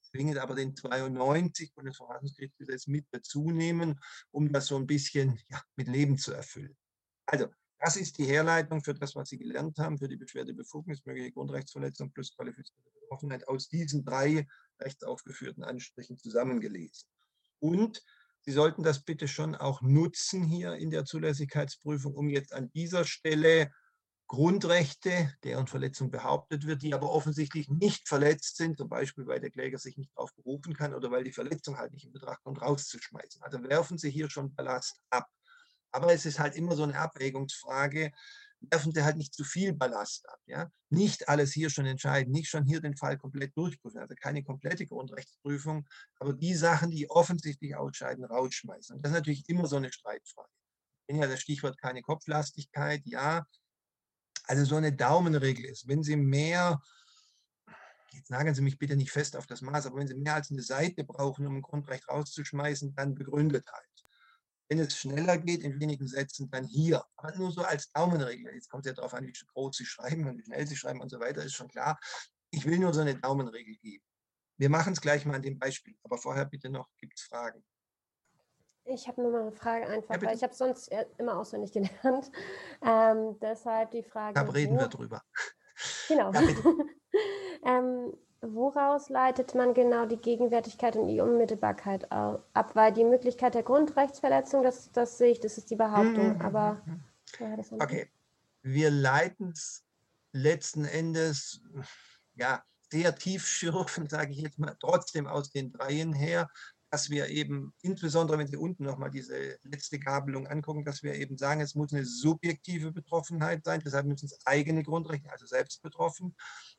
zwingend 0.00 0.38
aber 0.38 0.54
den 0.54 0.76
92 0.76 1.74
Bundesverfassungsgerichtsgesetz 1.74 2.86
mit 2.86 3.04
dazu 3.10 3.50
nehmen, 3.50 3.98
um 4.30 4.52
das 4.52 4.66
so 4.66 4.76
ein 4.76 4.86
bisschen 4.86 5.40
ja, 5.48 5.60
mit 5.74 5.88
Leben 5.88 6.16
zu 6.18 6.32
erfüllen. 6.34 6.76
Also, 7.26 7.48
das 7.80 7.96
ist 7.96 8.18
die 8.18 8.26
Herleitung 8.26 8.80
für 8.80 8.94
das, 8.94 9.16
was 9.16 9.30
Sie 9.30 9.38
gelernt 9.38 9.76
haben, 9.78 9.98
für 9.98 10.06
die 10.06 10.18
Beschwerdebefugnis, 10.18 11.04
mögliche 11.04 11.32
Grundrechtsverletzung 11.32 12.12
plus 12.12 12.32
qualifizierte 12.36 12.92
Betroffenheit 13.00 13.48
aus 13.48 13.68
diesen 13.68 14.04
drei 14.04 14.46
rechtsaufgeführten 14.78 15.64
Anstrichen 15.64 16.16
zusammengelesen. 16.16 17.08
Und 17.58 18.04
Sie 18.42 18.52
sollten 18.52 18.82
das 18.82 19.04
bitte 19.04 19.28
schon 19.28 19.54
auch 19.54 19.82
nutzen 19.82 20.42
hier 20.42 20.74
in 20.74 20.90
der 20.90 21.04
Zulässigkeitsprüfung, 21.04 22.14
um 22.14 22.28
jetzt 22.28 22.52
an 22.52 22.70
dieser 22.72 23.04
Stelle 23.04 23.70
Grundrechte, 24.30 25.34
deren 25.42 25.66
Verletzung 25.66 26.12
behauptet 26.12 26.64
wird, 26.64 26.82
die 26.82 26.94
aber 26.94 27.10
offensichtlich 27.10 27.68
nicht 27.68 28.06
verletzt 28.06 28.56
sind, 28.56 28.78
zum 28.78 28.88
Beispiel 28.88 29.26
weil 29.26 29.40
der 29.40 29.50
Kläger 29.50 29.76
sich 29.76 29.96
nicht 29.96 30.12
darauf 30.14 30.32
berufen 30.36 30.72
kann 30.72 30.94
oder 30.94 31.10
weil 31.10 31.24
die 31.24 31.32
Verletzung 31.32 31.78
halt 31.78 31.92
nicht 31.92 32.06
in 32.06 32.12
Betracht 32.12 32.40
kommt, 32.44 32.62
rauszuschmeißen. 32.62 33.42
Also 33.42 33.60
werfen 33.64 33.98
Sie 33.98 34.08
hier 34.08 34.30
schon 34.30 34.54
Ballast 34.54 35.00
ab. 35.10 35.26
Aber 35.90 36.12
es 36.12 36.26
ist 36.26 36.38
halt 36.38 36.54
immer 36.54 36.76
so 36.76 36.84
eine 36.84 36.96
Abwägungsfrage, 36.96 38.12
werfen 38.60 38.92
Sie 38.92 39.02
halt 39.02 39.16
nicht 39.16 39.34
zu 39.34 39.44
viel 39.44 39.72
Ballast 39.72 40.28
ab. 40.28 40.40
Ja? 40.46 40.70
Nicht 40.90 41.28
alles 41.28 41.52
hier 41.52 41.70
schon 41.70 41.86
entscheiden, 41.86 42.32
nicht 42.32 42.48
schon 42.48 42.64
hier 42.64 42.80
den 42.80 42.96
Fall 42.96 43.16
komplett 43.18 43.56
durchprüfen, 43.56 44.00
also 44.00 44.14
keine 44.14 44.42
komplette 44.42 44.86
Grundrechtsprüfung, 44.86 45.88
aber 46.18 46.32
die 46.32 46.54
Sachen, 46.54 46.90
die 46.90 47.08
offensichtlich 47.10 47.76
ausscheiden, 47.76 48.24
rausschmeißen. 48.24 48.96
Und 48.96 49.04
das 49.04 49.12
ist 49.12 49.18
natürlich 49.18 49.48
immer 49.48 49.66
so 49.66 49.76
eine 49.76 49.92
Streitfrage. 49.92 50.48
Ja, 51.10 51.26
das 51.26 51.40
Stichwort 51.40 51.78
keine 51.78 52.02
Kopflastigkeit, 52.02 53.02
ja. 53.04 53.44
Also 54.44 54.64
so 54.64 54.76
eine 54.76 54.92
Daumenregel 54.92 55.64
ist, 55.64 55.88
wenn 55.88 56.02
Sie 56.02 56.16
mehr, 56.16 56.80
jetzt 58.12 58.30
nageln 58.30 58.54
Sie 58.54 58.62
mich 58.62 58.78
bitte 58.78 58.96
nicht 58.96 59.10
fest 59.10 59.36
auf 59.36 59.46
das 59.46 59.60
Maß, 59.60 59.86
aber 59.86 59.96
wenn 59.96 60.08
Sie 60.08 60.14
mehr 60.14 60.34
als 60.34 60.50
eine 60.50 60.62
Seite 60.62 61.04
brauchen, 61.04 61.46
um 61.46 61.56
ein 61.56 61.62
Grundrecht 61.62 62.08
rauszuschmeißen, 62.08 62.94
dann 62.94 63.14
begründet 63.14 63.66
halt. 63.72 63.89
Wenn 64.70 64.78
es 64.78 64.96
schneller 64.96 65.36
geht, 65.36 65.64
in 65.64 65.80
wenigen 65.80 66.06
Sätzen, 66.06 66.48
dann 66.48 66.64
hier. 66.64 67.04
Aber 67.16 67.36
nur 67.36 67.50
so 67.50 67.62
als 67.62 67.90
Daumenregel. 67.90 68.54
Jetzt 68.54 68.70
kommt 68.70 68.86
es 68.86 68.90
ja 68.90 68.94
darauf 68.94 69.12
an, 69.14 69.26
wie 69.26 69.32
groß 69.32 69.76
Sie 69.76 69.84
schreiben 69.84 70.28
und 70.28 70.38
wie 70.38 70.44
schnell 70.44 70.64
Sie 70.64 70.76
schreiben 70.76 71.00
und 71.00 71.08
so 71.08 71.18
weiter, 71.18 71.42
ist 71.42 71.54
schon 71.54 71.66
klar. 71.66 71.98
Ich 72.52 72.64
will 72.64 72.78
nur 72.78 72.94
so 72.94 73.00
eine 73.00 73.16
Daumenregel 73.16 73.74
geben. 73.78 74.04
Wir 74.58 74.70
machen 74.70 74.92
es 74.92 75.00
gleich 75.00 75.26
mal 75.26 75.34
an 75.34 75.42
dem 75.42 75.58
Beispiel. 75.58 75.96
Aber 76.04 76.18
vorher 76.18 76.44
bitte 76.44 76.70
noch, 76.70 76.88
gibt 76.98 77.18
es 77.18 77.24
Fragen? 77.24 77.64
Ich 78.84 79.08
habe 79.08 79.20
nur 79.22 79.32
mal 79.32 79.42
eine 79.42 79.52
Frage 79.52 79.88
einfach, 79.88 80.14
ja, 80.14 80.22
weil 80.22 80.36
ich 80.36 80.42
habe 80.44 80.54
sonst 80.54 80.88
immer 81.18 81.38
auswendig 81.38 81.72
gelernt. 81.72 82.30
Ähm, 82.82 83.38
deshalb 83.40 83.90
die 83.90 84.02
Frage. 84.02 84.34
Da 84.34 84.42
reden 84.50 84.76
wo, 84.76 84.80
wir 84.80 84.88
drüber. 84.88 85.22
Genau. 86.08 86.32
Ja, 86.32 86.40
ähm, 87.66 88.16
woraus 88.42 89.08
leitet 89.08 89.54
man 89.54 89.74
genau 89.74 90.06
die 90.06 90.16
Gegenwärtigkeit 90.16 90.96
und 90.96 91.08
die 91.08 91.20
Unmittelbarkeit 91.20 92.10
ab? 92.10 92.70
Weil 92.74 92.92
die 92.92 93.04
Möglichkeit 93.04 93.54
der 93.54 93.62
Grundrechtsverletzung, 93.62 94.62
das, 94.62 94.90
das 94.92 95.18
sehe 95.18 95.32
ich, 95.32 95.40
das 95.40 95.58
ist 95.58 95.70
die 95.70 95.76
Behauptung. 95.76 96.34
Mhm. 96.34 96.40
Aber 96.40 96.80
ja, 97.38 97.56
okay, 97.78 98.10
wir 98.62 98.90
leiten 98.90 99.50
es 99.50 99.84
letzten 100.32 100.84
Endes 100.84 101.62
ja 102.34 102.62
sehr 102.90 103.14
tiefschürfend, 103.14 104.10
sage 104.10 104.32
ich 104.32 104.38
jetzt 104.38 104.58
mal, 104.58 104.76
trotzdem 104.80 105.26
aus 105.26 105.50
den 105.50 105.72
Dreien 105.72 106.12
her, 106.12 106.48
dass 106.90 107.08
wir 107.08 107.28
eben, 107.28 107.72
insbesondere 107.82 108.38
wenn 108.38 108.48
Sie 108.48 108.56
unten 108.56 108.82
nochmal 108.82 109.10
diese 109.10 109.58
letzte 109.62 110.00
Gabelung 110.00 110.48
angucken, 110.48 110.84
dass 110.84 111.04
wir 111.04 111.14
eben 111.14 111.38
sagen, 111.38 111.60
es 111.60 111.76
muss 111.76 111.92
eine 111.92 112.04
subjektive 112.04 112.90
Betroffenheit 112.90 113.64
sein, 113.64 113.80
deshalb 113.84 114.06
müssen 114.06 114.26
es 114.26 114.44
eigene 114.44 114.82
Grundrechte, 114.82 115.30
also 115.30 115.46
selbst 115.46 115.82
betroffen. 115.82 116.34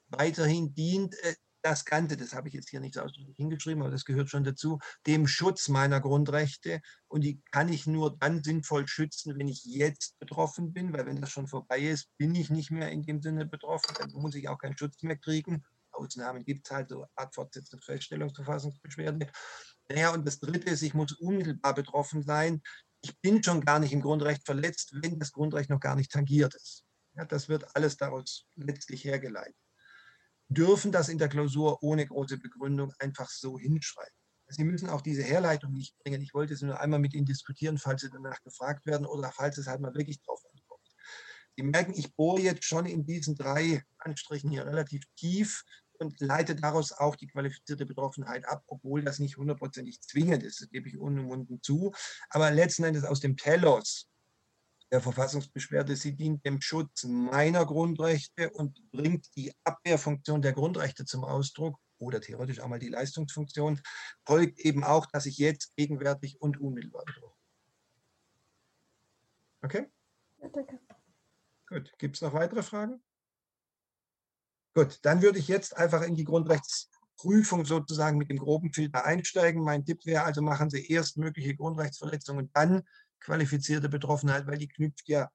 Weiterhin 0.09 0.73
dient 0.73 1.15
das 1.61 1.85
Ganze, 1.85 2.17
das 2.17 2.33
habe 2.33 2.47
ich 2.47 2.53
jetzt 2.53 2.69
hier 2.69 2.79
nicht 2.79 2.99
hingeschrieben, 3.37 3.81
aber 3.81 3.91
das 3.91 4.05
gehört 4.05 4.29
schon 4.29 4.43
dazu, 4.43 4.79
dem 5.05 5.27
Schutz 5.27 5.67
meiner 5.67 5.99
Grundrechte. 6.01 6.81
Und 7.07 7.21
die 7.21 7.41
kann 7.51 7.69
ich 7.69 7.87
nur 7.87 8.17
dann 8.17 8.43
sinnvoll 8.43 8.87
schützen, 8.87 9.37
wenn 9.37 9.47
ich 9.47 9.63
jetzt 9.65 10.17
betroffen 10.19 10.73
bin, 10.73 10.93
weil 10.93 11.05
wenn 11.05 11.21
das 11.21 11.31
schon 11.31 11.47
vorbei 11.47 11.79
ist, 11.79 12.09
bin 12.17 12.35
ich 12.35 12.49
nicht 12.49 12.71
mehr 12.71 12.91
in 12.91 13.03
dem 13.03 13.21
Sinne 13.21 13.45
betroffen, 13.45 13.95
dann 13.99 14.11
muss 14.11 14.35
ich 14.35 14.49
auch 14.49 14.57
keinen 14.57 14.77
Schutz 14.77 15.01
mehr 15.03 15.17
kriegen. 15.17 15.63
Ausnahmen 15.91 16.43
gibt 16.43 16.67
es 16.67 16.71
halt, 16.71 16.89
so 16.89 17.05
Art 17.15 17.35
Fortsetzungsfeststellungsverfassungsbeschwerde. 17.35 19.29
Naja, 19.89 20.13
und 20.13 20.25
das 20.25 20.39
Dritte 20.39 20.71
ist, 20.71 20.81
ich 20.81 20.93
muss 20.93 21.11
unmittelbar 21.13 21.75
betroffen 21.75 22.23
sein. 22.23 22.61
Ich 23.01 23.19
bin 23.19 23.43
schon 23.43 23.61
gar 23.61 23.79
nicht 23.79 23.93
im 23.93 24.01
Grundrecht 24.01 24.45
verletzt, 24.45 24.93
wenn 25.01 25.19
das 25.19 25.31
Grundrecht 25.31 25.69
noch 25.69 25.79
gar 25.79 25.95
nicht 25.95 26.11
tangiert 26.11 26.55
ist. 26.55 26.85
Ja, 27.15 27.25
das 27.25 27.49
wird 27.49 27.75
alles 27.75 27.97
daraus 27.97 28.47
letztlich 28.55 29.03
hergeleitet 29.03 29.55
dürfen 30.51 30.91
das 30.91 31.09
in 31.09 31.17
der 31.17 31.29
Klausur 31.29 31.81
ohne 31.81 32.05
große 32.05 32.37
Begründung 32.37 32.93
einfach 32.99 33.29
so 33.29 33.57
hinschreiben. 33.57 34.13
Sie 34.47 34.65
müssen 34.65 34.89
auch 34.89 35.01
diese 35.01 35.23
Herleitung 35.23 35.71
nicht 35.71 35.97
bringen. 35.99 36.21
Ich 36.21 36.33
wollte 36.33 36.53
es 36.53 36.61
nur 36.61 36.79
einmal 36.79 36.99
mit 36.99 37.13
Ihnen 37.13 37.25
diskutieren, 37.25 37.77
falls 37.77 38.01
Sie 38.01 38.09
danach 38.09 38.41
gefragt 38.43 38.85
werden 38.85 39.05
oder 39.05 39.31
falls 39.31 39.57
es 39.57 39.67
halt 39.67 39.79
mal 39.79 39.95
wirklich 39.95 40.21
drauf 40.21 40.41
ankommt. 40.45 40.87
Sie 41.55 41.63
merken, 41.63 41.93
ich 41.95 42.13
bohre 42.15 42.41
jetzt 42.41 42.65
schon 42.65 42.85
in 42.85 43.05
diesen 43.05 43.35
drei 43.35 43.81
Anstrichen 43.97 44.49
hier 44.49 44.65
relativ 44.65 45.03
tief 45.15 45.63
und 45.99 46.19
leite 46.19 46.55
daraus 46.55 46.91
auch 46.91 47.15
die 47.15 47.27
qualifizierte 47.27 47.85
Betroffenheit 47.85 48.45
ab, 48.45 48.63
obwohl 48.67 49.03
das 49.03 49.19
nicht 49.19 49.37
hundertprozentig 49.37 50.01
zwingend 50.01 50.43
ist, 50.43 50.59
das 50.59 50.69
gebe 50.69 50.89
ich 50.89 50.97
unumwunden 50.97 51.61
zu. 51.61 51.93
Aber 52.29 52.51
letzten 52.51 52.83
Endes 52.83 53.05
aus 53.05 53.21
dem 53.21 53.37
Telos 53.37 54.10
der 54.91 55.01
Verfassungsbeschwerde, 55.01 55.95
sie 55.95 56.15
dient 56.15 56.45
dem 56.45 56.61
Schutz 56.61 57.05
meiner 57.05 57.65
Grundrechte 57.65 58.49
und 58.51 58.91
bringt 58.91 59.33
die 59.35 59.53
Abwehrfunktion 59.63 60.41
der 60.41 60.53
Grundrechte 60.53 61.05
zum 61.05 61.23
Ausdruck 61.23 61.77
oder 61.97 62.19
theoretisch 62.19 62.59
auch 62.59 62.67
mal 62.67 62.79
die 62.79 62.89
Leistungsfunktion, 62.89 63.79
folgt 64.25 64.59
eben 64.59 64.83
auch, 64.83 65.05
dass 65.05 65.25
ich 65.25 65.37
jetzt 65.37 65.75
gegenwärtig 65.75 66.41
und 66.41 66.59
unmittelbar 66.59 67.05
bedrohe. 67.05 67.33
Okay? 69.61 69.87
Ja, 70.41 70.49
danke. 70.49 70.79
Gut, 71.67 71.93
gibt 71.97 72.15
es 72.15 72.21
noch 72.21 72.33
weitere 72.33 72.63
Fragen? 72.63 73.01
Gut, 74.73 74.99
dann 75.03 75.21
würde 75.21 75.39
ich 75.39 75.47
jetzt 75.47 75.77
einfach 75.77 76.01
in 76.01 76.15
die 76.15 76.23
Grundrechtsprüfung 76.23 77.65
sozusagen 77.65 78.17
mit 78.17 78.29
dem 78.29 78.39
groben 78.39 78.73
Filter 78.73 79.05
einsteigen. 79.05 79.63
Mein 79.63 79.85
Tipp 79.85 80.05
wäre 80.05 80.23
also, 80.23 80.41
machen 80.41 80.69
Sie 80.69 80.85
erst 80.87 81.17
mögliche 81.17 81.55
Grundrechtsverletzungen, 81.55 82.49
dann 82.53 82.83
qualifizierte 83.21 83.89
Betroffenheit, 83.89 84.47
weil 84.47 84.57
die 84.57 84.67
knüpft 84.67 85.07
ja 85.07 85.29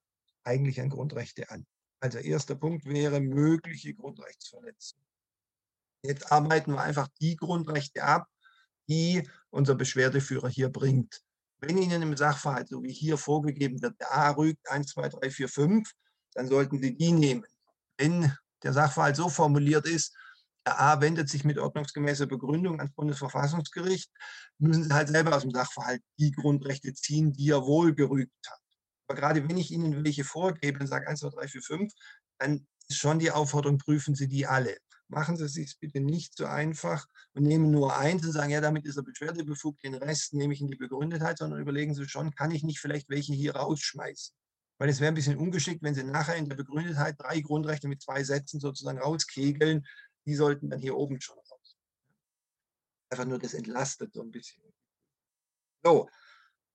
eigentlich 0.45 0.81
an 0.81 0.91
Grundrechte 0.91 1.51
an. 1.51 1.67
Also 2.01 2.19
erster 2.19 2.55
Punkt 2.55 2.85
wäre 2.85 3.21
mögliche 3.21 3.95
Grundrechtsverletzung. 3.95 5.01
Jetzt 6.03 6.31
arbeiten 6.31 6.73
wir 6.73 6.83
einfach 6.83 7.09
die 7.21 7.37
Grundrechte 7.37 8.03
ab, 8.03 8.29
die 8.89 9.29
unser 9.51 9.75
Beschwerdeführer 9.75 10.49
hier 10.49 10.69
bringt. 10.69 11.23
Wenn 11.59 11.79
Ihnen 11.79 12.03
im 12.03 12.17
Sachverhalt, 12.17 12.69
so 12.69 12.83
wie 12.83 12.93
hier 12.93 13.17
vorgegeben 13.17 13.81
wird, 13.81 13.99
der 13.99 14.13
A 14.13 14.31
rügt 14.31 14.69
1, 14.69 14.89
2, 14.89 15.09
3, 15.09 15.31
4, 15.31 15.49
5, 15.49 15.91
dann 16.35 16.49
sollten 16.49 16.81
Sie 16.81 16.95
die 16.95 17.13
nehmen. 17.13 17.45
Wenn 17.97 18.31
der 18.63 18.73
Sachverhalt 18.73 19.17
so 19.17 19.29
formuliert 19.29 19.87
ist, 19.87 20.15
A 20.67 21.01
wendet 21.01 21.29
sich 21.29 21.45
mit 21.45 21.59
ordnungsgemäßer 21.59 22.27
Begründung 22.27 22.81
ans 22.81 22.95
Bundesverfassungsgericht, 22.95 24.11
müssen 24.59 24.85
Sie 24.85 24.93
halt 24.93 25.09
selber 25.09 25.37
aus 25.37 25.43
dem 25.43 25.53
Sachverhalt 25.53 26.03
die 26.19 26.33
Grundrechte 26.33 26.93
ziehen, 26.93 27.33
die 27.33 27.51
er 27.51 27.63
wohl 27.63 27.95
gerügt 27.95 28.33
hat. 28.49 28.61
Aber 29.09 29.19
gerade 29.19 29.49
wenn 29.49 29.57
ich 29.57 29.71
Ihnen 29.71 30.05
welche 30.05 30.25
vorgebe 30.25 30.81
und 30.81 30.87
sage 30.89 31.07
1, 31.07 31.21
2, 31.21 31.31
3, 31.31 31.49
4, 31.49 31.63
5, 31.63 31.93
dann 32.39 32.67
ist 32.89 32.99
schon 32.99 33.19
die 33.19 33.31
Aufforderung, 33.31 33.79
prüfen 33.79 34.15
Sie 34.15 34.29
die 34.29 34.47
alle. 34.47 34.77
Machen 35.09 35.37
Sie 35.37 35.45
es 35.45 35.53
sich 35.53 35.77
bitte 35.79 36.01
nicht 36.01 36.37
so 36.37 36.47
einfach 36.47 37.07
und 37.35 37.45
nehmen 37.45 37.71
nur 37.71 37.97
eins 37.97 38.25
und 38.27 38.33
sagen, 38.33 38.51
ja, 38.51 38.61
damit 38.61 38.87
ist 38.87 38.97
er 38.97 39.05
beschwerdebefugt, 39.05 39.85
den 39.85 39.95
Rest 39.95 40.35
nehme 40.35 40.53
ich 40.53 40.61
in 40.61 40.67
die 40.67 40.77
Begründetheit, 40.77 41.39
sondern 41.39 41.61
überlegen 41.61 41.95
Sie 41.95 42.09
schon, 42.09 42.35
kann 42.35 42.51
ich 42.51 42.65
nicht 42.65 42.81
vielleicht 42.81 43.09
welche 43.09 43.33
hier 43.33 43.55
rausschmeißen? 43.55 44.35
Weil 44.79 44.89
es 44.89 45.01
wäre 45.01 45.09
ein 45.09 45.15
bisschen 45.15 45.39
ungeschickt, 45.39 45.83
wenn 45.83 45.95
Sie 45.95 46.03
nachher 46.03 46.37
in 46.37 46.49
der 46.49 46.57
Begründetheit 46.57 47.15
drei 47.19 47.41
Grundrechte 47.41 47.89
mit 47.89 48.03
zwei 48.03 48.25
Sätzen 48.25 48.59
sozusagen 48.59 48.99
rauskegeln 48.99 49.87
die 50.27 50.35
sollten 50.35 50.71
dann 50.71 50.81
hier 50.81 50.97
oben 50.97 51.21
schon 51.21 51.39
raus. 51.39 51.79
Einfach 53.11 53.25
nur 53.25 53.39
das 53.39 53.55
entlastet 53.55 54.13
so 54.13 54.23
ein 54.23 54.31
bisschen. 54.31 54.63
So, 55.83 56.09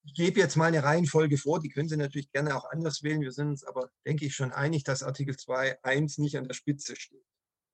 ich 0.03 0.13
gebe 0.13 0.39
jetzt 0.39 0.55
mal 0.55 0.65
eine 0.65 0.83
Reihenfolge 0.83 1.37
vor, 1.37 1.59
die 1.59 1.69
können 1.69 1.89
Sie 1.89 1.97
natürlich 1.97 2.31
gerne 2.31 2.55
auch 2.55 2.65
anders 2.71 3.03
wählen. 3.03 3.21
Wir 3.21 3.31
sind 3.31 3.49
uns 3.49 3.63
aber, 3.63 3.91
denke 4.05 4.25
ich, 4.25 4.33
schon 4.33 4.51
einig, 4.51 4.83
dass 4.83 5.03
Artikel 5.03 5.35
2.1 5.35 6.21
nicht 6.21 6.37
an 6.37 6.47
der 6.47 6.53
Spitze 6.53 6.95
steht. 6.95 7.23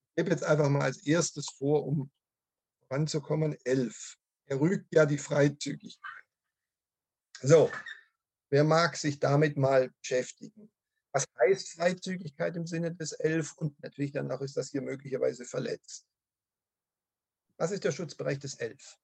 Ich 0.09 0.15
gebe 0.23 0.31
jetzt 0.31 0.43
einfach 0.43 0.67
mal 0.67 0.81
als 0.81 1.05
erstes 1.05 1.47
vor, 1.49 1.85
um 1.85 2.11
voranzukommen, 2.87 3.55
11. 3.63 4.17
Er 4.47 4.59
rügt 4.59 4.93
ja 4.93 5.05
die 5.05 5.17
Freizügigkeit. 5.17 6.23
So, 7.41 7.69
wer 8.49 8.63
mag 8.63 8.97
sich 8.97 9.19
damit 9.19 9.57
mal 9.57 9.91
beschäftigen? 10.01 10.71
Was 11.17 11.25
heißt 11.39 11.69
Freizügigkeit 11.73 12.55
im 12.57 12.67
Sinne 12.67 12.93
des 12.93 13.11
11? 13.11 13.57
Und 13.57 13.81
natürlich 13.81 14.11
dann 14.11 14.31
auch 14.31 14.41
ist 14.41 14.55
das 14.55 14.69
hier 14.69 14.83
möglicherweise 14.83 15.45
verletzt. 15.45 16.05
Was 17.57 17.71
ist 17.71 17.83
der 17.83 17.91
Schutzbereich 17.91 18.37
des 18.37 18.53
11? 18.53 18.99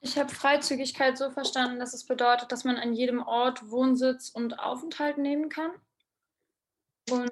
Ich 0.00 0.16
habe 0.16 0.32
Freizügigkeit 0.32 1.18
so 1.18 1.32
verstanden, 1.32 1.80
dass 1.80 1.94
es 1.94 2.06
bedeutet, 2.06 2.52
dass 2.52 2.62
man 2.62 2.76
an 2.76 2.92
jedem 2.92 3.20
Ort 3.20 3.68
Wohnsitz 3.70 4.28
und 4.28 4.60
Aufenthalt 4.60 5.18
nehmen 5.18 5.48
kann. 5.48 5.72
Und 7.10 7.28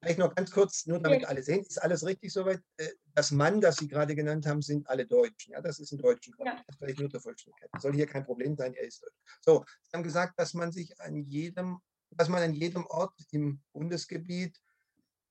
Vielleicht 0.00 0.20
noch 0.20 0.32
ganz 0.32 0.52
kurz, 0.52 0.86
nur 0.86 1.00
damit 1.00 1.24
alle 1.24 1.42
sehen, 1.42 1.64
ist 1.64 1.82
alles 1.82 2.06
richtig 2.06 2.32
soweit? 2.32 2.62
Äh, 2.76 2.90
das 3.14 3.32
Mann, 3.32 3.60
das 3.60 3.78
Sie 3.78 3.88
gerade 3.88 4.14
genannt 4.14 4.46
haben, 4.46 4.62
sind 4.62 4.88
alle 4.88 5.04
Deutschen. 5.04 5.54
Ja, 5.54 5.60
das 5.60 5.80
ist 5.80 5.90
ein 5.90 5.98
deutschen 5.98 6.32
ja. 6.38 6.62
Das 6.64 6.76
vielleicht 6.76 7.00
nur 7.00 7.08
der 7.08 7.18
Vollständigkeit. 7.18 7.68
Das 7.72 7.82
soll 7.82 7.94
hier 7.94 8.06
kein 8.06 8.24
Problem 8.24 8.56
sein, 8.56 8.74
er 8.74 8.84
ist 8.84 9.02
deutsch. 9.02 9.16
So, 9.40 9.64
Sie 9.82 9.96
haben 9.96 10.04
gesagt, 10.04 10.38
dass 10.38 10.54
man 10.54 10.70
sich 10.70 11.00
an 11.00 11.16
jedem 11.24 11.80
dass 12.10 12.28
man 12.28 12.42
an 12.42 12.54
jedem 12.54 12.86
Ort 12.86 13.14
im 13.30 13.62
Bundesgebiet 13.72 14.60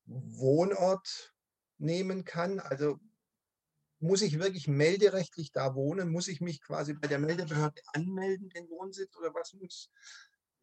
Wohnort 0.06 1.34
nehmen 1.78 2.24
kann. 2.24 2.60
Also 2.60 3.00
muss 4.00 4.22
ich 4.22 4.40
wirklich 4.40 4.68
melderechtlich 4.68 5.52
da 5.52 5.76
wohnen? 5.76 6.12
Muss 6.12 6.28
ich 6.28 6.42
mich 6.42 6.62
quasi 6.62 6.94
bei 6.94 7.08
der 7.08 7.20
Meldebehörde 7.20 7.82
anmelden, 7.94 8.50
den 8.50 8.70
Wohnsitz? 8.70 9.16
Oder 9.18 9.34
was 9.34 9.54
muss, 9.54 9.90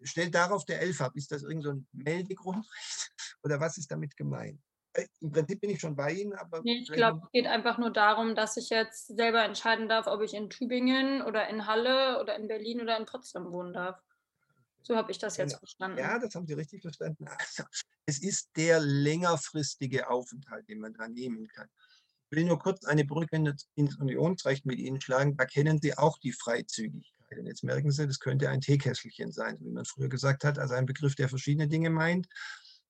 stellt 0.02 0.34
darauf 0.34 0.64
der 0.64 0.80
Elf 0.80 1.00
ab? 1.00 1.12
Ist 1.16 1.32
das 1.32 1.42
irgendein 1.42 1.80
so 1.80 1.84
Meldegrundrecht? 1.92 3.12
Oder 3.42 3.60
was 3.60 3.76
ist 3.76 3.90
damit 3.90 4.16
gemeint? 4.16 4.60
Äh, 4.94 5.06
Im 5.20 5.32
Prinzip 5.32 5.60
bin 5.60 5.70
ich 5.70 5.80
schon 5.80 5.96
bei 5.96 6.12
Ihnen, 6.12 6.32
aber. 6.34 6.62
Nee, 6.62 6.78
ich 6.82 6.92
glaube, 6.92 7.20
es 7.24 7.30
geht 7.32 7.46
einfach 7.46 7.78
nur 7.78 7.92
darum, 7.92 8.34
dass 8.34 8.56
ich 8.56 8.70
jetzt 8.70 9.08
selber 9.08 9.44
entscheiden 9.44 9.88
darf, 9.88 10.06
ob 10.06 10.22
ich 10.22 10.34
in 10.34 10.50
Tübingen 10.50 11.22
oder 11.22 11.48
in 11.48 11.66
Halle 11.66 12.20
oder 12.20 12.36
in 12.36 12.46
Berlin 12.46 12.80
oder 12.80 12.96
in 12.96 13.04
Potsdam 13.04 13.52
wohnen 13.52 13.72
darf. 13.72 14.00
So 14.87 14.97
habe 14.97 15.11
ich 15.11 15.18
das 15.18 15.39
jetzt 15.39 15.53
genau. 15.53 15.59
verstanden. 15.61 15.99
Ja, 15.99 16.18
das 16.18 16.35
haben 16.35 16.47
Sie 16.47 16.53
richtig 16.53 16.82
verstanden. 16.82 17.26
Also, 17.26 17.64
es 18.05 18.22
ist 18.22 18.51
der 18.55 18.80
längerfristige 18.80 20.11
Aufenthalt, 20.11 20.68
den 20.68 20.78
man 20.78 20.93
da 20.93 21.09
nehmen 21.09 21.49
kann. 21.49 21.68
Ich 22.30 22.37
will 22.37 22.45
nur 22.45 22.59
kurz 22.59 22.85
eine 22.85 23.05
Brücke 23.07 23.37
ins 23.76 23.97
Unionsrecht 23.97 24.66
mit 24.66 24.78
Ihnen 24.78 25.01
schlagen. 25.01 25.37
Da 25.37 25.47
kennen 25.47 25.80
Sie 25.80 25.97
auch 25.97 26.18
die 26.18 26.32
Freizügigkeit. 26.32 27.39
Und 27.39 27.47
jetzt 27.47 27.64
merken 27.64 27.91
Sie, 27.91 28.07
das 28.07 28.20
könnte 28.20 28.51
ein 28.51 28.61
Teekesselchen 28.61 29.32
sein, 29.32 29.57
wie 29.61 29.70
man 29.70 29.87
früher 29.87 30.11
gesagt 30.11 30.45
hat, 30.45 30.59
also 30.59 30.74
ein 30.74 30.85
Begriff, 30.85 31.14
der 31.14 31.30
verschiedene 31.30 31.66
Dinge 31.66 31.89
meint. 31.89 32.28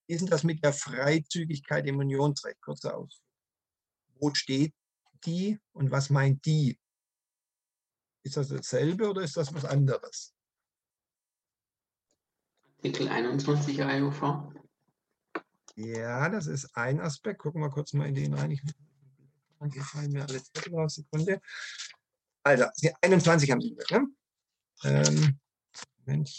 Wie 0.07 0.15
ist 0.15 0.21
denn 0.21 0.31
das 0.31 0.43
mit 0.43 0.65
der 0.65 0.73
Freizügigkeit 0.73 1.87
im 1.87 1.99
Unionsrecht? 1.99 2.61
Kurzer 2.61 2.97
Ausflug. 2.97 3.23
Wo 4.19 4.35
steht 4.35 4.75
die 5.25 5.61
und 5.73 5.93
was 5.93 6.11
meint 6.11 6.45
die? 6.45 6.77
Ist 8.25 8.37
das 8.37 8.49
dasselbe 8.49 9.09
oder 9.09 9.23
ist 9.23 9.37
das 9.37 9.55
was 9.55 9.65
anderes? 9.65 10.34
Artikel 12.85 13.09
21 13.09 13.83
AEUV? 13.83 14.53
Ja, 15.75 16.29
das 16.29 16.47
ist 16.47 16.77
ein 16.77 17.01
Aspekt. 17.01 17.39
Gucken 17.39 17.63
wir 17.63 17.71
kurz 17.71 17.95
mal 17.95 18.07
in 18.07 18.15
den 18.15 18.35
rein. 18.35 18.51
Ich, 18.51 18.61
hier 19.73 19.83
fallen 19.83 20.13
mir 20.13 20.23
alle 20.23 20.43
Zettel 20.43 20.75
raus. 20.75 20.97
Sekunde. 20.97 21.41
Also, 22.43 22.67
21 23.01 23.51
haben 23.51 23.63
Sie 23.63 23.75
ne? 23.91 24.07
Ähm, 24.85 25.41
Mensch, 26.05 26.37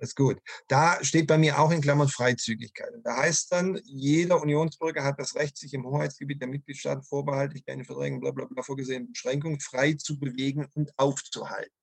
ist 0.00 0.14
gut. 0.14 0.40
Da 0.68 1.02
steht 1.02 1.26
bei 1.26 1.36
mir 1.36 1.58
auch 1.58 1.72
in 1.72 1.80
Klammern 1.80 2.08
Freizügigkeit. 2.08 2.92
da 3.02 3.16
heißt 3.16 3.50
dann, 3.50 3.80
jeder 3.82 4.40
Unionsbürger 4.40 5.02
hat 5.02 5.18
das 5.18 5.34
Recht, 5.34 5.56
sich 5.56 5.74
im 5.74 5.84
Hoheitsgebiet 5.84 6.40
der 6.40 6.46
Mitgliedstaaten 6.46 7.02
vorbehaltlich 7.02 7.66
in 7.66 7.84
Verträgen 7.84 8.20
bla, 8.20 8.30
bla, 8.30 8.44
bla 8.44 8.62
vorgesehenen 8.62 9.10
Beschränkungen 9.10 9.58
frei 9.58 9.94
zu 9.94 10.20
bewegen 10.20 10.68
und 10.74 10.96
aufzuhalten. 10.96 11.74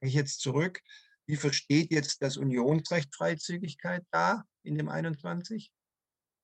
Ich 0.00 0.14
jetzt 0.14 0.40
zurück. 0.40 0.82
Wie 1.30 1.36
versteht 1.36 1.92
jetzt 1.92 2.22
das 2.22 2.36
Unionsrecht 2.36 3.14
Freizügigkeit 3.14 4.02
da 4.10 4.42
in 4.64 4.76
dem 4.76 4.88
21? 4.88 5.70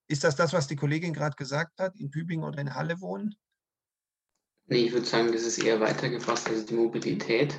Ist 0.06 0.22
das 0.22 0.36
das, 0.36 0.52
was 0.52 0.68
die 0.68 0.76
Kollegin 0.76 1.12
gerade 1.12 1.34
gesagt 1.34 1.80
hat, 1.80 1.98
in 1.98 2.12
Tübingen 2.12 2.44
oder 2.44 2.60
in 2.60 2.72
Halle 2.72 3.00
wohnen? 3.00 3.34
Nee, 4.66 4.84
ich 4.84 4.92
würde 4.92 5.04
sagen, 5.04 5.32
das 5.32 5.42
ist 5.42 5.58
eher 5.58 5.80
weitergefasst, 5.80 6.46
also 6.46 6.64
die 6.64 6.74
Mobilität. 6.74 7.58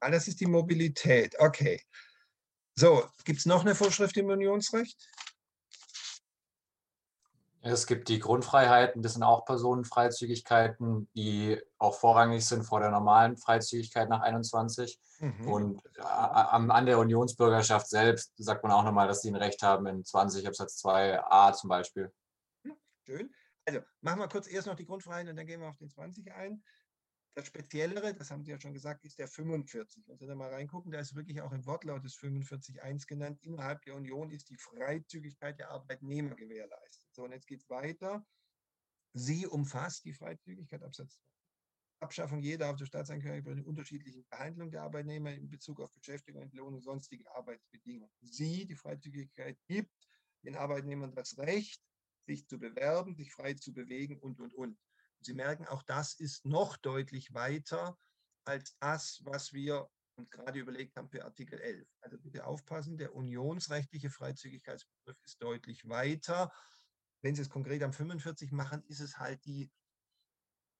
Ah, 0.00 0.10
das 0.10 0.28
ist 0.28 0.38
die 0.38 0.46
Mobilität, 0.46 1.34
okay. 1.38 1.80
So, 2.74 3.08
gibt 3.24 3.38
es 3.38 3.46
noch 3.46 3.62
eine 3.62 3.74
Vorschrift 3.74 4.18
im 4.18 4.26
Unionsrecht? 4.26 5.08
Es 7.62 7.86
gibt 7.86 8.08
die 8.08 8.18
Grundfreiheiten, 8.18 9.02
das 9.02 9.14
sind 9.14 9.22
auch 9.22 9.44
Personenfreizügigkeiten, 9.44 11.10
die 11.14 11.60
auch 11.78 11.94
vorrangig 11.94 12.46
sind 12.46 12.64
vor 12.64 12.80
der 12.80 12.90
normalen 12.90 13.36
Freizügigkeit 13.36 14.08
nach 14.08 14.22
21. 14.22 14.98
Mhm. 15.18 15.46
Und 15.46 15.82
äh, 15.96 16.02
an 16.02 16.86
der 16.86 16.98
Unionsbürgerschaft 16.98 17.88
selbst 17.88 18.32
sagt 18.38 18.62
man 18.62 18.72
auch 18.72 18.84
nochmal, 18.84 19.08
dass 19.08 19.20
sie 19.20 19.30
ein 19.30 19.36
Recht 19.36 19.62
haben 19.62 19.86
in 19.86 20.04
20 20.04 20.46
Absatz 20.46 20.82
2a 20.84 21.52
zum 21.52 21.68
Beispiel. 21.68 22.10
Schön. 23.04 23.30
Also 23.66 23.80
machen 24.00 24.20
wir 24.20 24.28
kurz 24.28 24.48
erst 24.48 24.66
noch 24.66 24.74
die 24.74 24.86
Grundfreiheiten 24.86 25.30
und 25.30 25.36
dann 25.36 25.46
gehen 25.46 25.60
wir 25.60 25.68
auf 25.68 25.76
den 25.76 25.90
20 25.90 26.32
ein. 26.32 26.62
Das 27.34 27.46
Speziellere, 27.46 28.12
das 28.14 28.30
haben 28.30 28.44
Sie 28.44 28.50
ja 28.50 28.60
schon 28.60 28.74
gesagt, 28.74 29.04
ist 29.04 29.18
der 29.18 29.28
45. 29.28 30.08
Wenn 30.08 30.18
Sie 30.18 30.26
da 30.26 30.34
mal 30.34 30.50
reingucken, 30.50 30.90
da 30.90 30.98
ist 30.98 31.14
wirklich 31.14 31.40
auch 31.40 31.52
im 31.52 31.64
Wortlaut 31.64 32.04
des 32.04 32.16
45.1 32.18 33.06
genannt, 33.06 33.38
innerhalb 33.42 33.82
der 33.82 33.94
Union 33.94 34.30
ist 34.30 34.50
die 34.50 34.56
Freizügigkeit 34.56 35.58
der 35.58 35.70
Arbeitnehmer 35.70 36.34
gewährleistet. 36.34 37.08
So, 37.12 37.24
und 37.24 37.32
jetzt 37.32 37.46
geht 37.46 37.60
es 37.60 37.70
weiter. 37.70 38.26
Sie 39.12 39.46
umfasst 39.46 40.04
die 40.04 40.12
Freizügigkeit, 40.12 40.82
Absatz 40.82 41.14
2. 41.14 41.30
Abschaffung 42.00 42.40
jeder 42.40 42.70
auf 42.70 42.76
der 42.76 42.86
Staatsangehörigkeit 42.86 43.64
unterschiedlichen 43.64 44.24
Behandlung 44.30 44.70
der 44.70 44.82
Arbeitnehmer 44.82 45.32
in 45.32 45.50
Bezug 45.50 45.80
auf 45.80 45.92
Beschäftigung, 45.92 46.42
Entlohnung 46.42 46.76
und 46.76 46.82
sonstige 46.82 47.30
Arbeitsbedingungen. 47.34 48.10
Sie, 48.22 48.66
die 48.66 48.74
Freizügigkeit, 48.74 49.58
gibt 49.68 49.92
den 50.42 50.56
Arbeitnehmern 50.56 51.14
das 51.14 51.36
Recht, 51.36 51.82
sich 52.26 52.46
zu 52.46 52.58
bewerben, 52.58 53.14
sich 53.14 53.32
frei 53.32 53.54
zu 53.54 53.72
bewegen 53.72 54.18
und, 54.18 54.40
und, 54.40 54.54
und. 54.54 54.78
Sie 55.22 55.34
merken, 55.34 55.66
auch 55.66 55.82
das 55.82 56.14
ist 56.14 56.46
noch 56.46 56.76
deutlich 56.76 57.34
weiter 57.34 57.98
als 58.44 58.76
das, 58.78 59.20
was 59.24 59.52
wir 59.52 59.90
uns 60.16 60.30
gerade 60.30 60.58
überlegt 60.58 60.96
haben 60.96 61.10
für 61.10 61.24
Artikel 61.24 61.60
11. 61.60 61.86
Also 62.00 62.18
bitte 62.18 62.46
aufpassen, 62.46 62.98
der 62.98 63.14
unionsrechtliche 63.14 64.10
Freizügigkeitsbegriff 64.10 65.16
ist 65.24 65.40
deutlich 65.42 65.88
weiter. 65.88 66.52
Wenn 67.22 67.34
Sie 67.34 67.42
es 67.42 67.50
konkret 67.50 67.82
am 67.82 67.92
45 67.92 68.52
machen, 68.52 68.82
ist 68.84 69.00
es 69.00 69.18
halt 69.18 69.44
die 69.44 69.70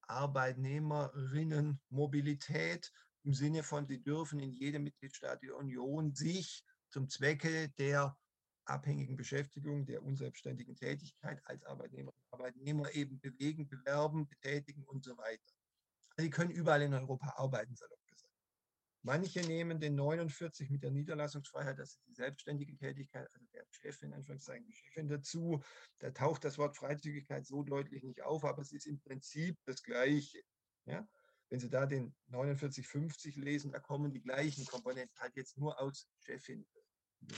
Arbeitnehmerinnenmobilität 0.03 2.91
im 3.23 3.35
Sinne 3.35 3.63
von, 3.63 3.87
sie 3.87 4.03
dürfen 4.03 4.41
in 4.41 4.53
jedem 4.53 4.85
Mitgliedstaat 4.85 5.43
der 5.43 5.57
Union 5.57 6.15
sich 6.15 6.65
zum 6.91 7.09
Zwecke 7.09 7.69
der 7.79 8.17
abhängigen 8.71 9.17
Beschäftigung, 9.17 9.85
der 9.85 10.03
unselbstständigen 10.03 10.77
Tätigkeit 10.77 11.41
als 11.45 11.65
Arbeitnehmer 11.65 12.13
und 12.13 12.33
Arbeitnehmer 12.33 12.93
eben 12.95 13.21
bewegen, 13.21 13.69
bewerben, 13.69 14.29
betätigen 14.29 14.85
und 14.85 15.05
so 15.05 15.17
weiter. 15.17 15.43
Also 16.17 16.25
sie 16.25 16.31
können 16.31 16.51
überall 16.51 16.83
in 16.83 16.95
Europa 16.95 17.35
arbeiten, 17.37 17.75
salopp 17.75 18.07
gesagt. 18.07 18.31
Manche 19.03 19.41
nehmen 19.41 19.81
den 19.81 19.95
49 19.95 20.71
mit 20.71 20.83
der 20.83 20.91
Niederlassungsfreiheit, 20.91 21.79
das 21.79 21.93
ist 21.93 22.07
die 22.07 22.15
selbstständige 22.15 22.77
Tätigkeit, 22.77 23.29
also 23.33 23.47
der 23.55 23.65
Chef, 23.71 24.03
in 24.03 24.13
Anführungszeichen 24.13 24.67
die 24.67 24.75
Chefin 24.75 25.09
dazu. 25.09 25.63
Da 25.99 26.11
taucht 26.11 26.45
das 26.45 26.59
Wort 26.59 26.77
Freizügigkeit 26.77 27.47
so 27.47 27.63
deutlich 27.63 28.03
nicht 28.03 28.23
auf, 28.23 28.45
aber 28.45 28.61
es 28.61 28.73
ist 28.73 28.87
im 28.87 29.01
Prinzip 29.01 29.59
das 29.65 29.83
Gleiche. 29.83 30.43
Ja? 30.85 31.09
Wenn 31.49 31.61
Sie 31.61 31.71
da 31.71 31.87
den 31.87 32.15
4950 32.29 33.37
lesen, 33.37 33.73
da 33.73 33.81
kommen 33.81 34.13
die 34.13 34.21
gleichen 34.21 34.67
Komponenten 34.67 35.19
halt 35.19 35.35
jetzt 35.35 35.57
nur 35.57 35.81
aus 35.81 36.07
Chefin 36.21 36.67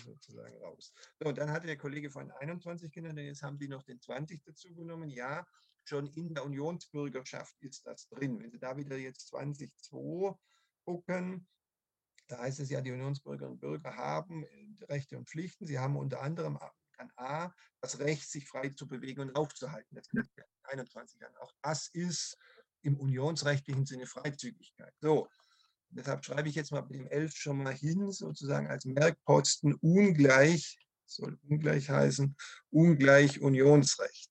sozusagen 0.05 0.57
raus. 0.59 0.93
So, 1.19 1.29
und 1.29 1.39
dann 1.39 1.51
hatte 1.51 1.67
der 1.67 1.79
Kollege 1.79 2.11
von 2.11 2.31
21 2.31 2.93
genannt, 2.93 3.19
und 3.19 3.25
jetzt 3.25 3.43
haben 3.43 3.59
die 3.59 3.69
noch 3.69 3.83
den 3.83 4.01
20 4.01 4.43
dazu 4.45 4.75
genommen. 4.75 5.11
Ja, 5.11 5.47
schon 5.85 6.07
in 6.09 6.35
der 6.35 6.45
Unionsbürgerschaft 6.45 7.55
ist 7.61 7.87
das 7.87 8.09
drin. 8.09 8.41
Wenn 8.41 8.51
Sie 8.51 8.59
da 8.59 8.77
wieder 8.77 8.97
jetzt 8.97 9.33
20.2 9.35 10.37
gucken, 10.85 11.47
da 12.29 12.39
heißt 12.39 12.61
es 12.61 12.71
ja, 12.71 12.81
die 12.81 12.93
Unionsbürgerinnen 12.93 13.55
und 13.55 13.61
Bürger 13.61 13.97
haben 13.97 14.45
äh, 14.45 14.85
Rechte 14.85 15.19
und 15.19 15.29
Pflichten. 15.29 15.67
Sie 15.67 15.79
haben 15.79 15.97
unter 15.97 16.23
anderem 16.23 16.59
kann 16.93 17.11
A 17.17 17.53
das 17.81 17.99
Recht, 17.99 18.31
sich 18.31 18.47
frei 18.47 18.71
zu 18.71 18.87
bewegen 18.87 19.23
und 19.23 19.37
aufzuhalten. 19.37 19.97
Das 19.97 20.09
gilt 20.09 20.29
21 20.65 21.25
an. 21.25 21.37
Auch 21.39 21.53
das 21.63 21.89
ist 21.89 22.37
im 22.83 22.99
unionsrechtlichen 22.99 23.87
Sinne 23.87 24.07
Freizügigkeit. 24.07 24.95
So, 25.01 25.29
Deshalb 25.95 26.25
schreibe 26.25 26.49
ich 26.49 26.55
jetzt 26.55 26.73
mal 26.73 26.81
bei 26.81 26.95
dem 26.95 27.07
11 27.07 27.37
schon 27.37 27.63
mal 27.63 27.75
hin, 27.75 28.11
sozusagen 28.11 28.67
als 28.67 28.87
Merkposten 28.87 29.75
ungleich, 29.75 30.79
soll 31.05 31.39
ungleich 31.49 31.91
heißen, 31.91 32.35
ungleich 32.71 33.41
Unionsrecht. 33.41 34.31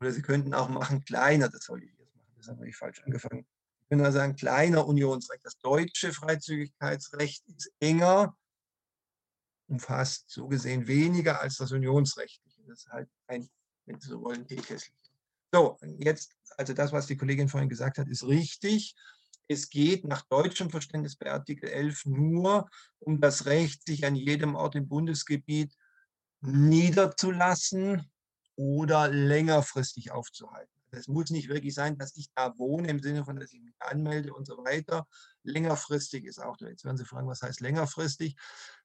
Oder 0.00 0.12
Sie 0.12 0.22
könnten 0.22 0.54
auch 0.54 0.68
machen 0.68 1.04
kleiner, 1.04 1.48
das 1.48 1.64
soll 1.64 1.84
ich 1.84 1.90
jetzt 1.98 2.16
machen, 2.16 2.34
das 2.36 2.48
habe 2.48 2.68
ich 2.68 2.76
falsch 2.76 3.00
angefangen. 3.04 3.46
Ich 3.82 3.88
könnte 3.88 4.10
sagen, 4.10 4.34
kleiner 4.34 4.86
Unionsrecht. 4.86 5.44
Das 5.44 5.58
deutsche 5.58 6.12
Freizügigkeitsrecht 6.12 7.46
ist 7.46 7.72
enger, 7.78 8.36
umfasst 9.68 10.28
so 10.28 10.48
gesehen 10.48 10.88
weniger 10.88 11.40
als 11.40 11.58
das 11.58 11.70
Unionsrechtliche. 11.70 12.62
Das 12.66 12.80
ist 12.80 12.88
halt 12.88 13.08
ein, 13.28 13.48
wenn 13.84 14.00
Sie 14.00 14.08
so 14.08 14.20
wollen, 14.20 14.46
Teekesselchen. 14.46 14.96
So, 15.52 15.78
jetzt, 15.98 16.36
also 16.56 16.72
das, 16.72 16.92
was 16.92 17.06
die 17.06 17.16
Kollegin 17.16 17.48
vorhin 17.48 17.68
gesagt 17.68 17.98
hat, 17.98 18.08
ist 18.08 18.24
richtig. 18.24 18.96
Es 19.48 19.70
geht 19.70 20.04
nach 20.04 20.22
deutschem 20.22 20.70
Verständnis 20.70 21.16
bei 21.16 21.30
Artikel 21.30 21.68
11 21.68 22.06
nur 22.06 22.68
um 22.98 23.20
das 23.20 23.46
Recht, 23.46 23.86
sich 23.86 24.04
an 24.04 24.16
jedem 24.16 24.54
Ort 24.54 24.74
im 24.74 24.88
Bundesgebiet 24.88 25.76
niederzulassen 26.40 28.10
oder 28.56 29.08
längerfristig 29.08 30.10
aufzuhalten. 30.10 30.72
Es 30.90 31.08
muss 31.08 31.30
nicht 31.30 31.48
wirklich 31.48 31.74
sein, 31.74 31.98
dass 31.98 32.16
ich 32.16 32.28
da 32.34 32.56
wohne, 32.58 32.88
im 32.88 33.00
Sinne 33.00 33.24
von, 33.24 33.36
dass 33.38 33.52
ich 33.52 33.60
mich 33.60 33.74
anmelde 33.80 34.32
und 34.32 34.46
so 34.46 34.56
weiter. 34.58 35.06
Längerfristig 35.42 36.24
ist 36.24 36.40
auch, 36.40 36.56
jetzt 36.60 36.84
werden 36.84 36.96
Sie 36.96 37.04
fragen, 37.04 37.28
was 37.28 37.42
heißt 37.42 37.60
längerfristig? 37.60 38.36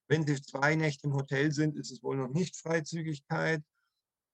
Wenn 0.08 0.26
Sie 0.28 0.42
zwei 0.42 0.76
Nächte 0.76 1.08
im 1.08 1.14
Hotel 1.14 1.52
sind, 1.52 1.78
ist 1.78 1.92
es 1.92 2.04
wohl 2.04 2.18
noch 2.18 2.30
nicht 2.30 2.58
Freizügigkeit. 2.58 3.64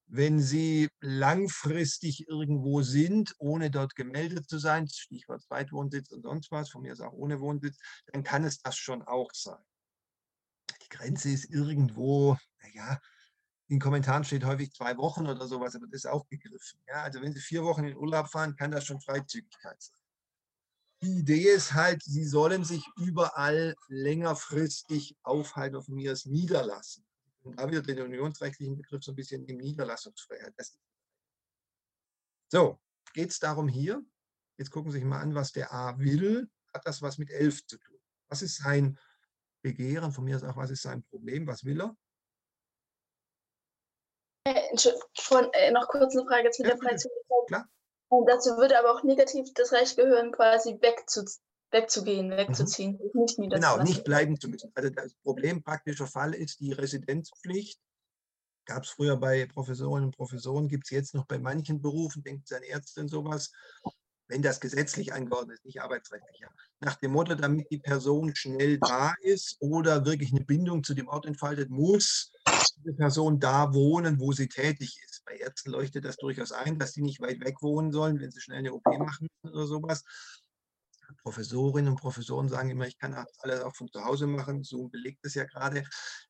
Wenn 0.10 0.40
Sie 0.40 0.90
langfristig 1.02 2.28
irgendwo 2.30 2.82
sind, 2.82 3.36
ohne 3.40 3.70
dort 3.70 3.96
gemeldet 3.96 4.48
zu 4.48 4.58
sein, 4.58 4.88
Stichwort 4.88 5.44
Zweitwohnsitz 5.44 6.12
und 6.12 6.24
sonst 6.24 6.50
was, 6.50 6.70
von 6.70 6.82
mir 6.82 6.94
ist 6.94 7.02
auch 7.02 7.14
ohne 7.14 7.42
Wohnsitz, 7.42 7.78
dann 8.08 8.24
kann 8.24 8.46
es 8.46 8.60
das 8.60 8.78
schon 8.78 9.02
auch 9.02 9.32
sein. 9.34 9.62
Die 10.82 10.90
Grenze 10.90 11.30
ist 11.30 11.50
irgendwo, 11.50 12.38
naja, 12.62 13.00
in 13.68 13.76
den 13.76 13.82
Kommentaren 13.82 14.24
steht 14.24 14.46
häufig 14.46 14.72
zwei 14.72 14.96
Wochen 14.96 15.28
oder 15.28 15.46
sowas, 15.46 15.76
aber 15.76 15.88
das 15.88 16.06
ist 16.06 16.08
auch 16.08 16.26
gegriffen. 16.30 16.80
Ja, 16.88 17.04
also 17.04 17.22
wenn 17.22 17.34
Sie 17.34 17.42
vier 17.42 17.66
Wochen 17.66 17.84
in 17.84 17.98
Urlaub 17.98 18.30
fahren, 18.30 18.56
kann 18.56 18.72
das 18.72 18.86
schon 18.86 19.02
Freizügigkeit 19.02 19.82
sein. 19.82 19.98
Die 21.02 21.20
Idee 21.20 21.50
ist 21.50 21.74
halt, 21.74 22.02
Sie 22.02 22.24
sollen 22.24 22.64
sich 22.64 22.84
überall 22.96 23.76
längerfristig 23.90 25.18
aufhalten, 25.22 25.84
von 25.84 25.96
mir 25.96 26.18
niederlassen. 26.26 27.07
Und 27.48 27.58
da 27.58 27.72
wird 27.72 27.88
den 27.88 28.02
unionsrechtlichen 28.02 28.76
Begriff 28.76 29.04
so 29.04 29.14
ein 29.14 29.16
bisschen 29.16 29.46
die 29.46 29.54
Niederlassungsfreiheit. 29.54 30.54
So, 32.52 32.80
geht 33.14 33.30
es 33.30 33.40
darum 33.40 33.70
hier? 33.70 34.04
Jetzt 34.58 34.72
gucken 34.72 34.92
Sie 34.92 34.98
sich 35.00 35.08
mal 35.08 35.22
an, 35.22 35.34
was 35.34 35.54
der 35.54 35.72
A 35.72 35.98
will. 35.98 36.50
Hat 36.74 36.86
das 36.86 37.02
was 37.02 37.18
mit 37.18 37.32
11 37.32 37.66
zu 37.66 37.78
tun? 37.78 38.00
Was 38.28 38.42
ist 38.42 38.58
sein 38.58 39.00
Begehren? 39.62 40.12
Von 40.12 40.26
mir 40.26 40.36
ist 40.36 40.44
auch, 40.44 40.58
was 40.58 40.72
ist 40.72 40.82
sein 40.82 41.04
Problem? 41.04 41.48
Was 41.48 41.64
will 41.64 41.82
er? 41.82 41.96
Äh, 44.44 44.78
schon, 45.14 45.50
äh, 45.54 45.72
noch 45.72 45.88
kurz 45.88 46.16
eine 46.16 46.26
Frage 46.28 46.52
zu 46.52 46.64
ja, 46.64 46.70
der 46.70 46.78
Freizügigkeit. 46.78 47.66
Dazu 48.10 48.58
würde 48.58 48.78
aber 48.78 48.92
auch 48.92 49.04
negativ 49.04 49.54
das 49.54 49.72
Recht 49.72 49.96
gehören, 49.96 50.32
quasi 50.32 50.78
wegzu, 50.82 51.24
wegzugehen, 51.72 52.28
mhm. 52.28 52.38
wegzuziehen, 52.38 53.00
mhm. 53.14 53.22
nicht 53.22 53.38
Genau, 53.38 53.82
nicht 53.84 54.04
bleiben 54.04 54.40
zu 54.40 54.50
müssen. 54.50 54.72
Also 54.76 54.90
das 54.90 55.14
Problem 55.24 55.64
praktischer 55.64 56.08
Fall 56.08 56.34
ist 56.34 56.60
die 56.60 56.74
Residenzpflicht. 56.74 57.80
Gab 58.66 58.84
es 58.84 58.90
früher 58.90 59.16
bei 59.16 59.46
Professorinnen 59.46 60.06
und 60.06 60.16
Professoren, 60.16 60.68
gibt 60.68 60.86
es 60.86 60.90
jetzt 60.90 61.14
noch 61.14 61.26
bei 61.26 61.40
manchen 61.40 61.82
Berufen, 61.82 62.24
denkt 62.24 62.52
an 62.52 62.64
Ärzte 62.64 63.00
und 63.00 63.08
sowas, 63.08 63.52
wenn 64.28 64.42
das 64.42 64.60
gesetzlich 64.60 65.14
angeordnet 65.14 65.58
ist, 65.58 65.66
nicht 65.66 65.82
arbeitsrechtlich. 65.82 66.40
Ja. 66.40 66.50
Nach 66.82 66.96
dem 66.96 67.12
Motto, 67.12 67.36
damit 67.36 67.72
die 67.72 67.78
Person 67.78 68.36
schnell 68.36 68.78
da 68.78 69.14
ist 69.22 69.56
oder 69.60 70.06
wirklich 70.06 70.32
eine 70.32 70.44
Bindung 70.44 70.84
zu 70.84 70.94
dem 70.94 71.08
Ort 71.08 71.26
entfaltet, 71.26 71.70
muss 71.70 72.32
die 72.86 72.94
Person 72.94 73.40
da 73.40 73.74
wohnen, 73.74 74.20
wo 74.20 74.34
sie 74.34 74.50
tätig 74.50 75.00
ist. 75.06 75.24
Bei 75.26 75.38
Ärzten 75.38 75.72
leuchtet 75.72 76.06
das 76.06 76.18
durchaus 76.18 76.52
ein, 76.52 76.78
dass 76.78 76.94
die 76.94 77.02
nicht 77.02 77.22
weit 77.22 77.40
weg 77.40 77.62
wohnen 77.62 77.92
sollen, 77.92 78.20
wenn 78.20 78.32
sie 78.32 78.42
schnell 78.42 78.60
eine 78.60 78.74
OP 78.74 78.86
machen 78.98 79.28
oder 79.44 79.66
sowas. 79.66 80.04
Professorinnen 81.22 81.92
und 81.92 82.00
Professoren 82.00 82.50
sagen 82.50 82.70
immer, 82.70 82.88
ich 82.88 82.98
kann 82.98 83.14
alles 83.40 83.62
auch 83.62 83.76
von 83.76 83.92
zu 83.92 84.04
Hause 84.04 84.28
machen. 84.28 84.64
Zoom 84.64 84.90
belegt 84.90 85.26
es 85.26 85.36
ja 85.36 85.46
gerade. 85.46 85.84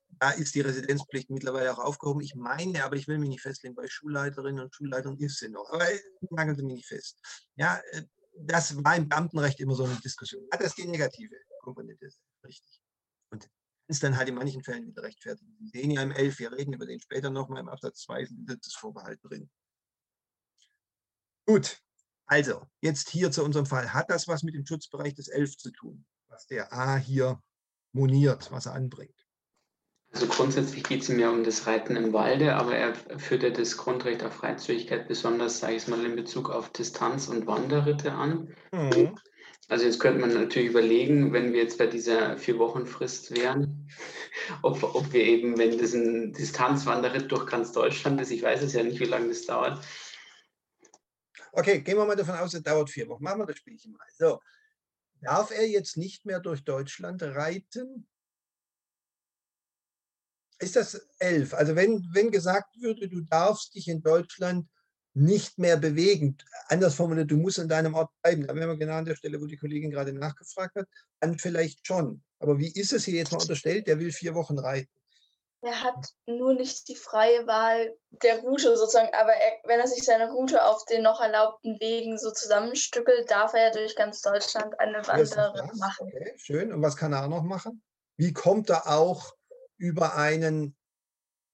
Da 0.08 0.30
ist 0.30 0.54
die 0.54 0.60
Residenzpflicht 0.60 1.30
mittlerweile 1.30 1.72
auch 1.72 1.78
aufgehoben. 1.78 2.20
Ich 2.20 2.34
meine, 2.34 2.84
aber 2.84 2.96
ich 2.96 3.08
will 3.08 3.18
mich 3.18 3.28
nicht 3.28 3.42
festlegen, 3.42 3.74
bei 3.74 3.86
Schulleiterinnen 3.88 4.64
und 4.64 4.74
Schulleitern 4.74 5.16
ist 5.18 5.38
sie 5.38 5.48
noch. 5.48 5.68
Aber 5.70 5.86
machen 6.30 6.56
Sie 6.56 6.62
mich 6.62 6.76
nicht 6.76 6.88
fest. 6.88 7.20
Ja, 7.56 7.80
äh, 7.92 8.02
das 8.40 8.82
war 8.84 8.96
im 8.96 9.08
Beamtenrecht 9.08 9.60
immer 9.60 9.74
so 9.74 9.84
eine 9.84 9.96
Diskussion. 9.96 10.46
Hat 10.52 10.62
das 10.62 10.74
die 10.74 10.86
negative 10.86 11.34
Komponente? 11.60 12.08
Richtig. 12.44 12.80
Und 13.30 13.48
ist 13.88 14.02
dann 14.02 14.16
halt 14.16 14.28
in 14.28 14.34
manchen 14.34 14.62
Fällen 14.62 14.86
wieder 14.86 15.02
rechtfertigt. 15.02 15.50
Sie 15.58 15.68
sehen 15.68 15.90
ja 15.90 16.02
im 16.02 16.12
11, 16.12 16.38
wir 16.38 16.52
reden 16.52 16.74
über 16.74 16.86
den 16.86 17.00
später 17.00 17.30
nochmal 17.30 17.60
im 17.60 17.68
Absatz 17.68 18.02
2 18.02 18.22
ist 18.22 18.34
das 18.46 18.74
Vorbehalt 18.74 19.18
drin. 19.24 19.50
Gut, 21.46 21.80
also, 22.28 22.66
jetzt 22.82 23.08
hier 23.08 23.30
zu 23.30 23.42
unserem 23.42 23.66
Fall. 23.66 23.92
Hat 23.92 24.10
das 24.10 24.28
was 24.28 24.42
mit 24.42 24.54
dem 24.54 24.66
Schutzbereich 24.66 25.14
des 25.14 25.28
11 25.28 25.56
zu 25.56 25.70
tun, 25.72 26.04
was 26.28 26.46
der 26.46 26.72
A 26.72 26.96
hier 26.96 27.42
moniert, 27.92 28.52
was 28.52 28.66
er 28.66 28.74
anbringt? 28.74 29.26
Also 30.12 30.26
grundsätzlich 30.26 30.84
geht 30.84 31.02
es 31.02 31.08
ihm 31.08 31.18
ja 31.18 31.30
um 31.30 31.44
das 31.44 31.66
Reiten 31.66 31.96
im 31.96 32.12
Walde, 32.12 32.54
aber 32.54 32.74
er 32.76 32.94
führt 33.18 33.42
ja 33.42 33.50
das 33.50 33.76
Grundrecht 33.76 34.22
auf 34.22 34.34
Freizügigkeit 34.34 35.08
besonders, 35.08 35.58
sage 35.58 35.74
ich 35.74 35.82
es 35.82 35.88
mal, 35.88 36.04
in 36.04 36.16
Bezug 36.16 36.50
auf 36.50 36.70
Distanz- 36.70 37.28
und 37.28 37.46
Wanderritte 37.46 38.12
an. 38.12 38.54
Mhm. 38.72 39.18
Also 39.68 39.84
jetzt 39.84 40.00
könnte 40.00 40.20
man 40.20 40.32
natürlich 40.32 40.70
überlegen, 40.70 41.34
wenn 41.34 41.52
wir 41.52 41.62
jetzt 41.62 41.76
bei 41.76 41.86
dieser 41.86 42.38
Vier-Wochen-Frist 42.38 43.36
wären, 43.36 43.90
ob, 44.62 44.82
ob 44.82 45.12
wir 45.12 45.24
eben, 45.24 45.58
wenn 45.58 45.78
das 45.78 45.92
ein 45.92 46.32
Distanzwanderritt 46.32 47.30
durch 47.30 47.46
ganz 47.46 47.72
Deutschland 47.72 48.20
ist, 48.20 48.30
ich 48.30 48.42
weiß 48.42 48.62
es 48.62 48.72
ja 48.72 48.82
nicht, 48.82 49.00
wie 49.00 49.04
lange 49.04 49.28
das 49.28 49.44
dauert. 49.44 49.80
Okay, 51.58 51.80
gehen 51.80 51.96
wir 51.96 52.04
mal 52.06 52.14
davon 52.14 52.36
aus, 52.36 52.54
es 52.54 52.62
dauert 52.62 52.88
vier 52.88 53.08
Wochen. 53.08 53.24
Machen 53.24 53.40
wir 53.40 53.46
das 53.46 53.56
Spielchen 53.56 53.90
mal. 53.90 54.06
So, 54.16 54.40
darf 55.20 55.50
er 55.50 55.66
jetzt 55.66 55.96
nicht 55.96 56.24
mehr 56.24 56.38
durch 56.38 56.62
Deutschland 56.62 57.20
reiten? 57.20 58.06
Ist 60.60 60.76
das 60.76 60.94
elf? 61.18 61.54
Also 61.54 61.74
wenn, 61.74 62.08
wenn 62.12 62.30
gesagt 62.30 62.80
würde, 62.80 63.08
du 63.08 63.22
darfst 63.22 63.74
dich 63.74 63.88
in 63.88 64.02
Deutschland 64.02 64.68
nicht 65.14 65.58
mehr 65.58 65.76
bewegen. 65.76 66.36
Anders 66.68 66.94
formuliert, 66.94 67.28
du 67.28 67.36
musst 67.36 67.58
an 67.58 67.68
deinem 67.68 67.94
Ort 67.94 68.12
bleiben. 68.22 68.46
Da 68.46 68.54
wären 68.54 68.68
wir 68.68 68.76
genau 68.76 68.98
an 68.98 69.04
der 69.04 69.16
Stelle, 69.16 69.40
wo 69.40 69.46
die 69.46 69.56
Kollegin 69.56 69.90
gerade 69.90 70.12
nachgefragt 70.12 70.76
hat. 70.76 70.88
Dann 71.18 71.40
vielleicht 71.40 71.84
schon. 71.84 72.22
Aber 72.38 72.56
wie 72.60 72.70
ist 72.70 72.92
es 72.92 73.04
hier 73.04 73.16
jetzt 73.16 73.32
mal 73.32 73.40
unterstellt? 73.40 73.88
Der 73.88 73.98
will 73.98 74.12
vier 74.12 74.36
Wochen 74.36 74.60
reiten. 74.60 74.97
Er 75.60 75.82
hat 75.82 76.14
nur 76.26 76.54
nicht 76.54 76.88
die 76.88 76.94
freie 76.94 77.46
Wahl 77.46 77.96
der 78.10 78.40
Route 78.40 78.76
sozusagen, 78.76 79.12
aber 79.12 79.32
er, 79.32 79.58
wenn 79.64 79.80
er 79.80 79.88
sich 79.88 80.04
seine 80.04 80.30
Route 80.30 80.64
auf 80.64 80.84
den 80.84 81.02
noch 81.02 81.20
erlaubten 81.20 81.78
Wegen 81.80 82.16
so 82.16 82.30
zusammenstückelt, 82.30 83.28
darf 83.30 83.54
er 83.54 83.66
ja 83.66 83.70
durch 83.72 83.96
ganz 83.96 84.22
Deutschland 84.22 84.78
eine 84.78 85.04
Wanderung 85.06 85.76
machen. 85.78 86.06
Okay, 86.06 86.34
schön. 86.36 86.72
Und 86.72 86.82
was 86.82 86.96
kann 86.96 87.12
er 87.12 87.24
auch 87.24 87.28
noch 87.28 87.42
machen? 87.42 87.82
Wie 88.16 88.32
kommt 88.32 88.70
er 88.70 88.86
auch 88.86 89.34
über 89.78 90.16
einen 90.16 90.76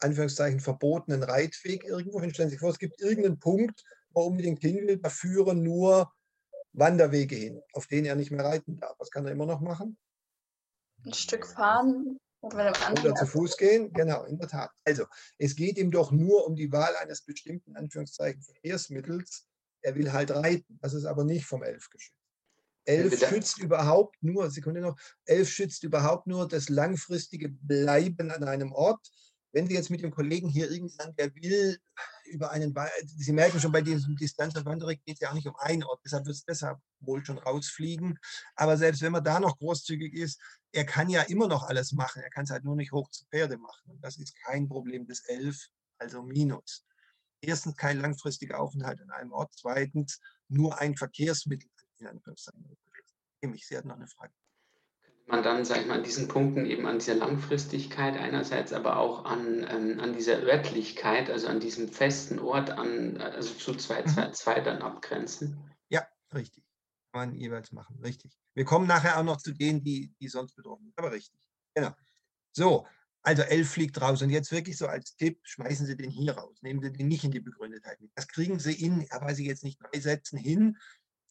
Anführungszeichen 0.01 0.61
verbotenen 0.61 1.23
Reitweg 1.23 1.85
irgendwo 1.85 2.21
hin. 2.21 2.33
Stellen 2.33 2.49
Sie 2.49 2.55
sich 2.55 2.61
vor, 2.61 2.71
es 2.71 2.79
gibt 2.79 3.01
irgendeinen 3.01 3.39
Punkt, 3.39 3.83
wo 4.11 4.23
unbedingt 4.23 4.61
hin 4.61 4.87
will, 4.87 4.99
da 4.99 5.09
führen 5.09 5.63
nur 5.63 6.13
Wanderwege 6.73 7.37
hin, 7.37 7.63
auf 7.73 7.87
denen 7.87 8.07
er 8.07 8.17
nicht 8.17 8.31
mehr 8.31 8.45
reiten 8.45 8.79
darf. 8.79 8.95
Was 8.99 9.11
kann 9.11 9.27
er 9.27 9.33
immer 9.33 9.47
noch 9.47 9.61
machen? 9.61 9.97
Ein 11.05 11.15
Stück 11.15 11.47
fahren. 11.47 12.19
Oder 12.45 13.15
zu 13.15 13.27
Fuß 13.27 13.57
gehen, 13.57 13.93
genau, 13.93 14.25
in 14.25 14.39
der 14.39 14.49
Tat. 14.49 14.71
Also, 14.85 15.05
es 15.39 15.55
geht 15.55 15.79
ihm 15.79 15.91
doch 15.91 16.11
nur 16.11 16.47
um 16.47 16.57
die 16.57 16.71
Wahl 16.71 16.95
eines 16.97 17.23
bestimmten 17.23 17.77
Anführungszeichen 17.77 18.43
Verkehrsmittels. 18.43 19.47
Er 19.83 19.95
will 19.95 20.13
halt 20.13 20.31
reiten. 20.31 20.79
Das 20.81 20.95
ist 20.95 21.05
aber 21.05 21.25
nicht 21.25 21.47
vom 21.47 21.63
Elf 21.63 21.89
geschützt. 21.91 22.17
Elf 22.87 23.19
schützt 23.19 23.59
überhaupt 23.59 24.17
nur, 24.23 24.51
Sekunde 24.51 24.81
noch, 24.81 24.99
elf 25.25 25.49
schützt 25.49 25.85
überhaupt 25.85 26.27
nur 26.27 26.47
das 26.47 26.69
langfristige 26.69 27.49
Bleiben 27.49 28.31
an 28.31 28.45
einem 28.45 28.73
Ort 28.73 29.11
wenn 29.55 29.69
Sie 29.69 29.75
jetzt 29.75 29.91
mit 29.91 30.03
dem 30.03 30.11
Kollegen 30.11 30.49
hier 30.49 30.71
irgendwann, 30.71 31.15
der 31.17 31.35
will 31.37 31.79
über 32.35 32.51
einen, 32.51 32.75
Sie 33.05 33.33
merken 33.33 33.61
schon, 33.61 33.73
bei 33.73 33.81
diesem 33.81 34.17
Distanz 34.17 34.57
auf 34.57 34.65
Wanderung 34.65 34.95
geht 35.05 35.15
es 35.15 35.21
ja 35.21 35.31
auch 35.31 35.35
nicht 35.35 35.47
um 35.47 35.57
einen 35.57 35.85
Ort, 35.85 36.01
deshalb 36.05 36.27
wird 36.27 36.37
es 36.37 36.45
deshalb 36.45 36.79
wohl 37.01 37.25
schon 37.25 37.39
rausfliegen. 37.39 38.19
Aber 38.57 38.77
selbst 38.77 39.03
wenn 39.03 39.13
man 39.13 39.25
da 39.25 39.41
noch 39.41 39.59
großzügig 39.59 40.13
ist, 40.15 40.41
er 40.73 40.85
kann 40.85 41.09
ja 41.09 41.23
immer 41.23 41.49
noch 41.49 41.63
alles 41.63 41.93
machen. 41.93 42.23
Er 42.23 42.31
kann 42.31 42.45
es 42.45 42.51
halt 42.51 42.65
nur 42.65 42.77
nicht 42.77 42.93
hoch 42.93 43.09
zu 43.11 43.25
Pferde 43.27 43.57
machen. 43.57 43.91
Und 43.91 44.05
das 44.05 44.19
ist 44.19 44.35
kein 44.45 44.69
Problem 44.69 45.07
des 45.07 45.21
Elf, 45.21 45.69
also 45.99 46.23
Minus. 46.23 46.85
Erstens 47.41 47.77
kein 47.77 48.01
langfristiger 48.01 48.59
Aufenthalt 48.59 49.01
an 49.01 49.11
einem 49.11 49.33
Ort. 49.33 49.53
Zweitens 49.57 50.21
nur 50.49 50.79
ein 50.79 50.97
Verkehrsmittel. 50.97 51.69
In 51.99 52.09
Anführungszeichen. 52.09 52.77
Sie 53.57 53.77
hatten 53.77 53.89
noch 53.89 53.97
eine 53.97 54.09
Frage 54.09 54.33
man 55.27 55.43
dann, 55.43 55.65
sage 55.65 55.81
ich 55.81 55.87
mal, 55.87 55.99
an 55.99 56.05
diesen 56.05 56.29
Punkten 56.29 56.67
eben 56.67 56.87
an 56.87 56.99
dieser 56.99 57.15
Langfristigkeit 57.15 58.17
einerseits, 58.17 58.73
aber 58.73 58.99
auch 58.99 59.25
an, 59.25 59.67
ähm, 59.71 60.01
an 60.01 60.13
dieser 60.13 60.43
Örtlichkeit, 60.43 61.31
also 61.31 61.49
an 61.49 61.61
diesem 61.61 61.89
festen 61.89 62.39
Ort, 62.39 62.71
an, 62.71 63.21
also 63.21 63.55
zu 63.55 63.75
222 63.75 64.57
mhm. 64.57 64.65
dann 64.65 64.83
abgrenzen. 64.83 65.59
Ja, 65.89 66.07
richtig. 66.35 66.65
Kann 67.13 67.31
man 67.31 67.37
jeweils 67.37 67.73
machen, 67.73 67.99
richtig. 68.03 68.37
Wir 68.55 68.65
kommen 68.65 68.87
nachher 68.87 69.19
auch 69.19 69.25
noch 69.25 69.39
zu 69.39 69.53
denen, 69.53 69.83
die, 69.83 70.13
die 70.21 70.29
sonst 70.29 70.55
betroffen 70.55 70.85
sind, 70.85 70.99
aber 70.99 71.13
richtig. 71.13 71.41
Genau. 71.75 71.93
So, 72.53 72.87
also 73.23 73.43
11 73.43 73.71
fliegt 73.71 74.01
raus 74.01 74.21
und 74.21 74.29
jetzt 74.29 74.53
wirklich 74.53 74.77
so 74.77 74.87
als 74.87 75.17
Tipp, 75.17 75.41
schmeißen 75.45 75.87
Sie 75.87 75.97
den 75.97 76.11
hier 76.11 76.37
raus, 76.37 76.59
nehmen 76.61 76.83
Sie 76.83 76.93
den 76.93 77.09
nicht 77.09 77.25
in 77.25 77.31
die 77.31 77.41
Begründetheit 77.41 78.01
mit. 78.01 78.13
Das 78.15 78.29
kriegen 78.29 78.59
Sie 78.59 78.75
in, 78.75 79.09
weiß 79.11 79.39
ich 79.39 79.47
jetzt 79.47 79.65
nicht, 79.65 79.81
drei 79.81 79.99
Sätzen 79.99 80.37
hin, 80.37 80.77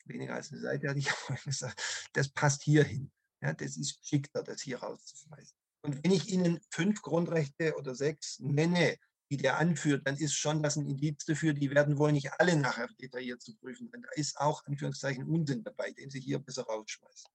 weniger 0.05 0.33
als 0.33 0.51
eine 0.51 0.61
Seite, 0.61 0.89
hatte 0.89 0.99
ich 0.99 1.11
auch 1.11 1.43
gesagt, 1.43 2.09
das 2.13 2.29
passt 2.29 2.63
hier 2.63 2.83
hin. 2.83 3.11
Ja, 3.43 3.51
das 3.51 3.75
ist 3.75 3.99
geschickter, 3.99 4.41
das 4.41 4.61
hier 4.61 4.79
rauszuschmeißen. 4.79 5.57
Und 5.81 6.01
wenn 6.01 6.11
ich 6.11 6.29
Ihnen 6.29 6.61
fünf 6.69 7.01
Grundrechte 7.01 7.75
oder 7.75 7.93
sechs 7.93 8.39
nenne, 8.39 8.97
die 9.29 9.35
der 9.35 9.57
anführt, 9.57 10.07
dann 10.07 10.15
ist 10.15 10.33
schon 10.33 10.63
das 10.63 10.77
ein 10.77 10.87
Indiz 10.87 11.25
dafür, 11.25 11.53
die 11.53 11.69
werden 11.69 11.97
wohl 11.97 12.13
nicht 12.13 12.31
alle 12.39 12.55
nachher 12.55 12.87
detailliert 13.01 13.41
zu 13.41 13.53
prüfen. 13.57 13.91
Denn 13.91 14.01
da 14.01 14.09
ist 14.15 14.37
auch 14.37 14.65
Anführungszeichen 14.65 15.27
Unsinn 15.27 15.61
dabei, 15.61 15.91
den 15.91 16.09
Sie 16.09 16.21
hier 16.21 16.39
besser 16.39 16.63
rausschmeißen. 16.63 17.29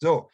So, 0.00 0.30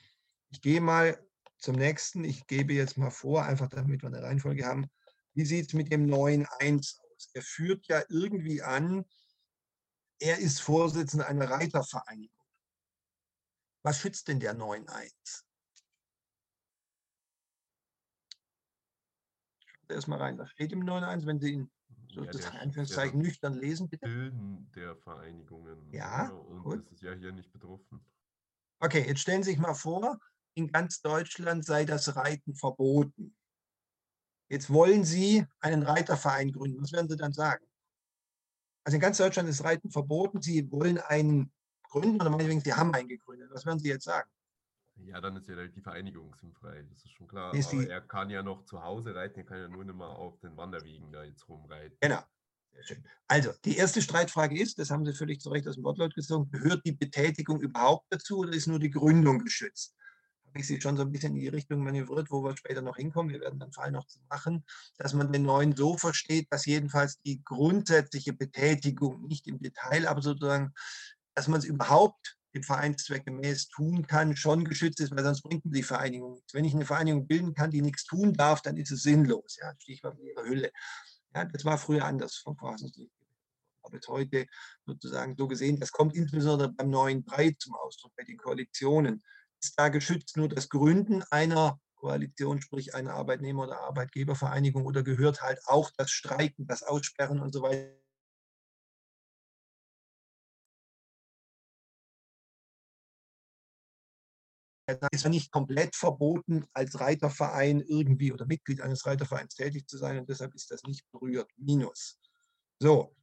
ich 0.51 0.61
gehe 0.61 0.81
mal 0.81 1.18
zum 1.59 1.74
nächsten. 1.74 2.22
Ich 2.22 2.47
gebe 2.47 2.72
jetzt 2.72 2.97
mal 2.97 3.11
vor, 3.11 3.45
einfach 3.45 3.68
damit 3.68 4.03
wir 4.03 4.09
eine 4.09 4.22
Reihenfolge 4.22 4.64
haben. 4.64 4.87
Wie 5.35 5.45
sieht 5.45 5.66
es 5.66 5.74
mit 5.74 5.91
dem 5.91 6.07
neuen 6.07 6.47
1 6.61 7.01
aus? 7.01 7.31
Er 7.35 7.43
führt 7.43 7.85
ja 7.89 8.05
irgendwie 8.09 8.62
an, 8.62 9.05
er 10.20 10.39
ist 10.39 10.61
Vorsitzender 10.61 11.26
einer 11.26 11.51
Reitervereinigung. 11.51 12.38
Was 13.89 14.01
schützt 14.01 14.28
denn 14.28 14.39
der 14.39 14.55
9.1? 14.55 15.45
Erstmal 19.89 20.18
rein. 20.18 20.36
Was 20.36 20.51
steht 20.51 20.72
im 20.72 20.84
9.1, 20.84 21.24
wenn 21.24 21.41
Sie 21.41 21.53
ihn 21.53 21.70
sozusagen 22.12 22.57
ja, 22.57 22.61
Anführungszeichen 22.61 23.18
nüchtern 23.18 23.55
lesen, 23.55 23.89
bitte? 23.89 24.07
Bilden 24.07 24.70
der 24.72 24.95
Vereinigungen. 24.95 25.91
Ja, 25.91 26.28
und 26.28 26.64
gut. 26.64 26.84
das 26.84 26.93
ist 26.93 27.03
ja 27.03 27.14
hier 27.14 27.32
nicht 27.32 27.51
betroffen. 27.51 28.05
Okay, 28.80 29.07
jetzt 29.09 29.20
stellen 29.20 29.43
Sie 29.43 29.53
sich 29.53 29.59
mal 29.59 29.72
vor, 29.72 30.20
in 30.53 30.70
ganz 30.70 31.01
Deutschland 31.01 31.64
sei 31.64 31.86
das 31.86 32.14
Reiten 32.14 32.55
verboten. 32.55 33.39
Jetzt 34.51 34.70
wollen 34.70 35.03
Sie 35.05 35.47
einen 35.61 35.82
Reiterverein 35.82 36.53
gründen. 36.53 36.82
Was 36.82 36.93
werden 36.93 37.09
Sie 37.09 37.16
dann 37.16 37.32
sagen? 37.32 37.64
Also 38.84 38.97
in 38.97 39.01
ganz 39.01 39.16
Deutschland 39.16 39.49
ist 39.49 39.64
Reiten 39.64 39.91
verboten. 39.91 40.43
Sie 40.43 40.70
wollen 40.70 40.99
einen 40.99 41.51
gründen 41.89 42.20
oder 42.20 42.30
meinetwegen, 42.30 42.61
Sie 42.61 42.74
haben 42.74 42.95
einen 42.95 43.09
gegründet. 43.09 43.51
Was 43.53 43.66
werden 43.66 43.78
Sie 43.78 43.89
jetzt 43.89 44.05
sagen? 44.05 44.30
Ja, 45.05 45.20
dann 45.20 45.36
ist 45.36 45.49
ja 45.49 45.55
die 45.66 45.80
Vereinigung 45.80 46.34
sinnfrei, 46.34 46.82
das 46.91 47.05
ist 47.05 47.12
schon 47.12 47.28
klar. 47.28 47.55
Ist 47.55 47.72
er 47.72 48.01
kann 48.01 48.30
ja 48.30 48.43
noch 48.43 48.64
zu 48.64 48.82
Hause 48.82 49.14
reiten, 49.14 49.41
er 49.41 49.47
kann 49.47 49.59
ja 49.59 49.68
nur 49.68 49.84
nicht 49.84 49.95
mal 49.95 50.09
auf 50.09 50.39
den 50.41 50.57
Wanderwegen 50.57 51.12
da 51.12 51.24
jetzt 51.24 51.49
rumreiten. 51.49 51.97
Genau. 52.01 52.22
Sehr 52.72 52.82
schön. 52.84 53.05
Also, 53.26 53.53
die 53.64 53.76
erste 53.76 54.03
Streitfrage 54.03 54.59
ist, 54.59 54.78
das 54.78 54.91
haben 54.91 55.05
Sie 55.05 55.14
völlig 55.14 55.41
zu 55.41 55.51
Recht 55.51 55.66
aus 55.66 55.76
dem 55.76 55.84
Wortlaut 55.84 56.14
gezogen, 56.14 56.51
gehört 56.51 56.84
die 56.84 56.93
Betätigung 56.93 57.61
überhaupt 57.61 58.07
dazu 58.11 58.39
oder 58.39 58.53
ist 58.53 58.66
nur 58.66 58.78
die 58.78 58.91
Gründung 58.91 59.39
geschützt? 59.41 59.95
Habe 60.47 60.61
ich 60.61 60.66
Sie 60.66 60.80
schon 60.80 60.97
so 60.97 61.03
ein 61.03 61.12
bisschen 61.12 61.34
in 61.34 61.41
die 61.41 61.49
Richtung 61.49 61.82
manövriert, 61.82 62.30
wo 62.30 62.43
wir 62.43 62.57
später 62.57 62.80
noch 62.80 62.97
hinkommen. 62.97 63.32
Wir 63.32 63.41
werden 63.41 63.59
dann 63.59 63.72
Fall 63.72 63.91
noch 63.91 64.07
machen, 64.30 64.64
dass 64.97 65.12
man 65.12 65.32
den 65.32 65.43
neuen 65.43 65.76
so 65.76 65.97
versteht, 65.97 66.47
dass 66.51 66.66
jedenfalls 66.66 67.20
die 67.20 67.43
grundsätzliche 67.45 68.32
Betätigung, 68.32 69.26
nicht 69.26 69.47
im 69.47 69.59
Detail, 69.59 70.07
aber 70.07 70.22
sozusagen 70.22 70.72
dass 71.39 71.47
man 71.47 71.61
es 71.61 71.66
überhaupt 71.66 72.36
dem 72.53 72.64
Vereinszweck 72.64 73.24
gemäß 73.24 73.68
tun 73.68 74.05
kann, 74.09 74.34
schon 74.34 74.64
geschützt 74.64 74.99
ist, 74.99 75.14
weil 75.14 75.22
sonst 75.22 75.43
bringt 75.43 75.62
die 75.66 75.84
Vereinigung 75.84 76.32
nichts. 76.32 76.53
Wenn 76.53 76.64
ich 76.64 76.74
eine 76.74 76.84
Vereinigung 76.84 77.28
bilden 77.28 77.55
kann, 77.55 77.70
die 77.70 77.80
nichts 77.80 78.03
tun 78.03 78.32
darf, 78.32 78.61
dann 78.61 78.76
ist 78.76 78.91
es 78.91 79.05
sinnlos. 79.05 79.57
Ja, 79.61 79.72
Stichwort 79.78 80.18
ihre 80.18 80.43
Hülle. 80.43 80.72
Ja, 81.36 81.45
das 81.45 81.64
war 81.64 81.78
früher 81.78 82.05
anders 82.05 82.39
vom 82.39 82.57
Verfassungsgericht. 82.57 83.12
Aber 83.84 83.95
jetzt 83.95 84.09
heute 84.09 84.47
sozusagen 84.84 85.36
so 85.39 85.47
gesehen, 85.47 85.78
das 85.78 85.93
kommt 85.93 86.16
insbesondere 86.16 86.72
beim 86.72 86.91
neuen 86.91 87.22
Breit 87.22 87.55
zum 87.61 87.76
Ausdruck, 87.76 88.11
bei 88.16 88.24
den 88.24 88.36
Koalitionen. 88.36 89.22
Ist 89.62 89.78
da 89.78 89.91
geschützt 89.91 90.36
nur 90.36 90.49
das 90.49 90.68
Gründen 90.68 91.22
einer 91.30 91.78
Koalition, 91.95 92.61
sprich 92.61 92.97
einer 92.97 93.14
Arbeitnehmer- 93.14 93.62
oder 93.62 93.78
Arbeitgebervereinigung, 93.82 94.86
oder 94.86 95.05
gehört 95.05 95.41
halt 95.41 95.61
auch 95.66 95.93
das 95.97 96.11
Streiken, 96.11 96.66
das 96.66 96.82
Aussperren 96.82 97.39
und 97.39 97.53
so 97.53 97.62
weiter 97.62 97.97
ist 105.12 105.24
ja 105.24 105.30
nicht 105.30 105.53
komplett 105.53 105.95
verboten, 105.95 106.64
als 106.72 106.99
Reiterverein 106.99 107.80
irgendwie 107.80 108.32
oder 108.32 108.47
Mitglied 108.47 108.80
eines 108.80 109.05
Reitervereins 109.07 109.55
tätig 109.55 109.86
zu 109.86 109.99
sein 109.99 110.18
und 110.18 110.28
deshalb 110.28 110.55
ist 110.55 110.70
das 110.70 110.82
nicht 110.84 111.05
berührt. 111.12 111.51
Minus. 111.57 112.18
So, 112.80 113.14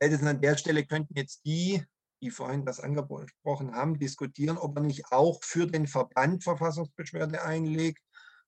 an 0.00 0.40
der 0.40 0.56
Stelle 0.56 0.86
könnten 0.86 1.14
jetzt 1.16 1.44
die, 1.44 1.82
die 2.22 2.30
vorhin 2.30 2.64
das 2.64 2.80
angesprochen 2.80 3.74
haben, 3.74 3.98
diskutieren, 3.98 4.58
ob 4.58 4.74
man 4.74 4.86
nicht 4.86 5.10
auch 5.10 5.42
für 5.42 5.66
den 5.66 5.86
Verband 5.86 6.44
Verfassungsbeschwerde 6.44 7.42
einlegt 7.42 8.02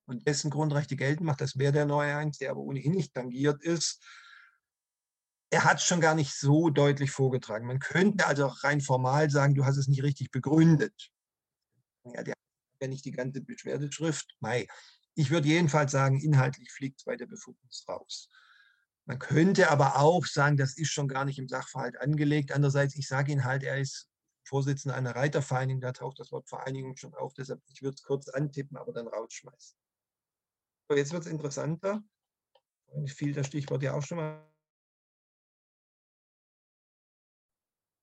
und 0.07 0.27
dessen 0.27 0.51
Grundrechte 0.51 0.97
geltend 0.97 1.27
macht. 1.27 1.41
Das 1.41 1.59
wäre 1.59 1.73
der 1.73 1.87
neue 1.87 2.17
Eins, 2.17 2.39
der 2.39 2.51
aber 2.51 2.61
ohnehin 2.61 2.93
nicht 2.93 3.15
tangiert 3.15 3.63
ist. 3.63 4.05
Er 5.53 5.65
hat 5.65 5.79
es 5.79 5.85
schon 5.85 6.01
gar 6.01 6.15
nicht 6.15 6.33
so 6.33 6.71
deutlich 6.71 7.11
vorgetragen. 7.11 7.67
Man 7.67 7.81
könnte 7.81 8.27
also 8.27 8.47
rein 8.47 8.81
formal 8.81 9.31
sagen, 9.31 9.55
du 9.55 9.65
hast 9.65 9.77
es 9.77 9.89
nicht 9.89 10.05
richtig 10.05 10.31
begründet 10.31 11.11
ja, 12.13 12.21
hat 12.21 12.29
ja 12.81 12.89
nicht 12.89 13.05
die 13.05 13.13
ganze 13.13 13.41
Beschwerdeschrift. 13.41 14.37
Mei, 14.41 14.67
Ich 15.15 15.31
würde 15.31 15.49
jedenfalls 15.49 15.93
sagen, 15.93 16.21
inhaltlich 16.21 16.71
fliegt 16.73 17.01
es 17.01 17.05
bei 17.05 17.17
der 17.17 17.27
Befugnis 17.27 17.85
raus. 17.89 18.29
Man 19.07 19.19
könnte 19.19 19.71
aber 19.71 19.97
auch 19.97 20.25
sagen, 20.25 20.57
das 20.57 20.77
ist 20.77 20.91
schon 20.91 21.09
gar 21.09 21.25
nicht 21.25 21.39
im 21.39 21.49
Sachverhalt 21.49 22.01
angelegt. 22.01 22.53
Andererseits, 22.53 22.95
ich 22.97 23.09
sage 23.09 23.33
Ihnen 23.33 23.45
halt, 23.45 23.63
er 23.63 23.79
ist 23.79 24.09
Vorsitzender 24.45 24.97
einer 24.97 25.15
Reitervereinigung, 25.15 25.81
da 25.81 25.93
taucht 25.93 26.19
das 26.19 26.33
Wort 26.33 26.49
Vereinigung 26.49 26.97
schon 26.97 27.15
auf, 27.15 27.35
deshalb 27.35 27.63
ich 27.69 27.83
würde 27.83 27.95
es 27.95 28.03
kurz 28.03 28.29
antippen, 28.29 28.77
aber 28.77 28.93
dann 28.93 29.07
rausschmeißen. 29.07 29.77
So, 30.89 30.97
jetzt 30.97 31.13
wird 31.13 31.25
es 31.25 31.31
interessanter. 31.31 32.03
Vorhin 32.87 33.07
fiel 33.07 33.33
das 33.33 33.47
Stichwort 33.47 33.83
ja 33.83 33.95
auch 33.95 34.03
schon 34.03 34.19
mal. 34.19 34.45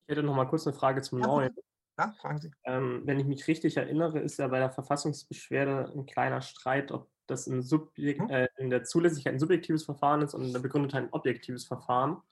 Ich 0.06 0.12
hätte 0.12 0.22
noch 0.22 0.34
mal 0.34 0.46
kurz 0.46 0.66
eine 0.66 0.74
Frage 0.74 1.02
zum 1.02 1.20
Ja, 1.20 1.26
Neuen. 1.26 1.54
Ja, 1.98 2.14
fragen 2.20 2.40
Sie. 2.40 2.52
Ähm, 2.64 3.02
wenn 3.06 3.18
ich 3.20 3.26
mich 3.26 3.46
richtig 3.48 3.76
erinnere, 3.76 4.20
ist 4.20 4.38
ja 4.38 4.48
bei 4.48 4.58
der 4.58 4.70
Verfassungsbeschwerde 4.70 5.92
ein 5.94 6.06
kleiner 6.06 6.42
Streit, 6.42 6.92
ob 6.92 7.10
das 7.26 7.46
in, 7.46 7.58
Mhm. 7.58 8.30
äh, 8.30 8.48
in 8.58 8.70
der 8.70 8.84
Zulässigkeit 8.84 9.34
ein 9.34 9.38
subjektives 9.38 9.84
Verfahren 9.84 10.22
ist 10.22 10.34
und 10.34 10.42
in 10.44 10.52
der 10.52 10.60
Begründetheit 10.60 11.04
ein 11.04 11.12
objektives 11.12 11.66
Verfahren. 11.66 12.22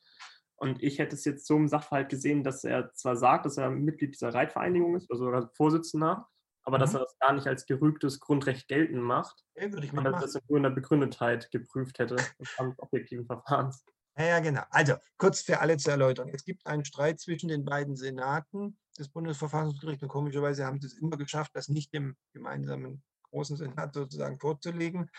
Und 0.57 0.83
ich 0.83 0.99
hätte 0.99 1.15
es 1.17 1.25
jetzt 1.25 1.47
so 1.47 1.57
im 1.57 1.69
Sachverhalt 1.69 2.09
gesehen, 2.09 2.45
dass 2.45 2.65
er 2.65 2.93
zwar 2.95 3.17
sagt, 3.17 3.47
dass 3.47 3.59
er 3.59 3.71
Mitglied 3.71 4.15
dieser 4.15 4.33
Reitvereinigung 4.35 4.97
ist, 4.97 5.11
also 5.11 5.25
sogar 5.27 5.51
Vorsitzender, 5.55 6.29
aber 6.63 6.79
dass 6.79 6.93
Mhm. 6.93 6.97
er 6.97 7.01
das 7.01 7.17
gar 7.19 7.33
nicht 7.35 7.47
als 7.47 7.67
gerügtes 7.67 8.21
Grundrecht 8.21 8.69
geltend 8.69 9.03
macht. 9.03 9.45
Okay, 9.57 9.73
würde 9.73 9.87
ich 9.87 9.93
Und 9.97 10.05
dass 10.05 10.17
mitmachen. 10.17 10.33
das 10.35 10.43
nur 10.49 10.57
in 10.59 10.63
der 10.65 10.71
Begründetheit 10.71 11.51
geprüft 11.51 11.99
hätte, 11.99 12.31
des 12.39 12.55
objektiven 12.79 13.27
Verfahrens. 13.27 13.85
Ja, 14.19 14.25
ja, 14.27 14.41
genau. 14.41 14.63
Also, 14.71 14.95
kurz 15.19 15.43
für 15.43 15.61
alle 15.61 15.77
zu 15.77 15.91
erläutern. 15.91 16.31
Es 16.33 16.45
gibt 16.45 16.67
einen 16.67 16.85
Streit 16.87 17.21
zwischen 17.21 17.49
den 17.49 17.65
beiden 17.67 17.97
Senaten 17.97 18.79
des 18.99 19.09
Bundesverfassungsgerichts 19.11 20.03
und 20.03 20.09
komischerweise 20.09 20.65
haben 20.65 20.81
sie 20.81 20.87
es 20.87 20.95
immer 20.95 21.19
geschafft, 21.19 21.51
das 21.55 21.69
nicht 21.69 21.93
dem 21.93 22.17
gemeinsamen 22.33 23.03
großen 23.31 23.59
Senat 23.59 23.93
sozusagen 23.93 24.39
vorzulegen. 24.39 25.11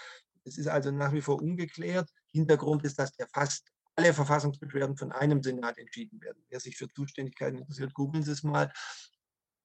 Es 0.45 0.57
ist 0.57 0.67
also 0.67 0.89
nach 0.91 1.13
wie 1.13 1.21
vor 1.21 1.39
ungeklärt. 1.39 2.09
Hintergrund 2.31 2.83
ist, 2.85 2.97
dass 2.97 3.11
ja 3.19 3.27
fast 3.31 3.69
alle 3.95 4.13
Verfassungsbeschwerden 4.13 4.97
von 4.97 5.11
einem 5.11 5.43
Senat 5.43 5.77
entschieden 5.77 6.19
werden. 6.21 6.43
Wer 6.49 6.59
sich 6.59 6.77
für 6.77 6.87
Zuständigkeiten 6.87 7.59
interessiert, 7.59 7.93
googeln 7.93 8.23
Sie 8.23 8.31
es 8.31 8.41
mal. 8.41 8.71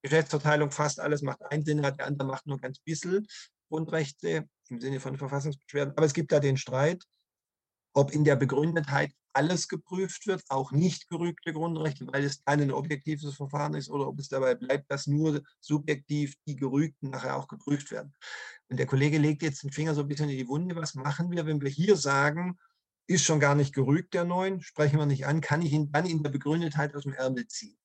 Geschäftsverteilung, 0.03 0.70
fast 0.70 1.01
alles 1.01 1.22
macht 1.22 1.41
ein 1.51 1.64
Senat, 1.64 1.99
der 1.99 2.07
andere 2.07 2.28
macht 2.28 2.47
nur 2.47 2.59
ganz 2.59 2.80
bisschen 2.80 3.26
Grundrechte 3.70 4.49
im 4.68 4.80
Sinne 4.80 5.01
von 5.01 5.16
Verfassungsbeschwerden. 5.16 5.95
Aber 5.97 6.05
es 6.05 6.12
gibt 6.12 6.33
da 6.33 6.41
den 6.41 6.57
Streit, 6.59 7.05
ob 7.95 8.12
in 8.12 8.24
der 8.24 8.37
Begründetheit 8.37 9.12
alles 9.35 9.68
geprüft 9.68 10.26
wird, 10.26 10.43
auch 10.49 10.72
nicht 10.72 11.09
gerügte 11.09 11.53
Grundrechte, 11.53 12.07
weil 12.09 12.24
es 12.24 12.43
dann 12.45 12.61
ein 12.61 12.72
objektives 12.72 13.35
Verfahren 13.35 13.74
ist, 13.74 13.91
oder 13.91 14.09
ob 14.09 14.18
es 14.18 14.28
dabei 14.28 14.55
bleibt, 14.55 14.91
dass 14.91 15.07
nur 15.07 15.43
subjektiv 15.61 16.35
die 16.47 16.57
Gerügten 16.57 17.11
nachher 17.11 17.37
auch 17.37 17.49
geprüft 17.49 17.91
werden. 17.91 18.14
Und 18.68 18.78
der 18.78 18.87
Kollege 18.87 19.18
legt 19.18 19.43
jetzt 19.43 19.62
den 19.62 19.72
Finger 19.72 19.95
so 19.95 20.03
ein 20.03 20.09
bisschen 20.09 20.28
in 20.28 20.39
die 20.39 20.49
Wunde. 20.49 20.76
Was 20.76 20.95
machen 20.95 21.30
wir, 21.30 21.47
wenn 21.47 21.61
wir 21.61 21.70
hier 21.70 21.97
sagen, 21.97 22.59
ist 23.07 23.24
schon 23.24 23.41
gar 23.41 23.55
nicht 23.55 23.74
gerügt, 23.74 24.14
der 24.14 24.24
Neuen, 24.24 24.61
sprechen 24.62 24.99
wir 24.99 25.07
nicht 25.07 25.26
an, 25.26 25.41
kann 25.41 25.62
ich 25.62 25.72
ihn 25.72 25.91
dann 25.93 26.07
in 26.07 26.22
der 26.22 26.30
Begründetheit 26.30 26.95
aus 26.95 27.03
dem 27.03 27.12
Ärmel 27.12 27.47
ziehen? 27.49 27.76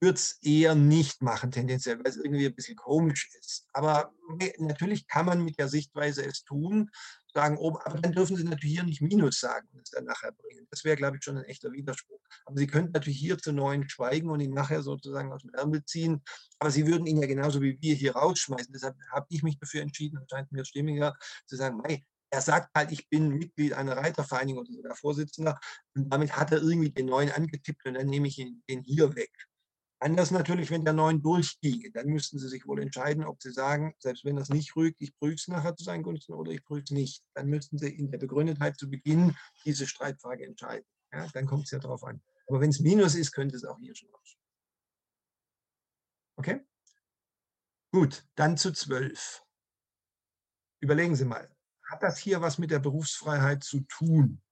würde 0.00 0.14
es 0.14 0.38
eher 0.42 0.74
nicht 0.74 1.22
machen, 1.22 1.50
tendenziell, 1.50 1.98
weil 1.98 2.06
es 2.06 2.16
irgendwie 2.16 2.46
ein 2.46 2.54
bisschen 2.54 2.76
komisch 2.76 3.28
ist. 3.40 3.66
Aber 3.72 4.12
natürlich 4.58 5.06
kann 5.06 5.26
man 5.26 5.44
mit 5.44 5.58
der 5.58 5.68
Sichtweise 5.68 6.24
es 6.24 6.44
tun, 6.44 6.90
sagen, 7.34 7.56
oh, 7.58 7.78
aber 7.84 8.00
dann 8.00 8.12
dürfen 8.12 8.36
Sie 8.36 8.44
natürlich 8.44 8.74
hier 8.74 8.84
nicht 8.84 9.02
Minus 9.02 9.40
sagen 9.40 9.68
und 9.72 9.82
es 9.82 9.90
dann 9.90 10.04
nachher 10.04 10.32
bringen. 10.32 10.66
Das 10.70 10.84
wäre, 10.84 10.96
glaube 10.96 11.16
ich, 11.16 11.24
schon 11.24 11.36
ein 11.36 11.44
echter 11.44 11.72
Widerspruch. 11.72 12.20
Aber 12.44 12.56
Sie 12.56 12.66
könnten 12.66 12.92
natürlich 12.92 13.18
hier 13.18 13.38
zu 13.38 13.52
neuen 13.52 13.88
schweigen 13.88 14.30
und 14.30 14.40
ihn 14.40 14.52
nachher 14.52 14.82
sozusagen 14.82 15.32
aus 15.32 15.42
dem 15.42 15.54
Ärmel 15.54 15.84
ziehen. 15.84 16.22
Aber 16.58 16.70
Sie 16.70 16.86
würden 16.86 17.06
ihn 17.06 17.20
ja 17.20 17.26
genauso 17.26 17.60
wie 17.60 17.78
wir 17.80 17.94
hier 17.94 18.16
rausschmeißen. 18.16 18.72
Deshalb 18.72 18.96
habe 19.12 19.26
ich 19.28 19.42
mich 19.42 19.58
dafür 19.58 19.82
entschieden, 19.82 20.18
das 20.20 20.28
scheint 20.30 20.52
mir 20.52 20.64
stimmiger, 20.64 21.14
zu 21.46 21.56
sagen, 21.56 21.78
mei, 21.78 22.04
er 22.30 22.42
sagt 22.42 22.70
halt, 22.74 22.92
ich 22.92 23.08
bin 23.08 23.30
Mitglied 23.30 23.72
einer 23.72 23.96
Reitervereinigung 23.96 24.64
oder 24.64 24.72
sogar 24.72 24.96
Vorsitzender 24.96 25.58
und 25.94 26.12
damit 26.12 26.36
hat 26.36 26.52
er 26.52 26.58
irgendwie 26.58 26.90
den 26.90 27.06
neuen 27.06 27.30
angetippt 27.30 27.86
und 27.86 27.94
dann 27.94 28.06
nehme 28.06 28.28
ich 28.28 28.38
ihn, 28.38 28.62
den 28.68 28.82
hier 28.82 29.14
weg. 29.14 29.30
Anders 30.00 30.30
natürlich, 30.30 30.70
wenn 30.70 30.84
der 30.84 30.92
neuen 30.92 31.22
durchginge. 31.22 31.90
Dann 31.90 32.06
müssten 32.06 32.38
Sie 32.38 32.48
sich 32.48 32.66
wohl 32.66 32.80
entscheiden, 32.80 33.24
ob 33.24 33.42
Sie 33.42 33.50
sagen, 33.50 33.94
selbst 33.98 34.24
wenn 34.24 34.36
das 34.36 34.48
nicht 34.48 34.76
rügt, 34.76 35.00
ich 35.00 35.16
prüfe 35.16 35.34
es 35.34 35.48
nachher 35.48 35.74
zu 35.74 35.82
seinen 35.82 36.04
Gunsten 36.04 36.34
oder 36.34 36.52
ich 36.52 36.64
prüfe 36.64 36.84
es 36.84 36.90
nicht. 36.92 37.24
Dann 37.34 37.48
müssten 37.48 37.78
Sie 37.78 37.88
in 37.88 38.10
der 38.10 38.18
Begründetheit 38.18 38.78
zu 38.78 38.88
Beginn 38.88 39.36
diese 39.64 39.88
Streitfrage 39.88 40.44
entscheiden. 40.44 40.86
Ja, 41.12 41.26
dann 41.32 41.46
kommt 41.46 41.64
es 41.64 41.72
ja 41.72 41.80
darauf 41.80 42.04
an. 42.04 42.22
Aber 42.46 42.60
wenn 42.60 42.70
es 42.70 42.78
Minus 42.78 43.16
ist, 43.16 43.32
könnte 43.32 43.56
es 43.56 43.64
auch 43.64 43.78
hier 43.80 43.94
schon 43.94 44.10
raus. 44.10 44.36
Okay? 46.36 46.60
Gut, 47.90 48.24
dann 48.36 48.56
zu 48.56 48.72
12. 48.72 49.42
Überlegen 50.80 51.16
Sie 51.16 51.24
mal, 51.24 51.50
hat 51.90 52.02
das 52.02 52.18
hier 52.18 52.40
was 52.40 52.58
mit 52.58 52.70
der 52.70 52.78
Berufsfreiheit 52.78 53.64
zu 53.64 53.80
tun? 53.80 54.42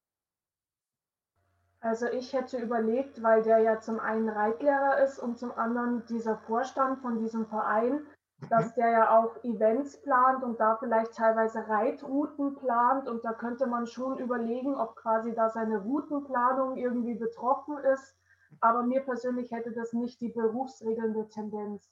Also 1.86 2.06
ich 2.06 2.32
hätte 2.32 2.58
überlegt, 2.58 3.22
weil 3.22 3.44
der 3.44 3.58
ja 3.58 3.78
zum 3.78 4.00
einen 4.00 4.28
Reitlehrer 4.28 5.04
ist 5.04 5.20
und 5.20 5.38
zum 5.38 5.52
anderen 5.52 6.04
dieser 6.06 6.36
Vorstand 6.36 6.98
von 6.98 7.20
diesem 7.20 7.46
Verein, 7.46 8.04
dass 8.50 8.74
der 8.74 8.90
ja 8.90 9.16
auch 9.16 9.36
Events 9.44 10.02
plant 10.02 10.42
und 10.42 10.58
da 10.58 10.76
vielleicht 10.78 11.14
teilweise 11.14 11.68
Reitrouten 11.68 12.56
plant 12.56 13.08
und 13.08 13.24
da 13.24 13.32
könnte 13.32 13.68
man 13.68 13.86
schon 13.86 14.18
überlegen, 14.18 14.74
ob 14.74 14.96
quasi 14.96 15.32
da 15.32 15.48
seine 15.48 15.78
Routenplanung 15.78 16.76
irgendwie 16.76 17.14
betroffen 17.14 17.78
ist. 17.78 18.16
Aber 18.60 18.82
mir 18.82 19.02
persönlich 19.02 19.52
hätte 19.52 19.70
das 19.70 19.92
nicht 19.92 20.20
die 20.20 20.30
berufsregelnde 20.30 21.28
Tendenz. 21.28 21.88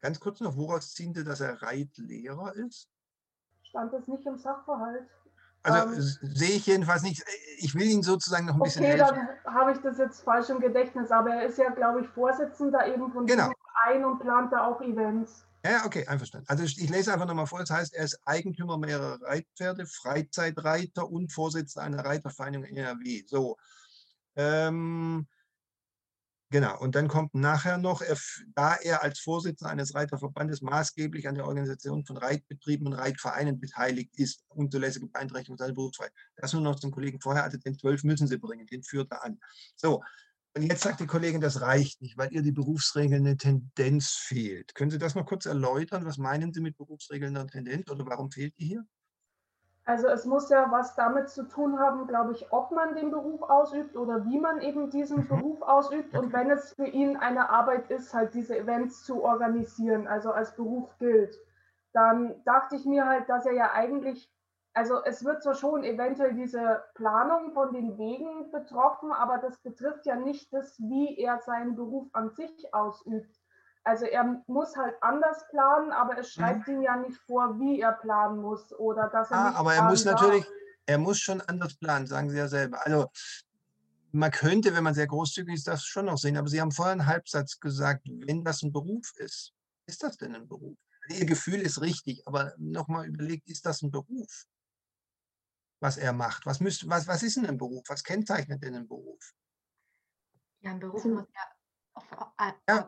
Ganz 0.00 0.20
kurz 0.20 0.40
noch, 0.40 0.56
woraus 0.56 0.94
ziehen 0.94 1.12
Sie, 1.12 1.22
dass 1.22 1.42
er 1.42 1.60
Reitlehrer 1.60 2.54
ist? 2.54 2.88
Stand 3.62 3.92
es 3.92 4.08
nicht 4.08 4.26
im 4.26 4.38
Sachverhalt? 4.38 5.06
Also 5.62 5.92
Ähm, 5.94 6.00
sehe 6.34 6.56
ich 6.56 6.66
jedenfalls 6.66 7.02
nicht. 7.02 7.22
Ich 7.58 7.74
will 7.74 7.86
Ihnen 7.86 8.02
sozusagen 8.02 8.46
noch 8.46 8.54
ein 8.54 8.62
bisschen 8.62 8.84
Okay, 8.84 8.96
dann 8.96 9.28
habe 9.46 9.72
ich 9.72 9.78
das 9.78 9.98
jetzt 9.98 10.22
falsch 10.22 10.48
im 10.50 10.60
Gedächtnis, 10.60 11.10
aber 11.10 11.30
er 11.30 11.46
ist 11.46 11.58
ja, 11.58 11.70
glaube 11.70 12.00
ich, 12.00 12.08
Vorsitzender 12.08 12.86
eben 12.86 13.12
von 13.12 13.26
Genau. 13.26 13.52
Verein 13.84 14.04
und 14.04 14.18
plant 14.18 14.52
da 14.52 14.66
auch 14.66 14.80
Events. 14.80 15.44
Ja, 15.64 15.84
okay, 15.86 16.04
einverstanden. 16.08 16.48
Also 16.48 16.64
ich 16.64 16.90
lese 16.90 17.12
einfach 17.12 17.26
nochmal 17.26 17.46
vor. 17.46 17.60
Das 17.60 17.70
heißt, 17.70 17.94
er 17.94 18.04
ist 18.04 18.20
Eigentümer 18.24 18.78
mehrerer 18.78 19.22
Reitpferde, 19.22 19.86
Freizeitreiter 19.86 21.08
und 21.08 21.32
Vorsitzender 21.32 21.86
einer 21.86 22.04
Reitervereinigung 22.04 22.66
in 22.66 22.76
NRW. 22.78 23.22
So. 23.26 23.56
Ähm, 24.34 25.28
genau. 26.52 26.78
Und 26.78 26.94
dann 26.94 27.08
kommt 27.08 27.34
nachher 27.34 27.78
noch, 27.78 28.00
er, 28.00 28.16
da 28.54 28.74
er 28.76 29.02
als 29.02 29.18
Vorsitzender 29.18 29.72
eines 29.72 29.94
Reiterverbandes 29.94 30.62
maßgeblich 30.62 31.26
an 31.26 31.34
der 31.34 31.46
Organisation 31.46 32.04
von 32.04 32.16
Reitbetrieben 32.16 32.86
und 32.86 32.92
Reitvereinen 32.92 33.58
beteiligt 33.58 34.16
ist, 34.16 34.44
unzulässige 34.48 35.08
Beeinträchtigung 35.08 35.58
seiner 35.58 35.74
Berufsfreiheit. 35.74 36.12
Das 36.36 36.52
nur 36.52 36.62
noch 36.62 36.78
zum 36.78 36.92
Kollegen 36.92 37.20
vorher, 37.20 37.42
also 37.42 37.58
den 37.58 37.76
12 37.76 38.04
müssen 38.04 38.28
Sie 38.28 38.38
bringen, 38.38 38.66
den 38.66 38.84
führt 38.84 39.10
er 39.10 39.24
an. 39.24 39.40
So. 39.74 40.02
Und 40.54 40.62
jetzt 40.62 40.82
sagt 40.82 41.00
die 41.00 41.06
Kollegin, 41.06 41.40
das 41.40 41.62
reicht 41.62 42.02
nicht, 42.02 42.18
weil 42.18 42.30
ihr 42.32 42.42
die 42.42 42.52
berufsregelnde 42.52 43.38
Tendenz 43.38 44.10
fehlt. 44.10 44.74
Können 44.74 44.90
Sie 44.90 44.98
das 44.98 45.14
mal 45.14 45.24
kurz 45.24 45.46
erläutern? 45.46 46.04
Was 46.04 46.18
meinen 46.18 46.52
Sie 46.52 46.60
mit 46.60 46.76
berufsregelnder 46.76 47.46
Tendenz 47.46 47.90
oder 47.90 48.04
warum 48.04 48.30
fehlt 48.30 48.58
die 48.58 48.66
hier? 48.66 48.84
Also 49.84 50.06
es 50.06 50.24
muss 50.26 50.48
ja 50.48 50.70
was 50.70 50.94
damit 50.94 51.28
zu 51.28 51.42
tun 51.48 51.80
haben, 51.80 52.06
glaube 52.06 52.32
ich, 52.32 52.52
ob 52.52 52.70
man 52.70 52.94
den 52.94 53.10
Beruf 53.10 53.42
ausübt 53.42 53.96
oder 53.96 54.24
wie 54.24 54.38
man 54.38 54.60
eben 54.60 54.90
diesen 54.90 55.26
Beruf 55.26 55.60
ausübt. 55.62 56.16
Und 56.16 56.32
wenn 56.32 56.50
es 56.50 56.72
für 56.74 56.86
ihn 56.86 57.16
eine 57.16 57.50
Arbeit 57.50 57.90
ist, 57.90 58.14
halt 58.14 58.32
diese 58.34 58.56
Events 58.56 59.04
zu 59.04 59.24
organisieren, 59.24 60.06
also 60.06 60.30
als 60.30 60.54
Beruf 60.54 60.96
gilt, 60.98 61.36
dann 61.92 62.42
dachte 62.44 62.76
ich 62.76 62.86
mir 62.86 63.06
halt, 63.06 63.28
dass 63.28 63.44
er 63.44 63.54
ja 63.54 63.72
eigentlich, 63.72 64.30
also 64.72 65.02
es 65.04 65.24
wird 65.24 65.42
zwar 65.42 65.54
schon 65.54 65.82
eventuell 65.82 66.34
diese 66.34 66.84
Planung 66.94 67.50
von 67.52 67.72
den 67.72 67.98
Wegen 67.98 68.52
betroffen, 68.52 69.12
aber 69.12 69.38
das 69.38 69.58
betrifft 69.58 70.06
ja 70.06 70.14
nicht 70.14 70.52
das, 70.52 70.78
wie 70.78 71.18
er 71.18 71.40
seinen 71.40 71.74
Beruf 71.74 72.08
an 72.12 72.30
sich 72.30 72.72
ausübt. 72.72 73.41
Also 73.84 74.06
er 74.06 74.42
muss 74.46 74.76
halt 74.76 74.94
anders 75.00 75.44
planen, 75.50 75.90
aber 75.92 76.16
es 76.18 76.32
schreibt 76.32 76.68
ihm 76.68 76.82
ja 76.82 76.96
nicht 76.96 77.18
vor, 77.26 77.58
wie 77.58 77.80
er 77.80 77.92
planen 77.92 78.40
muss 78.40 78.72
oder 78.74 79.08
dass 79.08 79.30
er 79.30 79.38
Ah, 79.38 79.48
nicht 79.48 79.58
aber 79.58 79.74
er 79.74 79.82
muss 79.82 80.02
planen 80.02 80.16
natürlich, 80.16 80.44
darf. 80.44 80.54
er 80.86 80.98
muss 80.98 81.18
schon 81.18 81.40
anders 81.40 81.76
planen, 81.76 82.06
sagen 82.06 82.30
Sie 82.30 82.36
ja 82.38 82.46
selber. 82.46 82.84
Also 82.86 83.10
man 84.12 84.30
könnte, 84.30 84.74
wenn 84.74 84.84
man 84.84 84.94
sehr 84.94 85.06
großzügig 85.08 85.54
ist, 85.54 85.66
das 85.66 85.84
schon 85.84 86.04
noch 86.04 86.18
sehen. 86.18 86.36
Aber 86.36 86.48
Sie 86.48 86.60
haben 86.60 86.70
vorher 86.70 86.92
einen 86.92 87.06
Halbsatz 87.06 87.58
gesagt, 87.58 88.02
wenn 88.06 88.44
das 88.44 88.62
ein 88.62 88.72
Beruf 88.72 89.12
ist, 89.16 89.52
ist 89.86 90.02
das 90.02 90.16
denn 90.16 90.34
ein 90.36 90.46
Beruf? 90.46 90.76
Ihr 91.08 91.26
Gefühl 91.26 91.60
ist 91.60 91.80
richtig, 91.80 92.26
aber 92.28 92.54
nochmal 92.58 93.06
überlegt, 93.06 93.48
ist 93.48 93.66
das 93.66 93.82
ein 93.82 93.90
Beruf, 93.90 94.44
was 95.80 95.96
er 95.96 96.12
macht? 96.12 96.46
Was, 96.46 96.60
müsst, 96.60 96.88
was, 96.88 97.08
was 97.08 97.24
ist 97.24 97.36
denn 97.36 97.46
ein 97.46 97.58
Beruf? 97.58 97.82
Was 97.88 98.04
kennzeichnet 98.04 98.62
denn 98.62 98.76
ein 98.76 98.86
Beruf? 98.86 99.34
Ja, 100.60 100.70
ein 100.70 100.78
Beruf 100.78 101.04
muss 101.04 101.26
ja, 101.34 101.42
auf, 101.94 102.32
äh, 102.38 102.82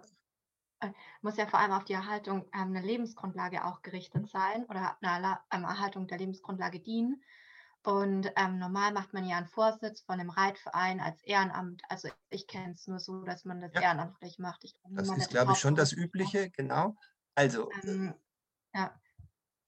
muss 1.22 1.36
ja 1.36 1.46
vor 1.46 1.60
allem 1.60 1.72
auf 1.72 1.84
die 1.84 1.92
Erhaltung 1.92 2.42
ähm, 2.54 2.68
einer 2.68 2.82
Lebensgrundlage 2.82 3.64
auch 3.64 3.82
gerichtet 3.82 4.28
sein 4.28 4.64
oder 4.64 4.96
einer 5.00 5.40
ähm, 5.52 5.64
Erhaltung 5.64 6.06
der 6.06 6.18
Lebensgrundlage 6.18 6.80
dienen. 6.80 7.22
Und 7.82 8.32
ähm, 8.36 8.58
normal 8.58 8.92
macht 8.92 9.12
man 9.12 9.26
ja 9.26 9.36
einen 9.36 9.46
Vorsitz 9.46 10.00
von 10.00 10.18
einem 10.18 10.30
Reitverein 10.30 11.00
als 11.00 11.22
Ehrenamt. 11.22 11.82
Also 11.88 12.08
ich 12.30 12.46
kenne 12.46 12.72
es 12.72 12.86
nur 12.86 12.98
so, 12.98 13.24
dass 13.24 13.44
man 13.44 13.60
das 13.60 13.74
ehrenamtlich 13.74 14.38
macht. 14.38 14.64
Ich 14.64 14.74
Das 14.90 15.10
ist, 15.10 15.28
glaube 15.28 15.52
ich, 15.52 15.58
schon 15.58 15.74
das. 15.74 15.92
Übliche, 15.92 16.50
genau. 16.50 16.96
Also, 17.34 17.70
Ähm, 17.82 18.14
ja. 18.74 18.98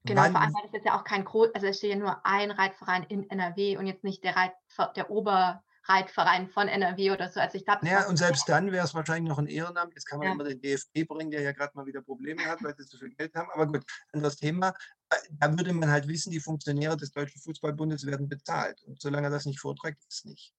Genau, 0.05 0.23
Wann- 0.23 0.33
vor 0.33 0.41
allem, 0.41 0.55
weil 0.55 0.63
das 0.63 0.73
jetzt 0.73 0.87
ja 0.87 0.99
auch 0.99 1.05
kein 1.05 1.25
groß, 1.25 1.53
also 1.55 1.67
es 1.67 1.79
steht 1.79 1.91
ja 1.91 1.97
nur 1.97 2.25
ein 2.25 2.53
Reitverein 2.53 3.03
in 3.03 3.29
NRW 3.29 3.77
und 3.77 3.87
jetzt 3.87 4.05
nicht 4.05 4.23
der, 4.23 4.37
Reit, 4.37 4.53
der 4.95 5.11
Oberreitverein 5.89 6.49
von 6.49 6.69
NRW 6.69 7.13
oder 7.13 7.29
so. 7.31 7.41
Also 7.41 7.59
ich 7.59 7.65
glaube, 7.65 7.87
Ja, 7.87 8.07
und 8.09 8.17
selbst 8.17 8.49
dann 8.49 8.73
wäre 8.73 8.85
es 8.85 8.95
wahrscheinlich 8.95 9.29
noch 9.29 9.39
ein 9.39 9.47
Ehrenamt. 9.47 9.95
Jetzt 9.95 10.07
kann 10.07 10.19
man 10.19 10.29
Ja. 10.29 10.35
immer 10.35 10.45
den 10.45 10.61
DFB 10.61 11.05
bringen, 11.07 11.31
der 11.31 11.43
ja 11.43 11.53
gerade 11.53 11.73
mal 11.75 11.87
wieder 11.87 12.03
Probleme 12.03 12.45
hat, 12.45 12.63
weil 12.63 12.75
sie 12.77 12.87
zu 12.87 12.99
viel 12.99 13.11
Geld 13.15 13.35
haben. 13.35 13.49
Aber 13.53 13.67
gut, 13.67 13.85
anderes 14.13 14.37
Thema. 14.37 14.75
Äh, 15.11 15.17
Da 15.31 15.57
würde 15.57 15.73
man 15.73 15.91
halt 15.91 16.09
wissen, 16.09 16.31
die 16.31 16.41
Funktionäre 16.41 16.97
des 16.97 17.13
Deutschen 17.13 17.41
Fußballbundes 17.41 18.07
werden 18.07 18.29
bezahlt. 18.29 18.83
Und 18.85 19.01
solange 19.01 19.29
er 19.29 19.31
das 19.31 19.47
nicht 19.47 19.61
vorträgt, 19.61 20.03
ist 20.09 20.27
nicht. 20.27 20.53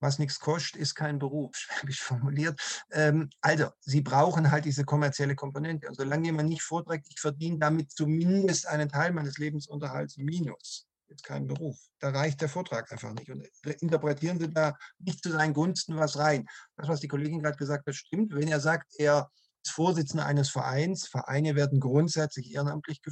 Was 0.00 0.18
nichts 0.20 0.38
kostet, 0.38 0.80
ist 0.80 0.94
kein 0.94 1.18
Beruf, 1.18 1.56
schwäbisch 1.56 2.02
formuliert. 2.02 2.60
Ähm, 2.92 3.30
also, 3.40 3.70
sie 3.80 4.00
brauchen 4.02 4.50
halt 4.50 4.64
diese 4.64 4.84
kommerzielle 4.84 5.34
Komponente. 5.34 5.88
Und 5.88 5.96
solange 5.96 6.26
jemand 6.26 6.48
nicht 6.50 6.62
vorträgt, 6.62 7.06
ich 7.10 7.20
verdiene 7.20 7.58
damit 7.58 7.90
zumindest 7.92 8.66
einen 8.66 8.88
Teil 8.88 9.12
meines 9.12 9.38
Lebensunterhalts 9.38 10.16
minus, 10.18 10.87
jetzt 11.08 11.24
keinen 11.24 11.46
Beruf. 11.46 11.76
Da 12.00 12.10
reicht 12.10 12.40
der 12.40 12.48
Vortrag 12.48 12.90
einfach 12.92 13.12
nicht. 13.12 13.30
Und 13.30 13.44
äh, 13.64 13.76
interpretieren 13.80 14.38
Sie 14.38 14.50
da 14.50 14.76
nicht 14.98 15.22
zu 15.22 15.30
seinen 15.30 15.54
Gunsten 15.54 15.96
was 15.96 16.18
rein. 16.18 16.46
Das, 16.76 16.88
was 16.88 17.00
die 17.00 17.08
Kollegin 17.08 17.40
gerade 17.40 17.56
gesagt 17.56 17.86
hat, 17.86 17.94
stimmt. 17.94 18.34
Wenn 18.34 18.48
er 18.48 18.60
sagt, 18.60 18.94
er 18.98 19.30
ist 19.64 19.72
Vorsitzender 19.72 20.26
eines 20.26 20.50
Vereins, 20.50 21.08
Vereine 21.08 21.54
werden 21.54 21.80
grundsätzlich 21.80 22.54
ehrenamtlich 22.54 23.02
geführt. 23.02 23.06